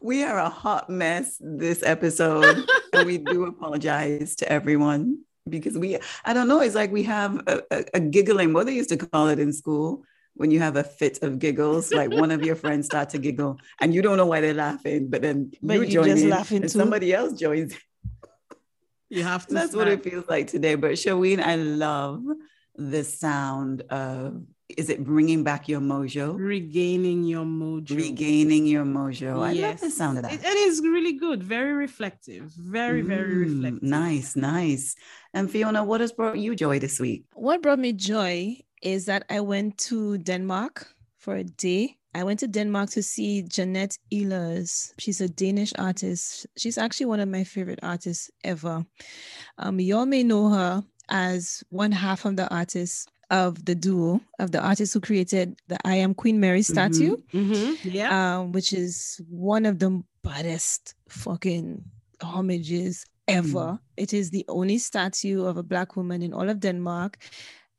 We 0.00 0.24
are 0.24 0.38
a 0.38 0.48
hot 0.48 0.88
mess 0.88 1.36
this 1.40 1.82
episode 1.82 2.64
and 2.92 3.06
we 3.06 3.18
do 3.18 3.44
apologize 3.52 4.36
to 4.36 4.50
everyone 4.50 5.24
because 5.48 5.76
we 5.76 5.98
i 6.24 6.32
don't 6.32 6.48
know 6.48 6.60
it's 6.60 6.74
like 6.74 6.92
we 6.92 7.02
have 7.02 7.36
a, 7.46 7.62
a, 7.70 7.84
a, 7.94 8.00
giggling 8.00 8.52
what 8.52 8.66
they 8.66 8.74
used 8.74 8.88
to 8.88 8.96
call 8.96 9.28
it 9.28 9.38
in 9.38 9.52
school 9.52 10.02
when 10.34 10.50
you 10.50 10.60
have 10.60 10.76
a 10.76 10.84
fit 10.84 11.22
of 11.22 11.38
giggles 11.38 11.92
like 11.92 12.10
one 12.10 12.30
of 12.30 12.42
your 12.42 12.56
friends 12.64 12.86
start 12.86 13.08
to 13.10 13.18
giggle 13.18 13.58
and 13.80 13.94
you 13.94 14.02
don't 14.02 14.16
know 14.16 14.26
why 14.26 14.40
they're 14.40 14.54
laughing 14.54 15.08
but 15.08 15.22
then 15.22 15.50
but 15.62 15.74
you, 15.74 15.82
you 15.82 15.88
join 15.88 16.06
just 16.06 16.24
in 16.24 16.30
laughing 16.30 16.62
and 16.62 16.70
too. 16.70 16.78
somebody 16.78 17.12
else 17.12 17.32
joins 17.32 17.74
you 19.08 19.22
have 19.22 19.46
to 19.46 19.54
that's 19.54 19.74
what 19.74 19.88
it 19.88 20.02
feels 20.02 20.28
like 20.28 20.46
today 20.46 20.74
but 20.74 20.92
Shaween, 20.92 21.42
i 21.42 21.56
love 21.56 22.22
the 22.76 23.04
sound 23.04 23.82
of 23.90 24.42
is 24.76 24.90
it 24.90 25.02
bringing 25.02 25.44
back 25.44 25.68
your 25.68 25.80
mojo? 25.80 26.36
Regaining 26.38 27.24
your 27.24 27.44
mojo. 27.44 27.96
Regaining 27.96 28.66
your 28.66 28.84
mojo. 28.84 29.42
I 29.42 29.52
love 29.54 29.80
the 29.80 29.90
sound 29.90 30.18
of 30.18 30.24
that. 30.24 30.34
It, 30.34 30.44
it 30.44 30.56
is 30.56 30.80
really 30.80 31.14
good. 31.14 31.42
Very 31.42 31.72
reflective. 31.72 32.52
Very, 32.52 33.00
very 33.00 33.34
mm, 33.34 33.54
reflective. 33.54 33.82
Nice, 33.82 34.36
nice. 34.36 34.94
And 35.38 35.48
Fiona, 35.48 35.84
what 35.84 36.00
has 36.00 36.10
brought 36.10 36.36
you 36.36 36.56
joy 36.56 36.80
this 36.80 36.98
week? 36.98 37.22
What 37.32 37.62
brought 37.62 37.78
me 37.78 37.92
joy 37.92 38.56
is 38.82 39.06
that 39.06 39.22
I 39.30 39.38
went 39.38 39.78
to 39.78 40.18
Denmark 40.18 40.88
for 41.16 41.36
a 41.36 41.44
day. 41.44 41.96
I 42.12 42.24
went 42.24 42.40
to 42.40 42.48
Denmark 42.48 42.90
to 42.90 43.04
see 43.04 43.42
Jeannette 43.42 43.96
Ehlers. 44.12 44.92
She's 44.98 45.20
a 45.20 45.28
Danish 45.28 45.72
artist. 45.78 46.48
She's 46.56 46.76
actually 46.76 47.06
one 47.06 47.20
of 47.20 47.28
my 47.28 47.44
favorite 47.44 47.78
artists 47.84 48.32
ever. 48.42 48.84
Um, 49.58 49.78
y'all 49.78 50.06
may 50.06 50.24
know 50.24 50.48
her 50.48 50.82
as 51.08 51.62
one 51.68 51.92
half 51.92 52.24
of 52.24 52.34
the 52.34 52.52
artist 52.52 53.08
of 53.30 53.64
the 53.64 53.76
duo 53.76 54.20
of 54.40 54.50
the 54.50 54.60
artist 54.60 54.92
who 54.92 55.00
created 55.00 55.56
the 55.68 55.78
I 55.84 55.96
Am 55.96 56.14
Queen 56.14 56.40
Mary 56.40 56.62
mm-hmm. 56.62 56.72
statue, 56.72 57.16
mm-hmm. 57.32 57.52
Mm-hmm. 57.52 57.88
yeah, 57.90 58.38
um, 58.38 58.50
which 58.50 58.72
is 58.72 59.20
one 59.28 59.66
of 59.66 59.78
the 59.78 60.02
baddest 60.24 60.96
fucking 61.08 61.84
homages 62.20 63.06
ever. 63.28 63.78
Mm. 63.78 63.78
It 63.96 64.12
is 64.12 64.30
the 64.30 64.44
only 64.48 64.78
statue 64.78 65.44
of 65.44 65.56
a 65.56 65.62
black 65.62 65.96
woman 65.96 66.22
in 66.22 66.32
all 66.32 66.48
of 66.48 66.60
Denmark, 66.60 67.18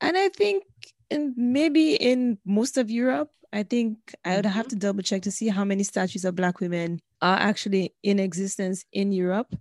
and 0.02 0.18
I 0.18 0.30
think 0.30 0.64
in 1.10 1.34
maybe 1.38 1.96
in 1.96 2.38
most 2.46 2.78
of 2.78 2.90
Europe. 2.90 3.30
I 3.52 3.64
think 3.64 3.98
I 4.24 4.36
would 4.36 4.46
have 4.46 4.68
mm-hmm. 4.68 4.78
to 4.78 4.86
double 4.86 5.02
check 5.02 5.24
to 5.24 5.32
see 5.32 5.48
how 5.48 5.66
many 5.66 5.84
statues 5.84 6.24
of 6.24 6.36
black 6.36 6.60
women 6.60 7.00
are 7.20 7.38
actually 7.38 7.96
in 8.04 8.20
existence 8.20 8.86
in 8.94 9.12
Europe. 9.12 9.56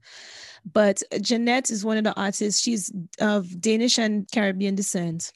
But 0.71 1.03
Jeannette 1.23 1.71
is 1.71 1.87
one 1.87 1.97
of 1.97 2.05
the 2.05 2.15
artists. 2.15 2.61
She's 2.61 2.93
of 3.19 3.59
Danish 3.59 3.97
and 3.99 4.31
Caribbean 4.31 4.75
descent 4.75 5.33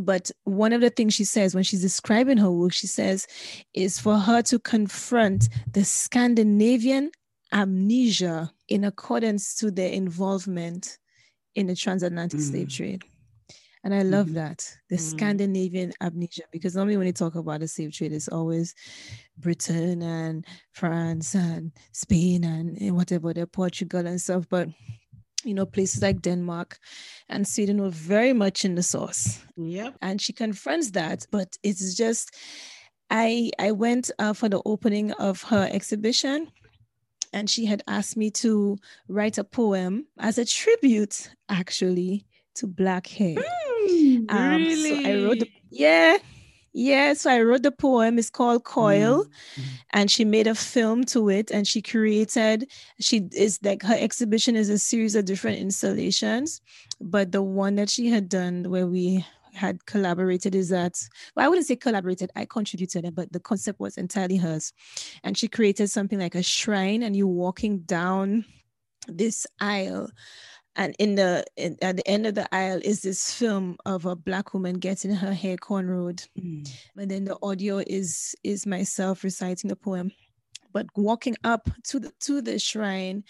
but 0.00 0.30
one 0.44 0.72
of 0.72 0.80
the 0.80 0.90
things 0.90 1.14
she 1.14 1.24
says 1.24 1.54
when 1.54 1.64
she's 1.64 1.80
describing 1.80 2.36
her 2.38 2.50
work, 2.50 2.72
she 2.72 2.86
says, 2.86 3.26
is 3.74 3.98
for 3.98 4.18
her 4.18 4.42
to 4.42 4.58
confront 4.58 5.48
the 5.72 5.84
Scandinavian 5.84 7.10
amnesia 7.52 8.52
in 8.68 8.84
accordance 8.84 9.54
to 9.56 9.70
their 9.70 9.90
involvement 9.90 10.98
in 11.54 11.66
the 11.66 11.76
transatlantic 11.76 12.40
mm. 12.40 12.42
slave 12.42 12.68
trade. 12.68 13.04
And 13.84 13.94
I 13.94 14.02
love 14.02 14.28
mm. 14.28 14.34
that 14.34 14.68
the 14.90 14.96
mm. 14.96 15.00
Scandinavian 15.00 15.92
amnesia, 16.00 16.42
because 16.50 16.74
normally 16.74 16.96
when 16.96 17.06
you 17.06 17.12
talk 17.12 17.36
about 17.36 17.60
the 17.60 17.68
slave 17.68 17.92
trade, 17.92 18.12
it's 18.12 18.28
always 18.28 18.74
Britain 19.38 20.02
and 20.02 20.44
France 20.72 21.34
and 21.36 21.70
Spain 21.92 22.42
and 22.44 22.96
whatever, 22.96 23.32
the 23.32 23.46
Portugal 23.46 24.06
and 24.06 24.20
stuff. 24.20 24.46
But 24.50 24.68
you 25.44 25.54
know, 25.54 25.66
places 25.66 26.02
like 26.02 26.22
Denmark 26.22 26.78
and 27.28 27.46
Sweden 27.46 27.80
were 27.80 27.90
very 27.90 28.32
much 28.32 28.64
in 28.64 28.74
the 28.74 28.82
sauce. 28.82 29.44
Yep. 29.56 29.94
And 30.02 30.20
she 30.20 30.32
confronts 30.32 30.90
that, 30.90 31.24
but 31.30 31.56
it's 31.62 31.94
just, 31.94 32.34
I 33.10 33.52
I 33.60 33.70
went 33.70 34.10
uh, 34.18 34.32
for 34.32 34.48
the 34.48 34.60
opening 34.64 35.12
of 35.12 35.42
her 35.42 35.68
exhibition, 35.70 36.48
and 37.36 37.50
she 37.50 37.66
had 37.66 37.82
asked 37.86 38.16
me 38.16 38.30
to 38.30 38.78
write 39.08 39.36
a 39.36 39.44
poem 39.44 40.06
as 40.18 40.38
a 40.38 40.44
tribute, 40.46 41.30
actually, 41.50 42.24
to 42.54 42.66
Black 42.66 43.06
hair. 43.06 43.36
Mm, 43.36 44.30
um, 44.30 44.56
really? 44.56 45.04
So 45.04 45.10
I 45.10 45.24
wrote 45.24 45.38
the 45.40 45.50
yeah. 45.70 46.16
Yeah, 46.72 47.12
so 47.12 47.30
I 47.30 47.42
wrote 47.42 47.62
the 47.62 47.72
poem. 47.72 48.18
It's 48.18 48.30
called 48.30 48.64
Coil, 48.64 49.24
mm-hmm. 49.24 49.62
and 49.92 50.10
she 50.10 50.24
made 50.24 50.46
a 50.46 50.54
film 50.54 51.04
to 51.04 51.28
it. 51.28 51.50
And 51.50 51.66
she 51.66 51.80
created. 51.80 52.70
She 53.00 53.28
is 53.32 53.58
like 53.62 53.82
her 53.82 53.96
exhibition 53.98 54.56
is 54.56 54.70
a 54.70 54.78
series 54.78 55.14
of 55.14 55.26
different 55.26 55.58
installations, 55.58 56.62
but 57.00 57.32
the 57.32 57.42
one 57.42 57.74
that 57.76 57.90
she 57.90 58.08
had 58.08 58.28
done 58.30 58.70
where 58.70 58.86
we 58.86 59.24
had 59.56 59.86
collaborated 59.86 60.54
is 60.54 60.68
that 60.68 60.98
well, 61.34 61.46
I 61.46 61.48
wouldn't 61.48 61.66
say 61.66 61.76
collaborated. 61.76 62.30
I 62.36 62.44
contributed 62.44 63.04
it, 63.04 63.14
but 63.14 63.32
the 63.32 63.40
concept 63.40 63.80
was 63.80 63.96
entirely 63.96 64.36
hers. 64.36 64.72
And 65.24 65.36
she 65.36 65.48
created 65.48 65.88
something 65.88 66.18
like 66.18 66.34
a 66.34 66.42
shrine, 66.42 67.02
and 67.02 67.16
you 67.16 67.26
walking 67.26 67.80
down 67.80 68.44
this 69.08 69.46
aisle 69.60 70.10
and 70.76 70.94
in 70.98 71.14
the 71.14 71.44
in, 71.56 71.76
at 71.82 71.96
the 71.96 72.06
end 72.06 72.26
of 72.26 72.34
the 72.34 72.54
aisle 72.54 72.80
is 72.84 73.02
this 73.02 73.32
film 73.32 73.76
of 73.84 74.04
a 74.04 74.14
black 74.14 74.52
woman 74.54 74.78
getting 74.78 75.14
her 75.14 75.32
hair 75.32 75.56
cornrowed 75.56 76.26
mm. 76.38 76.68
and 76.96 77.10
then 77.10 77.24
the 77.24 77.36
audio 77.42 77.78
is 77.86 78.34
is 78.44 78.66
myself 78.66 79.24
reciting 79.24 79.68
the 79.68 79.76
poem 79.76 80.12
but 80.72 80.86
walking 80.96 81.36
up 81.44 81.70
to 81.82 81.98
the 81.98 82.12
to 82.20 82.40
the 82.42 82.58
shrine 82.58 83.24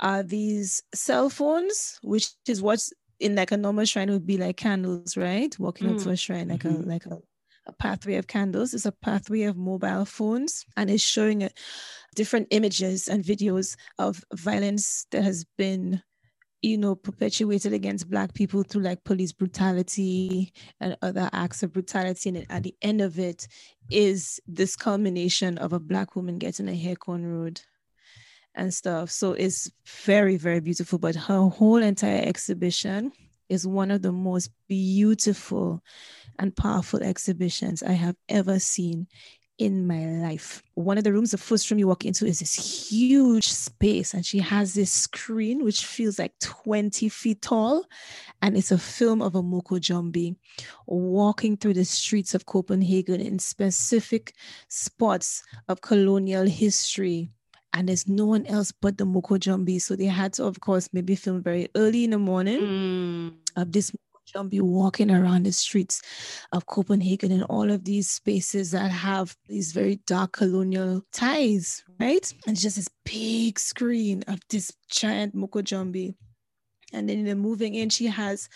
are 0.00 0.22
these 0.22 0.82
cell 0.94 1.30
phones 1.30 1.98
which 2.02 2.30
is 2.46 2.60
what's 2.60 2.92
in 3.20 3.34
like 3.34 3.52
a 3.52 3.56
normal 3.56 3.84
shrine 3.84 4.10
would 4.10 4.26
be 4.26 4.36
like 4.36 4.56
candles 4.56 5.16
right 5.16 5.58
walking 5.58 5.88
mm. 5.88 5.96
up 5.96 6.02
to 6.02 6.10
a 6.10 6.16
shrine 6.16 6.48
like 6.48 6.62
mm-hmm. 6.62 6.82
a 6.82 6.92
like 6.92 7.06
a 7.06 7.18
a 7.66 7.72
pathway 7.72 8.16
of 8.16 8.26
candles 8.26 8.74
is 8.74 8.86
a 8.86 8.92
pathway 8.92 9.42
of 9.42 9.56
mobile 9.56 10.04
phones 10.04 10.66
and 10.76 10.90
it's 10.90 11.02
showing 11.02 11.42
a, 11.42 11.50
different 12.14 12.48
images 12.50 13.08
and 13.08 13.24
videos 13.24 13.76
of 13.98 14.24
violence 14.34 15.06
that 15.10 15.24
has 15.24 15.44
been 15.56 16.02
you 16.62 16.78
know 16.78 16.94
perpetuated 16.94 17.72
against 17.72 18.10
black 18.10 18.32
people 18.34 18.62
through 18.62 18.82
like 18.82 19.04
police 19.04 19.32
brutality 19.32 20.52
and 20.80 20.96
other 21.02 21.28
acts 21.32 21.62
of 21.62 21.72
brutality 21.72 22.28
and 22.30 22.46
at 22.48 22.62
the 22.62 22.74
end 22.82 23.00
of 23.00 23.18
it 23.18 23.46
is 23.90 24.40
this 24.46 24.76
culmination 24.76 25.58
of 25.58 25.72
a 25.72 25.80
black 25.80 26.16
woman 26.16 26.38
getting 26.38 26.68
a 26.68 26.74
hair 26.74 26.94
cornrowed 26.94 27.60
and 28.54 28.72
stuff 28.72 29.10
so 29.10 29.32
it's 29.32 29.70
very 29.86 30.36
very 30.36 30.60
beautiful 30.60 30.98
but 30.98 31.14
her 31.14 31.48
whole 31.48 31.82
entire 31.82 32.22
exhibition 32.22 33.12
is 33.48 33.66
one 33.66 33.90
of 33.90 34.02
the 34.02 34.12
most 34.12 34.50
beautiful 34.68 35.82
and 36.38 36.56
powerful 36.56 37.02
exhibitions 37.02 37.82
I 37.82 37.92
have 37.92 38.16
ever 38.28 38.58
seen 38.58 39.06
in 39.58 39.86
my 39.86 40.04
life. 40.06 40.62
One 40.74 40.98
of 40.98 41.04
the 41.04 41.12
rooms, 41.12 41.30
the 41.30 41.38
first 41.38 41.70
room 41.70 41.78
you 41.78 41.86
walk 41.86 42.04
into 42.04 42.26
is 42.26 42.40
this 42.40 42.88
huge 42.90 43.46
space, 43.46 44.12
and 44.12 44.26
she 44.26 44.38
has 44.38 44.74
this 44.74 44.90
screen 44.90 45.64
which 45.64 45.84
feels 45.84 46.18
like 46.18 46.36
20 46.40 47.08
feet 47.08 47.42
tall. 47.42 47.84
And 48.42 48.56
it's 48.56 48.72
a 48.72 48.78
film 48.78 49.22
of 49.22 49.34
a 49.34 49.42
Moko 49.42 49.78
Jumbi 49.78 50.36
walking 50.86 51.56
through 51.56 51.74
the 51.74 51.84
streets 51.84 52.34
of 52.34 52.46
Copenhagen 52.46 53.20
in 53.20 53.38
specific 53.38 54.34
spots 54.68 55.44
of 55.68 55.80
colonial 55.80 56.46
history. 56.46 57.30
And 57.74 57.88
there's 57.88 58.06
no 58.06 58.24
one 58.24 58.46
else 58.46 58.72
but 58.72 58.98
the 58.98 59.04
Moko 59.04 59.38
Jumbi. 59.38 59.82
So 59.82 59.96
they 59.96 60.06
had 60.06 60.32
to, 60.34 60.44
of 60.44 60.60
course, 60.60 60.88
maybe 60.92 61.16
film 61.16 61.42
very 61.42 61.68
early 61.74 62.04
in 62.04 62.10
the 62.10 62.18
morning 62.18 62.60
mm. 62.60 63.34
of 63.56 63.72
this 63.72 63.92
be 64.48 64.60
walking 64.60 65.10
around 65.10 65.44
the 65.44 65.52
streets 65.52 66.02
of 66.50 66.66
Copenhagen 66.66 67.30
and 67.30 67.44
all 67.44 67.70
of 67.70 67.84
these 67.84 68.10
spaces 68.10 68.72
that 68.72 68.90
have 68.90 69.36
these 69.48 69.72
very 69.72 70.00
dark 70.06 70.32
colonial 70.32 71.02
ties, 71.12 71.84
right? 72.00 72.32
And 72.46 72.58
just 72.58 72.76
this 72.76 72.88
big 73.04 73.60
screen 73.60 74.24
of 74.26 74.40
this 74.50 74.72
giant 74.90 75.36
Moko 75.36 75.62
Jumbi. 75.62 76.14
And 76.92 77.08
then 77.08 77.20
in 77.20 77.24
the 77.26 77.36
moving 77.36 77.74
in, 77.74 77.90
she 77.90 78.06
has 78.06 78.48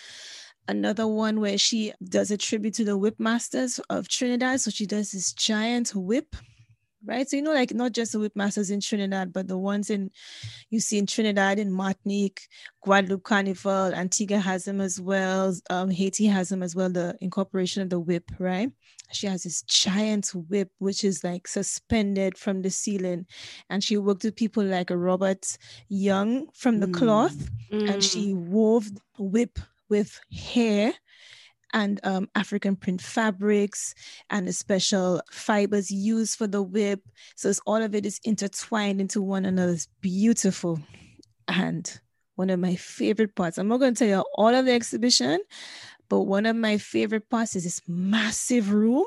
another 0.66 1.06
one 1.06 1.40
where 1.40 1.58
she 1.58 1.92
does 2.02 2.30
a 2.30 2.36
tribute 2.36 2.74
to 2.74 2.84
the 2.84 2.96
whip 2.96 3.20
masters 3.20 3.78
of 3.90 4.08
Trinidad. 4.08 4.60
So 4.60 4.70
she 4.70 4.86
does 4.86 5.12
this 5.12 5.32
giant 5.32 5.94
whip 5.94 6.34
right? 7.04 7.28
So 7.28 7.36
you 7.36 7.42
know, 7.42 7.52
like 7.52 7.74
not 7.74 7.92
just 7.92 8.12
the 8.12 8.18
whip 8.18 8.34
masters 8.34 8.70
in 8.70 8.80
Trinidad, 8.80 9.32
but 9.32 9.48
the 9.48 9.58
ones 9.58 9.90
in 9.90 10.10
you 10.70 10.80
see 10.80 10.98
in 10.98 11.06
Trinidad, 11.06 11.58
in 11.58 11.72
Martinique, 11.72 12.48
Guadeloupe 12.82 13.24
Carnival, 13.24 13.94
Antigua 13.94 14.38
has 14.38 14.64
them 14.64 14.80
as 14.80 15.00
well. 15.00 15.54
Um, 15.70 15.90
Haiti 15.90 16.26
has 16.26 16.48
them 16.48 16.62
as 16.62 16.74
well. 16.74 16.90
The 16.90 17.16
incorporation 17.20 17.82
of 17.82 17.90
the 17.90 18.00
whip, 18.00 18.30
right? 18.38 18.70
She 19.12 19.26
has 19.26 19.44
this 19.44 19.62
giant 19.62 20.30
whip 20.34 20.70
which 20.78 21.02
is 21.04 21.24
like 21.24 21.48
suspended 21.48 22.36
from 22.36 22.62
the 22.62 22.70
ceiling, 22.70 23.26
and 23.70 23.82
she 23.82 23.96
worked 23.96 24.24
with 24.24 24.36
people 24.36 24.64
like 24.64 24.90
Robert 24.90 25.46
Young 25.88 26.48
from 26.54 26.80
the 26.80 26.86
mm. 26.88 26.94
cloth, 26.94 27.50
mm. 27.72 27.90
and 27.90 28.02
she 28.02 28.34
wove 28.34 28.88
whip 29.18 29.58
with 29.88 30.20
hair 30.30 30.92
and 31.78 32.00
um, 32.02 32.28
African 32.34 32.74
print 32.74 33.00
fabrics 33.00 33.94
and 34.30 34.48
the 34.48 34.52
special 34.52 35.22
fibers 35.30 35.90
used 35.90 36.36
for 36.36 36.46
the 36.46 36.62
whip. 36.62 37.00
So 37.36 37.48
it's, 37.48 37.60
all 37.66 37.80
of 37.82 37.94
it 37.94 38.04
is 38.04 38.20
intertwined 38.24 39.00
into 39.00 39.22
one 39.22 39.44
another. 39.44 39.72
It's 39.72 39.88
beautiful. 40.00 40.80
And 41.46 42.00
one 42.34 42.50
of 42.50 42.58
my 42.58 42.74
favorite 42.74 43.34
parts, 43.34 43.58
I'm 43.58 43.68
not 43.68 43.78
going 43.78 43.94
to 43.94 43.98
tell 43.98 44.18
you 44.18 44.24
all 44.34 44.54
of 44.54 44.66
the 44.66 44.72
exhibition, 44.72 45.38
but 46.08 46.22
one 46.22 46.46
of 46.46 46.56
my 46.56 46.78
favorite 46.78 47.30
parts 47.30 47.54
is 47.54 47.64
this 47.64 47.80
massive 47.86 48.72
room 48.72 49.04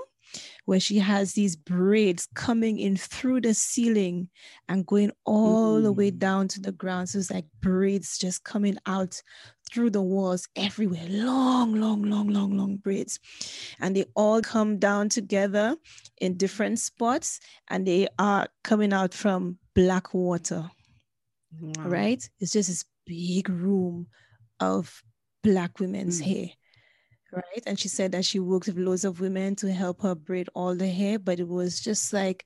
where 0.65 0.79
she 0.79 0.99
has 0.99 1.33
these 1.33 1.55
braids 1.55 2.27
coming 2.33 2.79
in 2.79 2.95
through 2.95 3.41
the 3.41 3.53
ceiling 3.53 4.29
and 4.69 4.85
going 4.85 5.11
all 5.25 5.79
mm. 5.79 5.83
the 5.83 5.91
way 5.91 6.11
mm. 6.11 6.17
down 6.17 6.47
to 6.49 6.61
the 6.61 6.71
ground. 6.71 7.09
So 7.09 7.19
it's 7.19 7.31
like 7.31 7.45
braids 7.61 8.17
just 8.17 8.43
coming 8.43 8.77
out 8.85 9.21
through 9.71 9.89
the 9.89 10.01
walls 10.01 10.47
everywhere. 10.55 11.05
Long, 11.09 11.75
long, 11.75 12.03
long, 12.03 12.27
long, 12.27 12.57
long 12.57 12.77
braids. 12.77 13.19
And 13.79 13.95
they 13.95 14.05
all 14.15 14.41
come 14.41 14.79
down 14.79 15.09
together 15.09 15.75
in 16.19 16.37
different 16.37 16.79
spots 16.79 17.39
and 17.69 17.85
they 17.85 18.07
are 18.19 18.47
coming 18.63 18.93
out 18.93 19.13
from 19.13 19.57
black 19.75 20.13
water. 20.13 20.69
Wow. 21.59 21.83
Right? 21.85 22.29
It's 22.39 22.51
just 22.51 22.69
this 22.69 22.85
big 23.05 23.49
room 23.49 24.07
of 24.59 25.01
black 25.43 25.79
women's 25.79 26.21
mm. 26.21 26.25
hair 26.25 26.49
right? 27.31 27.63
And 27.65 27.79
she 27.79 27.87
said 27.87 28.11
that 28.11 28.25
she 28.25 28.39
worked 28.39 28.67
with 28.67 28.77
loads 28.77 29.05
of 29.05 29.19
women 29.19 29.55
to 29.57 29.71
help 29.71 30.01
her 30.01 30.15
braid 30.15 30.49
all 30.53 30.75
the 30.75 30.87
hair, 30.87 31.19
but 31.19 31.39
it 31.39 31.47
was 31.47 31.79
just 31.79 32.13
like, 32.13 32.45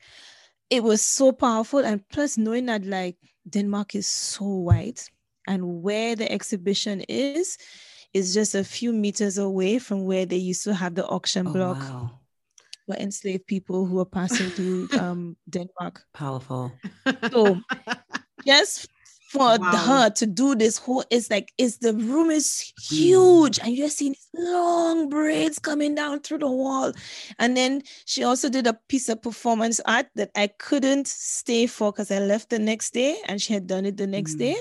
it 0.70 0.84
was 0.84 1.02
so 1.02 1.32
powerful. 1.32 1.80
And 1.80 2.08
plus, 2.10 2.38
knowing 2.38 2.66
that 2.68 2.86
like 2.86 3.18
Denmark 3.50 3.96
is 3.96 4.08
so 4.08 4.46
white 4.46 5.10
and 5.48 5.84
where 5.84 6.16
the 6.16 6.32
exhibition 6.32 7.02
is, 7.02 7.58
is 8.14 8.34
just 8.34 8.56
a 8.56 8.64
few 8.64 8.94
meters 8.94 9.38
away 9.38 9.78
from 9.80 10.06
where 10.06 10.26
they 10.26 10.38
used 10.38 10.64
to 10.64 10.74
have 10.74 10.96
the 10.96 11.06
auction 11.06 11.48
oh, 11.48 11.54
block. 11.54 11.78
Wow. 11.80 12.20
For 12.88 12.96
enslaved 12.98 13.48
people 13.48 13.86
who 13.86 13.96
were 13.96 14.06
passing 14.06 14.50
through 14.52 14.90
um, 15.00 15.36
Denmark. 15.50 16.04
Powerful. 16.14 16.72
So, 17.32 17.60
yes, 18.46 18.88
for 19.36 19.58
wow. 19.60 19.72
her 19.72 20.10
to 20.10 20.26
do 20.26 20.56
this 20.56 20.78
whole 20.78 21.04
it's 21.10 21.30
like 21.30 21.52
it's 21.58 21.78
the 21.80 21.94
room 21.94 22.32
is 22.32 22.74
huge 22.82 23.60
and 23.60 23.76
you're 23.76 23.90
seeing 23.90 24.16
long 24.34 25.10
braids 25.10 25.60
coming 25.60 25.94
down 25.94 26.22
through 26.22 26.38
the 26.38 26.50
wall 26.50 26.94
and 27.38 27.58
then 27.58 27.82
she 28.06 28.24
also 28.24 28.50
did 28.50 28.66
a 28.66 28.80
piece 28.88 29.10
of 29.10 29.22
performance 29.22 29.82
art 29.86 30.08
that 30.16 30.32
i 30.36 30.48
couldn't 30.48 31.06
stay 31.06 31.68
for 31.68 31.92
because 31.92 32.10
i 32.12 32.20
left 32.20 32.50
the 32.50 32.60
next 32.60 32.94
day 32.94 33.18
and 33.28 33.42
she 33.42 33.52
had 33.52 33.68
done 33.68 33.86
it 33.86 33.98
the 33.98 34.08
next 34.08 34.36
mm. 34.36 34.40
day 34.40 34.56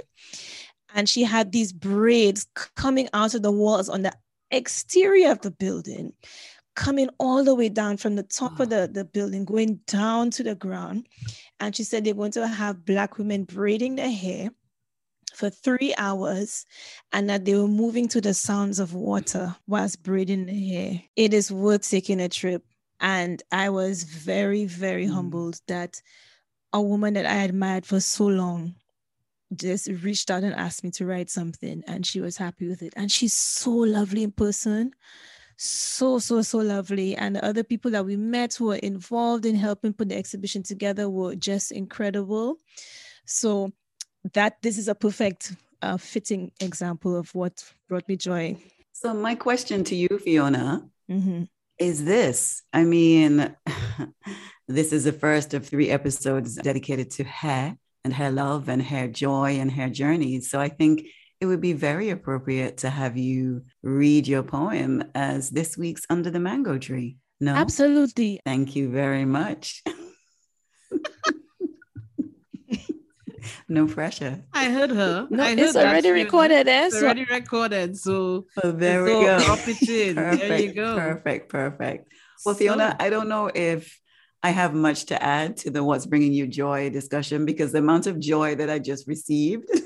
and 0.94 1.08
she 1.08 1.22
had 1.22 1.52
these 1.52 1.72
braids 1.72 2.46
coming 2.74 3.08
out 3.12 3.34
of 3.34 3.42
the 3.42 3.52
walls 3.52 3.88
on 3.88 4.02
the 4.02 4.12
exterior 4.50 5.30
of 5.30 5.40
the 5.42 5.50
building 5.52 6.12
coming 6.74 7.08
all 7.20 7.44
the 7.44 7.54
way 7.54 7.68
down 7.68 7.96
from 7.96 8.16
the 8.16 8.22
top 8.24 8.58
of 8.58 8.68
the, 8.68 8.90
the 8.92 9.04
building, 9.04 9.44
going 9.44 9.76
down 9.86 10.28
to 10.28 10.42
the 10.42 10.56
ground. 10.56 11.06
And 11.60 11.74
she 11.74 11.84
said 11.84 12.04
they're 12.04 12.14
going 12.14 12.32
to 12.32 12.48
have 12.48 12.84
Black 12.84 13.16
women 13.16 13.44
braiding 13.44 13.94
their 13.94 14.10
hair 14.10 14.50
for 15.34 15.50
three 15.50 15.94
hours 15.96 16.66
and 17.12 17.28
that 17.28 17.44
they 17.44 17.54
were 17.54 17.68
moving 17.68 18.08
to 18.08 18.20
the 18.20 18.34
sounds 18.34 18.78
of 18.78 18.94
water 18.94 19.56
whilst 19.66 20.02
braiding 20.02 20.46
their 20.46 20.54
hair. 20.54 21.02
It 21.16 21.34
is 21.34 21.50
worth 21.50 21.88
taking 21.88 22.20
a 22.20 22.28
trip. 22.28 22.64
And 23.00 23.42
I 23.52 23.70
was 23.70 24.04
very, 24.04 24.64
very 24.64 25.06
mm. 25.06 25.12
humbled 25.12 25.60
that 25.66 26.00
a 26.72 26.80
woman 26.80 27.14
that 27.14 27.26
I 27.26 27.42
admired 27.42 27.86
for 27.86 28.00
so 28.00 28.26
long 28.26 28.74
just 29.54 29.88
reached 30.02 30.30
out 30.30 30.42
and 30.42 30.54
asked 30.54 30.82
me 30.84 30.90
to 30.90 31.06
write 31.06 31.30
something 31.30 31.82
and 31.86 32.04
she 32.04 32.20
was 32.20 32.36
happy 32.36 32.66
with 32.66 32.82
it 32.82 32.92
and 32.96 33.12
she's 33.12 33.32
so 33.32 33.70
lovely 33.70 34.22
in 34.22 34.32
person 34.32 34.92
so 35.56 36.18
so 36.18 36.42
so 36.42 36.58
lovely 36.58 37.14
and 37.14 37.36
the 37.36 37.44
other 37.44 37.62
people 37.62 37.90
that 37.90 38.04
we 38.04 38.16
met 38.16 38.54
who 38.54 38.66
were 38.66 38.76
involved 38.76 39.46
in 39.46 39.54
helping 39.54 39.92
put 39.92 40.08
the 40.08 40.16
exhibition 40.16 40.62
together 40.62 41.08
were 41.08 41.36
just 41.36 41.70
incredible 41.70 42.56
so 43.24 43.70
that 44.32 44.60
this 44.62 44.78
is 44.78 44.88
a 44.88 44.94
perfect 44.94 45.54
uh, 45.82 45.96
fitting 45.96 46.50
example 46.60 47.16
of 47.16 47.34
what 47.34 47.64
brought 47.88 48.08
me 48.08 48.16
joy 48.16 48.56
so 48.92 49.12
my 49.12 49.34
question 49.34 49.84
to 49.84 49.94
you 49.94 50.08
fiona 50.22 50.82
mm-hmm. 51.10 51.44
is 51.78 52.04
this 52.04 52.62
i 52.72 52.82
mean 52.84 53.54
this 54.68 54.92
is 54.92 55.04
the 55.04 55.12
first 55.12 55.52
of 55.54 55.66
three 55.66 55.90
episodes 55.90 56.56
dedicated 56.56 57.10
to 57.10 57.24
hair 57.24 57.76
and 58.04 58.14
her 58.14 58.30
love 58.30 58.68
and 58.68 58.82
her 58.82 59.06
joy 59.08 59.58
and 59.58 59.72
her 59.72 59.90
journeys 59.90 60.50
so 60.50 60.58
i 60.58 60.68
think 60.68 61.06
it 61.44 61.46
would 61.46 61.60
be 61.60 61.74
very 61.74 62.08
appropriate 62.08 62.78
to 62.78 62.88
have 62.88 63.18
you 63.18 63.64
read 63.82 64.26
your 64.26 64.42
poem 64.42 65.04
as 65.14 65.50
this 65.50 65.76
week's 65.76 66.06
Under 66.08 66.30
the 66.30 66.40
Mango 66.40 66.78
Tree. 66.78 67.18
No? 67.38 67.54
Absolutely. 67.54 68.40
Thank 68.46 68.74
you 68.74 68.88
very 68.90 69.26
much. 69.26 69.82
no 73.68 73.86
pressure. 73.86 74.42
I 74.52 74.70
heard 74.70 74.90
her. 74.90 75.26
No, 75.30 75.42
I 75.42 75.50
heard 75.50 75.58
it's 75.58 75.76
already 75.76 76.10
recorded. 76.10 76.68
Eh? 76.68 76.86
It's 76.86 77.02
already 77.02 77.24
recorded. 77.24 77.96
So, 77.96 78.46
oh, 78.62 78.70
there 78.70 79.06
so 79.06 79.18
we 79.18 79.24
go. 79.26 79.38
perfect, 79.38 79.86
there 79.86 80.60
you 80.60 80.72
go. 80.72 80.96
Perfect. 80.96 81.48
Perfect. 81.48 82.08
Well, 82.44 82.54
Fiona, 82.54 82.96
I 82.98 83.10
don't 83.10 83.28
know 83.28 83.50
if 83.54 84.00
I 84.42 84.50
have 84.50 84.74
much 84.74 85.06
to 85.06 85.22
add 85.22 85.56
to 85.58 85.70
the 85.70 85.82
what's 85.82 86.04
bringing 86.04 86.34
you 86.34 86.46
joy 86.46 86.90
discussion 86.90 87.46
because 87.46 87.72
the 87.72 87.78
amount 87.78 88.06
of 88.06 88.20
joy 88.20 88.54
that 88.56 88.68
I 88.68 88.78
just 88.78 89.08
received 89.08 89.70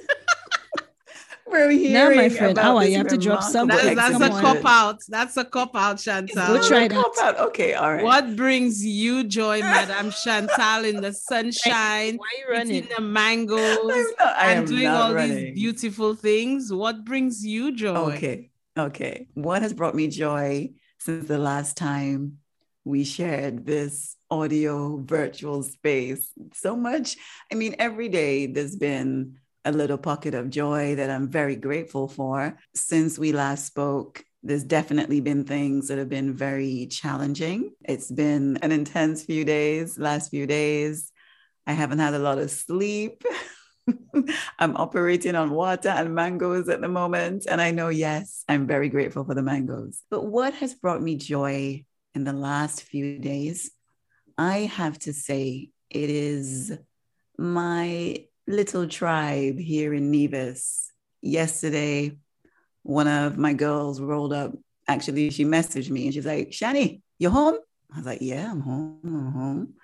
we're 1.51 1.71
hearing 1.71 1.93
now, 1.93 2.23
my 2.23 2.29
friend, 2.29 2.57
how 2.59 2.79
oh, 2.79 2.81
you 2.81 2.97
have 2.97 3.09
to 3.09 3.19
drop 3.19 3.43
some. 3.43 3.69
That's, 3.69 3.95
that's 3.95 4.21
a 4.21 4.29
cop 4.29 4.65
out. 4.65 5.01
That's 5.09 5.37
a 5.37 5.45
cop 5.45 5.75
out, 5.75 5.99
Chantal. 5.99 6.53
We'll 6.53 6.63
try 6.63 6.89
that. 6.89 6.95
Cop 6.95 7.13
out. 7.21 7.39
Okay, 7.49 7.75
all 7.75 7.95
right. 7.95 8.05
What 8.05 8.37
brings 8.37 8.85
you 8.85 9.25
joy, 9.25 9.61
Madam 9.77 10.11
Chantal, 10.11 10.85
in 10.85 11.01
the 11.01 11.13
sunshine, 11.13 12.17
Why 12.17 12.27
are 12.27 12.39
you 12.39 12.59
running? 12.59 12.77
eating 12.77 12.91
the 12.97 13.03
mangoes, 13.03 14.07
not, 14.19 14.37
and 14.39 14.67
doing 14.67 14.87
all 14.87 15.15
running. 15.15 15.37
these 15.37 15.55
beautiful 15.55 16.15
things? 16.15 16.73
What 16.73 17.05
brings 17.05 17.45
you 17.45 17.73
joy? 17.73 17.95
Okay, 18.15 18.51
okay. 18.79 19.27
What 19.35 19.63
has 19.63 19.73
brought 19.73 19.95
me 19.95 20.09
joy 20.09 20.71
since 20.99 21.29
the 21.29 21.39
last 21.39 21.77
time 21.77 22.39
we 22.85 23.05
shared 23.05 23.67
this 23.67 24.17
audio 24.31 24.97
virtual 24.99 25.63
space. 25.63 26.31
So 26.55 26.77
much. 26.77 27.17
I 27.51 27.55
mean, 27.55 27.77
every 27.79 28.09
day 28.09 28.47
there's 28.47 28.77
been 28.77 29.39
a 29.69 29.73
little 29.73 29.99
pocket 29.99 30.35
of 30.35 30.51
joy 30.51 30.95
that 30.95 31.11
I'm 31.11 31.29
very 31.29 31.57
grateful 31.57 32.09
for. 32.09 32.59
Since 32.75 33.19
we 33.19 33.33
last 33.33 33.67
spoke, 33.67 34.25
there's 34.43 34.65
definitely 34.65 35.21
been 35.21 35.45
things 35.45 35.89
that 35.89 35.99
have 35.99 36.09
been 36.09 36.35
very 36.35 36.87
challenging. 36.87 37.73
It's 37.85 38.11
been 38.11 38.59
an 38.63 38.73
intense 38.73 39.25
few 39.25 39.45
days, 39.45 39.99
last 39.99 40.31
few 40.31 40.47
days. 40.47 41.13
I 41.67 41.73
haven't 41.73 41.99
had 41.99 42.15
a 42.15 42.19
lot 42.19 42.39
of 42.39 42.51
sleep. 42.51 43.23
I'm 44.59 44.77
operating 44.77 45.35
on 45.35 45.51
water 45.51 45.91
and 45.91 46.15
mangoes 46.15 46.69
at 46.69 46.81
the 46.81 46.89
moment. 46.89 47.47
And 47.49 47.61
I 47.61 47.71
know, 47.71 47.89
yes, 47.89 48.45
I'm 48.49 48.67
very 48.67 48.89
grateful 48.89 49.25
for 49.25 49.35
the 49.35 49.43
mangoes. 49.43 50.03
But 50.11 50.25
what 50.25 50.55
has 50.55 50.75
brought 50.75 51.03
me 51.03 51.17
joy 51.17 51.85
in 52.15 52.25
the 52.25 52.33
last 52.33 52.83
few 52.85 53.19
days, 53.19 53.71
I 54.39 54.61
have 54.61 54.99
to 55.01 55.13
say, 55.13 55.71
it 55.91 56.11
is 56.11 56.73
my 57.37 58.25
little 58.49 58.89
tribe 58.89 59.59
here 59.59 59.95
in 59.95 60.11
Nevis. 60.11 60.91
Yesterday, 61.21 62.19
one 62.83 63.07
of 63.07 63.37
my 63.37 63.53
girls 63.53 64.01
rolled 64.01 64.33
up. 64.33 64.53
Actually, 64.89 65.31
she 65.31 65.45
messaged 65.45 65.91
me 65.91 66.07
and 66.07 66.15
she's 66.15 66.27
like, 66.27 66.51
Shani, 66.51 67.03
you 67.19 67.31
home? 67.31 67.59
I 67.93 67.99
was 67.99 68.07
like, 68.07 68.23
Yeah, 68.23 68.51
I'm 68.51 68.61
home. 68.61 69.01
I'm 69.05 69.33
home. 69.33 69.75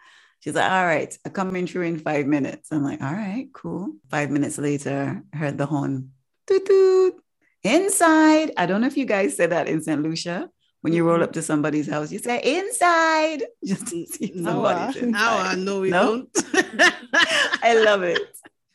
She's 0.41 0.55
like, 0.55 0.71
All 0.71 0.85
right, 0.85 1.17
I'm 1.25 1.33
coming 1.33 1.67
through 1.67 1.83
in 1.83 1.99
five 1.99 2.27
minutes. 2.27 2.73
I'm 2.73 2.83
like, 2.83 3.03
All 3.03 3.13
right, 3.13 3.49
cool. 3.53 3.97
Five 4.11 4.31
minutes 4.31 4.59
later, 4.59 5.23
heard 5.33 5.59
the 5.59 5.67
horn. 5.67 6.13
Toot 6.47 6.65
toot. 6.67 7.15
Inside. 7.63 8.53
I 8.57 8.67
don't 8.67 8.81
know 8.81 8.87
if 8.87 8.97
you 8.97 9.07
guys 9.07 9.37
said 9.37 9.51
that 9.51 9.69
in 9.69 9.83
St. 9.83 10.03
Lucia. 10.03 10.49
When 10.83 10.93
you 10.93 11.07
roll 11.07 11.15
mm-hmm. 11.15 11.25
up 11.25 11.33
to 11.33 11.41
somebody's 11.41 11.89
house, 11.89 12.13
you 12.13 12.19
say 12.19 12.59
inside. 12.59 13.45
Just 13.65 13.87
to 13.87 14.07
see 14.07 14.33
mm, 14.33 14.45
somebody's 14.45 15.01
no, 15.01 15.09
inside. 15.09 15.59
no, 15.59 15.81
we 15.81 15.89
no? 15.89 16.03
don't. 16.03 16.29
I 17.63 17.83
love 17.83 18.03
it. 18.03 18.21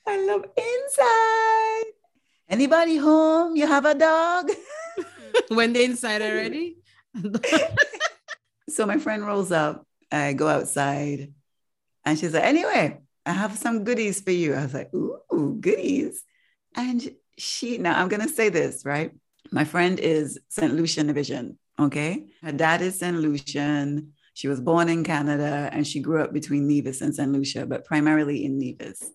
I 0.10 0.26
love 0.26 0.44
inside. 0.58 1.94
Anybody 2.50 2.98
home? 2.98 3.56
You 3.56 3.68
have 3.68 3.86
a 3.86 3.94
dog? 3.94 4.50
when 5.50 5.72
they 5.74 5.86
inside 5.86 6.24
already. 6.24 6.78
so 8.70 8.88
my 8.88 8.98
friend 8.98 9.24
rolls 9.24 9.52
up. 9.52 9.86
I 10.12 10.34
go 10.34 10.48
outside 10.48 11.32
and 12.04 12.18
she's 12.18 12.34
like, 12.34 12.44
anyway, 12.44 12.98
I 13.24 13.32
have 13.32 13.56
some 13.56 13.84
goodies 13.84 14.20
for 14.22 14.32
you. 14.32 14.56
I 14.56 14.64
was 14.64 14.74
like, 14.74 14.92
ooh, 14.96 15.58
goodies. 15.62 16.24
And 16.76 17.08
she, 17.38 17.78
now 17.78 18.02
I'm 18.02 18.08
going 18.08 18.28
to 18.28 18.34
say 18.34 18.50
this, 18.50 18.84
right? 18.86 19.12
My 19.52 19.64
friend 19.64 20.00
is 20.00 20.40
St. 20.50 20.74
Lucian 20.74 21.06
Division. 21.06 21.60
Okay. 21.80 22.26
Her 22.42 22.52
dad 22.52 22.82
is 22.82 22.98
St. 22.98 23.16
Lucian. 23.16 24.14
She 24.34 24.48
was 24.48 24.60
born 24.60 24.90
in 24.90 25.04
Canada 25.04 25.70
and 25.72 25.86
she 25.86 26.00
grew 26.00 26.24
up 26.24 26.34
between 26.34 26.68
Nevis 26.68 27.02
and 27.02 27.14
St. 27.14 27.32
Lucia, 27.32 27.68
but 27.68 27.86
primarily 27.86 28.44
in 28.44 28.58
Nevis. 28.58 29.12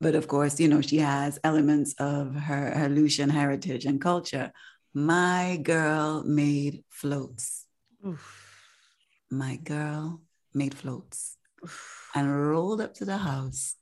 But 0.00 0.14
of 0.14 0.28
course, 0.28 0.58
you 0.58 0.68
know, 0.68 0.80
she 0.80 0.98
has 0.98 1.38
elements 1.44 1.94
of 1.98 2.34
her, 2.34 2.70
her 2.70 2.88
Lucian 2.88 3.28
heritage 3.28 3.84
and 3.84 4.00
culture. 4.00 4.52
My 4.94 5.60
girl 5.62 6.24
made 6.24 6.84
floats. 6.88 7.66
Oof. 8.06 8.46
My 9.30 9.56
girl 9.56 10.22
made 10.54 10.74
floats 10.74 11.36
Oof. 11.62 12.10
and 12.14 12.48
rolled 12.48 12.80
up 12.80 12.94
to 12.94 13.04
the 13.04 13.18
house 13.18 13.76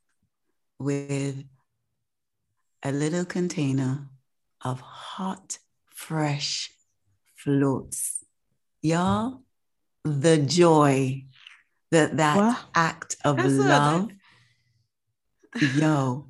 with 0.78 1.44
a 2.82 2.92
little 2.92 3.24
container 3.24 4.08
of 4.64 4.80
hot, 4.80 5.58
fresh 5.86 6.72
floats. 7.36 8.24
Y'all, 8.82 9.42
the 10.04 10.38
joy 10.38 11.24
that 11.90 12.16
that 12.16 12.36
what? 12.36 12.64
act 12.74 13.16
of 13.24 13.36
That's 13.36 13.52
love 13.52 14.08
Yo. 15.76 16.26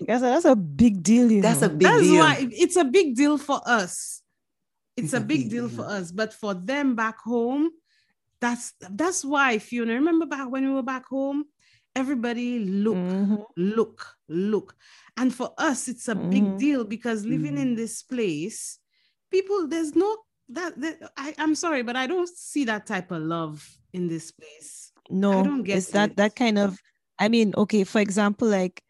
that's 0.00 0.44
a 0.44 0.56
big 0.56 1.02
deal. 1.02 1.30
You 1.30 1.42
that's 1.42 1.60
know? 1.60 1.66
a 1.66 1.70
big 1.70 1.88
that's 1.88 2.02
deal. 2.02 2.18
why 2.18 2.48
it's 2.50 2.76
a 2.76 2.84
big 2.84 3.16
deal 3.16 3.38
for 3.38 3.60
us. 3.66 4.22
It's, 4.96 5.06
it's 5.06 5.14
a, 5.14 5.18
a, 5.18 5.20
big, 5.20 5.42
big 5.42 5.50
deal, 5.50 5.68
deal, 5.68 5.76
for 5.76 5.90
us, 5.90 6.12
but 6.12 6.34
for 6.34 6.54
them 6.54 6.94
back 6.94 7.18
home, 7.18 7.70
that's 8.40 8.74
that's 8.90 9.24
why 9.24 9.58
Fiona. 9.58 9.94
Remember 9.94 10.26
back 10.26 10.50
when 10.50 10.66
we 10.66 10.72
were 10.72 10.82
back 10.82 11.06
home, 11.06 11.44
everybody 11.94 12.58
look, 12.58 12.96
mm-hmm. 12.96 13.36
look, 13.56 14.06
look, 14.28 14.74
and 15.16 15.34
for 15.34 15.52
us, 15.56 15.88
it's 15.88 16.08
a 16.08 16.14
mm-hmm. 16.14 16.30
big 16.30 16.58
deal 16.58 16.84
because 16.84 17.24
living 17.24 17.52
mm-hmm. 17.52 17.62
in 17.62 17.74
this 17.74 18.02
place, 18.02 18.78
people, 19.30 19.68
there's 19.68 19.94
no 19.94 20.16
that, 20.50 20.78
that 20.80 21.12
I, 21.16 21.34
I'm 21.38 21.54
sorry, 21.54 21.82
but 21.82 21.96
I 21.96 22.06
don't 22.06 22.28
see 22.28 22.64
that 22.64 22.86
type 22.86 23.10
of 23.10 23.22
love 23.22 23.66
in 23.92 24.08
this 24.08 24.30
place. 24.30 24.92
No, 25.08 25.40
I 25.40 25.42
don't 25.42 25.62
get 25.62 25.78
it's 25.78 25.88
it. 25.88 25.92
that 25.92 26.16
that 26.16 26.36
kind 26.36 26.58
of 26.58 26.78
I 27.22 27.28
mean, 27.28 27.54
okay, 27.56 27.84
for 27.84 28.00
example, 28.00 28.48
like 28.48 28.82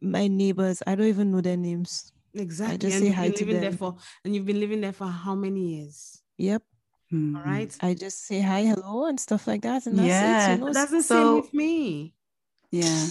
my 0.00 0.28
neighbors, 0.28 0.82
I 0.86 0.94
don't 0.94 1.08
even 1.08 1.30
know 1.30 1.42
their 1.42 1.58
names. 1.58 2.10
Exactly. 2.32 2.74
I 2.74 2.76
just 2.78 2.96
and 2.96 3.04
say 3.04 3.12
hi 3.12 3.28
to 3.28 3.44
them. 3.44 3.60
There 3.60 3.72
for, 3.72 3.96
and 4.24 4.34
you've 4.34 4.46
been 4.46 4.60
living 4.60 4.80
there 4.80 4.94
for 4.94 5.06
how 5.06 5.34
many 5.34 5.76
years? 5.76 6.22
Yep. 6.38 6.62
Mm-hmm. 7.12 7.36
All 7.36 7.42
right. 7.42 7.76
I 7.82 7.92
just 7.92 8.26
say 8.26 8.40
hi, 8.40 8.62
hello, 8.62 9.04
and 9.04 9.20
stuff 9.20 9.46
like 9.46 9.60
that. 9.60 9.84
And 9.84 9.98
that's 9.98 10.08
yeah. 10.08 10.52
it. 10.52 10.58
You 10.58 10.64
know? 10.64 10.72
That's 10.72 10.90
the 10.90 11.02
so, 11.02 11.14
same 11.14 11.42
with 11.42 11.52
me. 11.52 12.14
Yeah. 12.70 13.06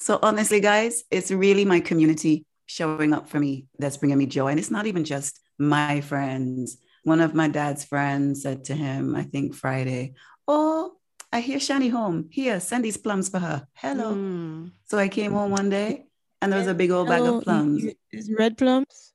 So 0.00 0.18
honestly, 0.22 0.60
guys, 0.60 1.04
it's 1.10 1.30
really 1.30 1.64
my 1.64 1.80
community 1.80 2.44
showing 2.66 3.14
up 3.14 3.30
for 3.30 3.40
me 3.40 3.68
that's 3.78 3.96
bringing 3.96 4.18
me 4.18 4.26
joy. 4.26 4.48
And 4.48 4.58
it's 4.58 4.70
not 4.70 4.86
even 4.86 5.02
just 5.02 5.40
my 5.58 6.02
friends. 6.02 6.76
One 7.04 7.22
of 7.22 7.32
my 7.34 7.48
dad's 7.48 7.84
friends 7.84 8.42
said 8.42 8.64
to 8.64 8.74
him, 8.74 9.16
I 9.16 9.22
think 9.22 9.54
Friday, 9.54 10.12
Oh, 10.46 10.92
I 11.34 11.40
hear 11.40 11.58
Shani 11.58 11.90
home. 11.90 12.28
Here, 12.30 12.60
send 12.60 12.84
these 12.84 12.96
plums 12.96 13.28
for 13.28 13.40
her. 13.40 13.66
Hello. 13.74 14.14
Mm. 14.14 14.70
So 14.84 14.98
I 14.98 15.08
came 15.08 15.32
home 15.32 15.50
one 15.50 15.68
day 15.68 16.06
and 16.40 16.52
there 16.52 16.60
was 16.60 16.68
a 16.68 16.74
big 16.74 16.92
old 16.92 17.08
bag 17.08 17.22
of 17.22 17.42
plums. 17.42 17.84
Is 18.12 18.32
red 18.38 18.56
plums? 18.56 19.12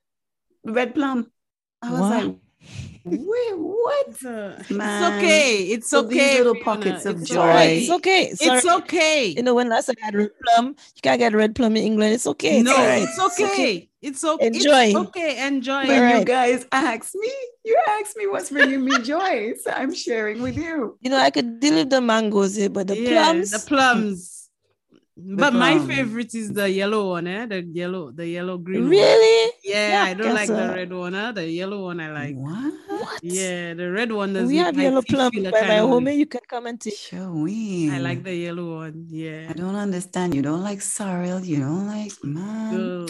Red 0.66 0.94
plum. 0.94 1.32
I 1.82 1.92
was 1.92 2.02
what? 2.02 2.26
like, 2.26 2.36
Wait, 3.06 3.58
what? 3.58 4.26
Uh, 4.26 4.62
Man. 4.70 5.04
It's 5.04 5.18
okay. 5.18 5.64
It's 5.64 5.90
so 5.90 6.06
okay. 6.06 6.10
These 6.10 6.38
little 6.38 6.64
pockets 6.64 7.06
of 7.06 7.22
it's 7.22 7.30
joy. 7.30 7.48
Right. 7.48 7.82
It's 7.82 7.90
okay. 7.90 8.34
Sorry. 8.34 8.58
It's 8.58 8.68
okay. 8.68 9.28
You 9.28 9.44
know, 9.44 9.56
when 9.56 9.70
last 9.70 9.90
I 9.90 9.94
had 10.02 10.16
red 10.16 10.32
plum, 10.44 10.76
you 10.96 11.02
can't 11.02 11.20
get 11.20 11.34
red 11.34 11.56
plum 11.56 11.76
in 11.78 11.84
England. 11.84 12.14
It's 12.14 12.28
okay. 12.28 12.62
No, 12.62 12.76
it's, 12.78 13.18
it's 13.18 13.40
okay. 13.40 13.90
It's 14.02 14.24
okay. 14.24 14.48
Enjoy. 14.48 14.86
It's 14.86 14.96
okay. 14.96 15.48
Enjoy. 15.48 15.88
When 15.88 16.02
right. 16.02 16.20
you 16.20 16.26
guys 16.26 16.66
ask 16.72 17.16
me, 17.16 17.32
you 17.66 17.78
ask 17.88 18.16
me 18.18 18.28
what's 18.28 18.50
bringing 18.50 18.84
me 18.84 19.00
joy. 19.02 19.54
So 19.62 19.72
I'm 19.72 19.94
sharing 19.94 20.42
with 20.42 20.58
you. 20.58 20.98
You 21.02 21.10
know, 21.10 21.20
I 21.20 21.32
could 21.32 21.60
deal 21.60 21.76
with 21.76 21.90
the 21.90 22.02
mangoes 22.02 22.56
here, 22.56 22.70
but 22.70 22.88
the 22.88 22.98
yeah, 22.98 23.32
plums. 23.32 23.52
The 23.52 23.60
plums 23.60 24.39
but 25.22 25.54
my 25.54 25.80
favorite 25.80 26.34
is 26.34 26.52
the 26.54 26.70
yellow 26.70 27.10
one, 27.10 27.28
eh? 27.28 27.46
The 27.46 27.62
yellow, 27.64 28.12
the 28.12 28.28
yellow 28.28 28.58
green. 28.58 28.88
Really? 28.88 29.50
One. 29.50 29.54
Yeah, 29.64 29.90
yeah 29.90 30.04
I 30.04 30.14
don't 30.14 30.34
like 30.34 30.48
so. 30.48 30.56
the 30.56 30.74
red 30.74 30.94
one. 30.94 31.16
Eh? 31.16 31.32
The 31.34 31.48
yellow 31.50 31.84
one 31.84 32.00
I 32.00 32.12
like. 32.12 32.36
What? 32.36 32.74
what? 32.88 33.24
Yeah, 33.24 33.74
the 33.74 33.92
red 33.92 34.12
one 34.12 34.34
doesn't. 34.34 34.48
We 34.48 34.58
have 34.58 34.78
yellow 34.78 35.02
plum 35.02 35.32
by 35.32 35.52
my 35.52 35.78
home. 35.78 36.08
You 36.08 36.26
can 36.26 36.42
come 36.48 36.68
and 36.68 36.80
take. 36.80 36.96
Showing. 36.96 37.92
I 37.92 38.00
like 38.00 38.24
the 38.24 38.36
yellow 38.36 38.78
one. 38.78 39.06
Yeah. 39.10 39.48
I 39.50 39.54
don't 39.54 39.76
understand. 39.76 40.34
You 40.36 40.42
don't 40.42 40.64
like 40.64 40.82
sorrel. 40.82 41.42
You 41.42 41.60
don't 41.60 41.88
like 41.88 42.14
man. 42.24 43.08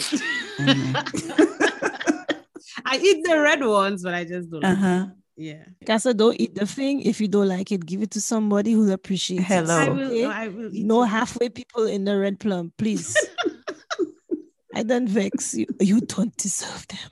I 2.84 2.96
eat 2.96 3.24
the 3.24 3.38
red 3.40 3.64
ones, 3.64 4.02
but 4.02 4.14
I 4.14 4.24
just 4.24 4.50
don't. 4.50 4.64
Uh 4.64 4.74
huh. 4.74 5.06
Yeah. 5.36 5.64
Casa, 5.86 6.12
don't 6.12 6.38
eat 6.38 6.54
the 6.54 6.66
thing. 6.66 7.00
If 7.02 7.20
you 7.20 7.28
don't 7.28 7.48
like 7.48 7.72
it, 7.72 7.86
give 7.86 8.02
it 8.02 8.10
to 8.12 8.20
somebody 8.20 8.72
who 8.72 8.90
appreciates 8.92 9.46
Hello. 9.46 9.80
it. 9.80 9.88
I 9.88 9.88
will, 9.88 10.06
okay? 10.06 10.24
I 10.26 10.48
will 10.48 10.70
no 10.72 11.02
halfway 11.04 11.48
people 11.48 11.86
in 11.86 12.04
the 12.04 12.18
red 12.18 12.38
plum, 12.38 12.72
please. 12.76 13.16
I 14.74 14.82
don't 14.82 15.08
vex 15.08 15.54
you. 15.54 15.66
You 15.80 16.00
don't 16.00 16.36
deserve 16.36 16.86
them. 16.88 17.10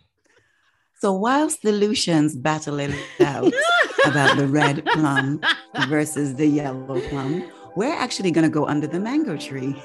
So 1.01 1.13
whilst 1.13 1.63
the 1.63 1.73
Lucians 1.73 2.37
battle 2.37 2.81
it 2.81 2.91
out 3.21 3.53
about 4.05 4.37
the 4.37 4.47
red 4.47 4.85
plum 4.85 5.41
versus 5.89 6.35
the 6.35 6.47
yellow 6.47 7.01
plum, 7.09 7.45
we're 7.77 7.95
actually 7.95 8.31
going 8.31 8.45
to 8.45 8.51
go 8.51 8.67
under 8.67 8.87
the 8.87 8.99
mango 8.99 9.37
tree. 9.37 9.81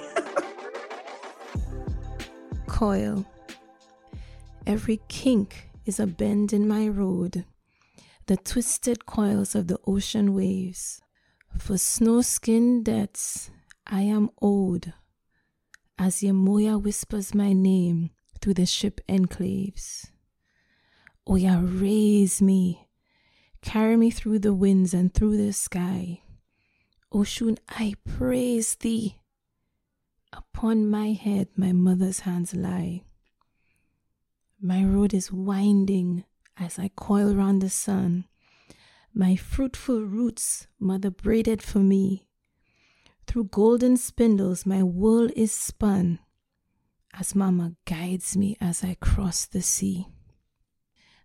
Coil. 2.67 3.25
Every 4.65 4.99
kink 5.07 5.69
is 5.85 5.99
a 5.99 6.07
bend 6.07 6.51
in 6.51 6.67
my 6.67 6.87
road 6.87 7.45
the 8.27 8.37
twisted 8.37 9.05
coils 9.05 9.55
of 9.55 9.67
the 9.67 9.79
ocean 9.85 10.33
waves. 10.33 11.01
For 11.57 11.77
snow 11.77 12.21
skinned 12.21 12.85
debts, 12.85 13.51
I 13.85 14.01
am 14.01 14.29
owed, 14.41 14.93
as 15.99 16.21
Yamoya 16.21 16.81
whispers 16.81 17.35
my 17.35 17.53
name 17.53 18.09
through 18.41 18.55
the 18.55 18.65
ship 18.65 19.01
enclaves. 19.07 20.09
Oya, 21.29 21.59
raise 21.63 22.41
me, 22.41 22.87
carry 23.61 23.95
me 23.97 24.09
through 24.09 24.39
the 24.39 24.53
winds 24.53 24.93
and 24.93 25.13
through 25.13 25.37
the 25.37 25.53
sky. 25.53 26.21
Oshun, 27.13 27.57
I 27.69 27.93
praise 28.05 28.75
thee. 28.75 29.19
Upon 30.33 30.89
my 30.89 31.11
head, 31.11 31.49
my 31.55 31.71
mother's 31.71 32.21
hands 32.21 32.55
lie. 32.55 33.03
My 34.59 34.83
road 34.83 35.13
is 35.13 35.31
winding 35.31 36.23
as 36.57 36.79
I 36.79 36.89
coil 36.95 37.35
round 37.35 37.61
the 37.61 37.69
sun. 37.69 38.25
My 39.13 39.35
fruitful 39.35 40.01
roots, 40.01 40.67
mother 40.79 41.11
braided 41.11 41.61
for 41.61 41.79
me. 41.79 42.27
Through 43.27 43.45
golden 43.45 43.97
spindles, 43.97 44.65
my 44.65 44.83
wool 44.83 45.29
is 45.35 45.51
spun 45.51 46.19
as 47.13 47.35
mama 47.35 47.73
guides 47.85 48.35
me 48.35 48.57
as 48.59 48.83
I 48.83 48.95
cross 48.99 49.45
the 49.45 49.61
sea. 49.61 50.07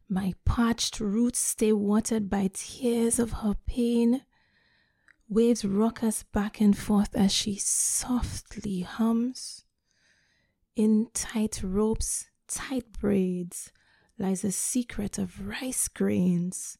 My 0.08 0.34
parched 0.44 1.00
roots 1.00 1.38
stay 1.38 1.72
watered 1.72 2.30
by 2.30 2.50
tears 2.52 3.18
of 3.18 3.32
her 3.32 3.54
pain. 3.66 4.22
Waves 5.28 5.64
rock 5.64 6.02
us 6.02 6.22
back 6.22 6.60
and 6.60 6.76
forth 6.76 7.14
as 7.14 7.32
she 7.32 7.56
softly 7.56 8.80
hums. 8.80 9.64
In 10.76 11.08
tight 11.12 11.60
ropes, 11.62 12.30
tight 12.46 12.92
braids, 12.92 13.72
lies 14.18 14.44
a 14.44 14.52
secret 14.52 15.18
of 15.18 15.46
rice 15.46 15.88
grains. 15.88 16.78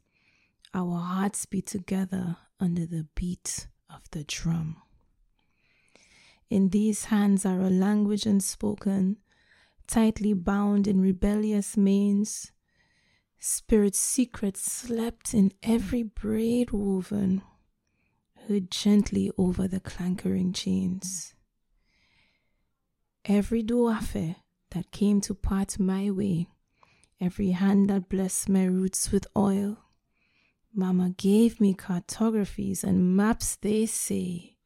Our 0.75 0.99
hearts 0.99 1.47
beat 1.47 1.67
together 1.67 2.37
under 2.61 2.85
the 2.85 3.07
beat 3.15 3.69
of 3.89 4.03
the 4.11 4.25
drum. 4.25 4.77
In 6.51 6.71
these 6.71 7.07
hands 7.07 7.47
are 7.47 7.61
a 7.61 7.71
language 7.71 8.27
unspoken, 8.27 9.19
tightly 9.87 10.33
bound 10.33 10.87
in 10.87 11.01
rebellious 11.01 11.77
manes. 11.77 12.53
spirit 13.41 13.95
secrets 13.95 14.61
slept 14.61 15.33
in 15.33 15.53
every 15.63 16.03
braid 16.03 16.73
woven, 16.73 17.41
heard 18.49 18.71
gently 18.71 19.31
over 19.39 19.69
the 19.69 19.79
clankering 19.79 20.53
chains. 20.53 21.35
Every 23.25 23.63
duafe 23.63 24.37
that 24.71 24.91
came 24.91 25.21
to 25.23 25.35
part 25.35 25.79
my 25.79 26.11
way, 26.11 26.49
every 27.21 27.51
hand 27.51 27.91
that 27.91 28.09
blessed 28.09 28.49
my 28.49 28.65
roots 28.65 29.11
with 29.11 29.27
oil, 29.37 29.79
Mama 30.75 31.11
gave 31.17 31.61
me 31.61 31.75
cartographies 31.75 32.85
and 32.85 33.17
maps, 33.17 33.57
they 33.57 33.87
say, 33.87 34.57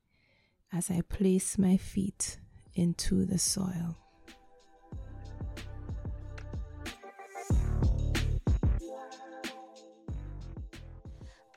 as 0.72 0.90
I 0.90 1.00
place 1.02 1.56
my 1.56 1.76
feet 1.76 2.38
into 2.74 3.24
the 3.24 3.38
soil. 3.38 4.01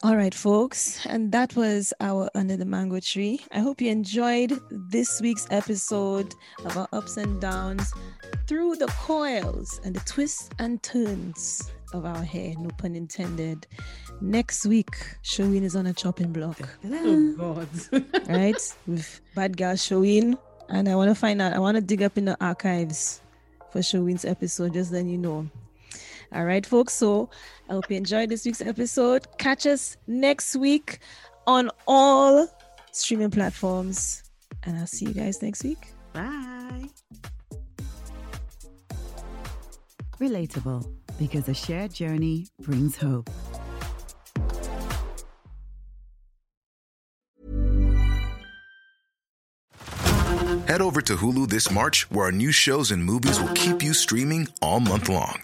All 0.05 0.15
right, 0.15 0.35
folks, 0.35 1.03
and 1.07 1.31
that 1.31 1.55
was 1.55 1.91
our 1.99 2.29
Under 2.35 2.55
the 2.55 2.63
Mango 2.63 2.99
Tree. 2.99 3.41
I 3.51 3.57
hope 3.57 3.81
you 3.81 3.89
enjoyed 3.89 4.53
this 4.69 5.19
week's 5.19 5.47
episode 5.49 6.31
of 6.63 6.77
our 6.77 6.87
ups 6.93 7.17
and 7.17 7.41
downs 7.41 7.91
through 8.45 8.75
the 8.75 8.85
coils 8.85 9.81
and 9.83 9.95
the 9.95 9.99
twists 10.01 10.51
and 10.59 10.83
turns 10.83 11.71
of 11.91 12.05
our 12.05 12.21
hair, 12.21 12.53
no 12.59 12.69
pun 12.77 12.95
intended. 12.95 13.65
Next 14.21 14.67
week, 14.67 14.95
Showin 15.23 15.63
is 15.63 15.75
on 15.75 15.87
a 15.87 15.93
chopping 15.93 16.31
block. 16.31 16.59
Oh 16.85 17.33
God. 17.91 18.07
right? 18.29 18.77
With 18.85 19.21
Bad 19.33 19.57
Girl 19.57 19.73
Showin. 19.73 20.37
And 20.69 20.87
I 20.87 20.93
want 20.93 21.09
to 21.09 21.15
find 21.15 21.41
out, 21.41 21.53
I 21.53 21.57
want 21.57 21.77
to 21.77 21.81
dig 21.81 22.03
up 22.03 22.15
in 22.15 22.25
the 22.25 22.37
archives 22.39 23.21
for 23.71 23.79
Showin's 23.79 24.23
episode, 24.23 24.73
just 24.73 24.91
then 24.91 25.09
you 25.09 25.17
know. 25.17 25.49
All 26.36 26.43
right, 26.43 26.65
folks. 26.65 26.93
So 26.93 27.29
I 27.69 27.73
hope 27.73 27.89
you 27.89 27.95
enjoyed 27.95 28.29
this 28.29 28.45
week's 28.45 28.61
episode. 28.61 29.25
Catch 29.38 29.65
us 29.65 29.95
next 30.05 30.55
week 30.55 30.99
on 31.47 31.71
all 31.88 32.47
streaming 32.91 33.31
platforms. 33.31 34.23
And 34.63 34.77
I'll 34.77 34.88
see 34.88 35.05
you 35.05 35.13
guys 35.13 35.41
next 35.41 35.63
week. 35.63 35.93
Bye. 36.11 36.89
Relatable 40.19 40.91
because 41.17 41.47
a 41.47 41.53
shared 41.53 41.93
journey 41.93 42.47
brings 42.59 42.97
hope. 42.97 43.29
Head 50.67 50.81
over 50.81 51.01
to 51.01 51.15
Hulu 51.15 51.47
this 51.47 51.71
March, 51.71 52.09
where 52.11 52.25
our 52.25 52.31
new 52.31 52.51
shows 52.51 52.91
and 52.91 53.03
movies 53.03 53.39
will 53.39 53.53
keep 53.53 53.83
you 53.83 53.93
streaming 53.93 54.47
all 54.61 54.79
month 54.79 55.07
long. 55.07 55.43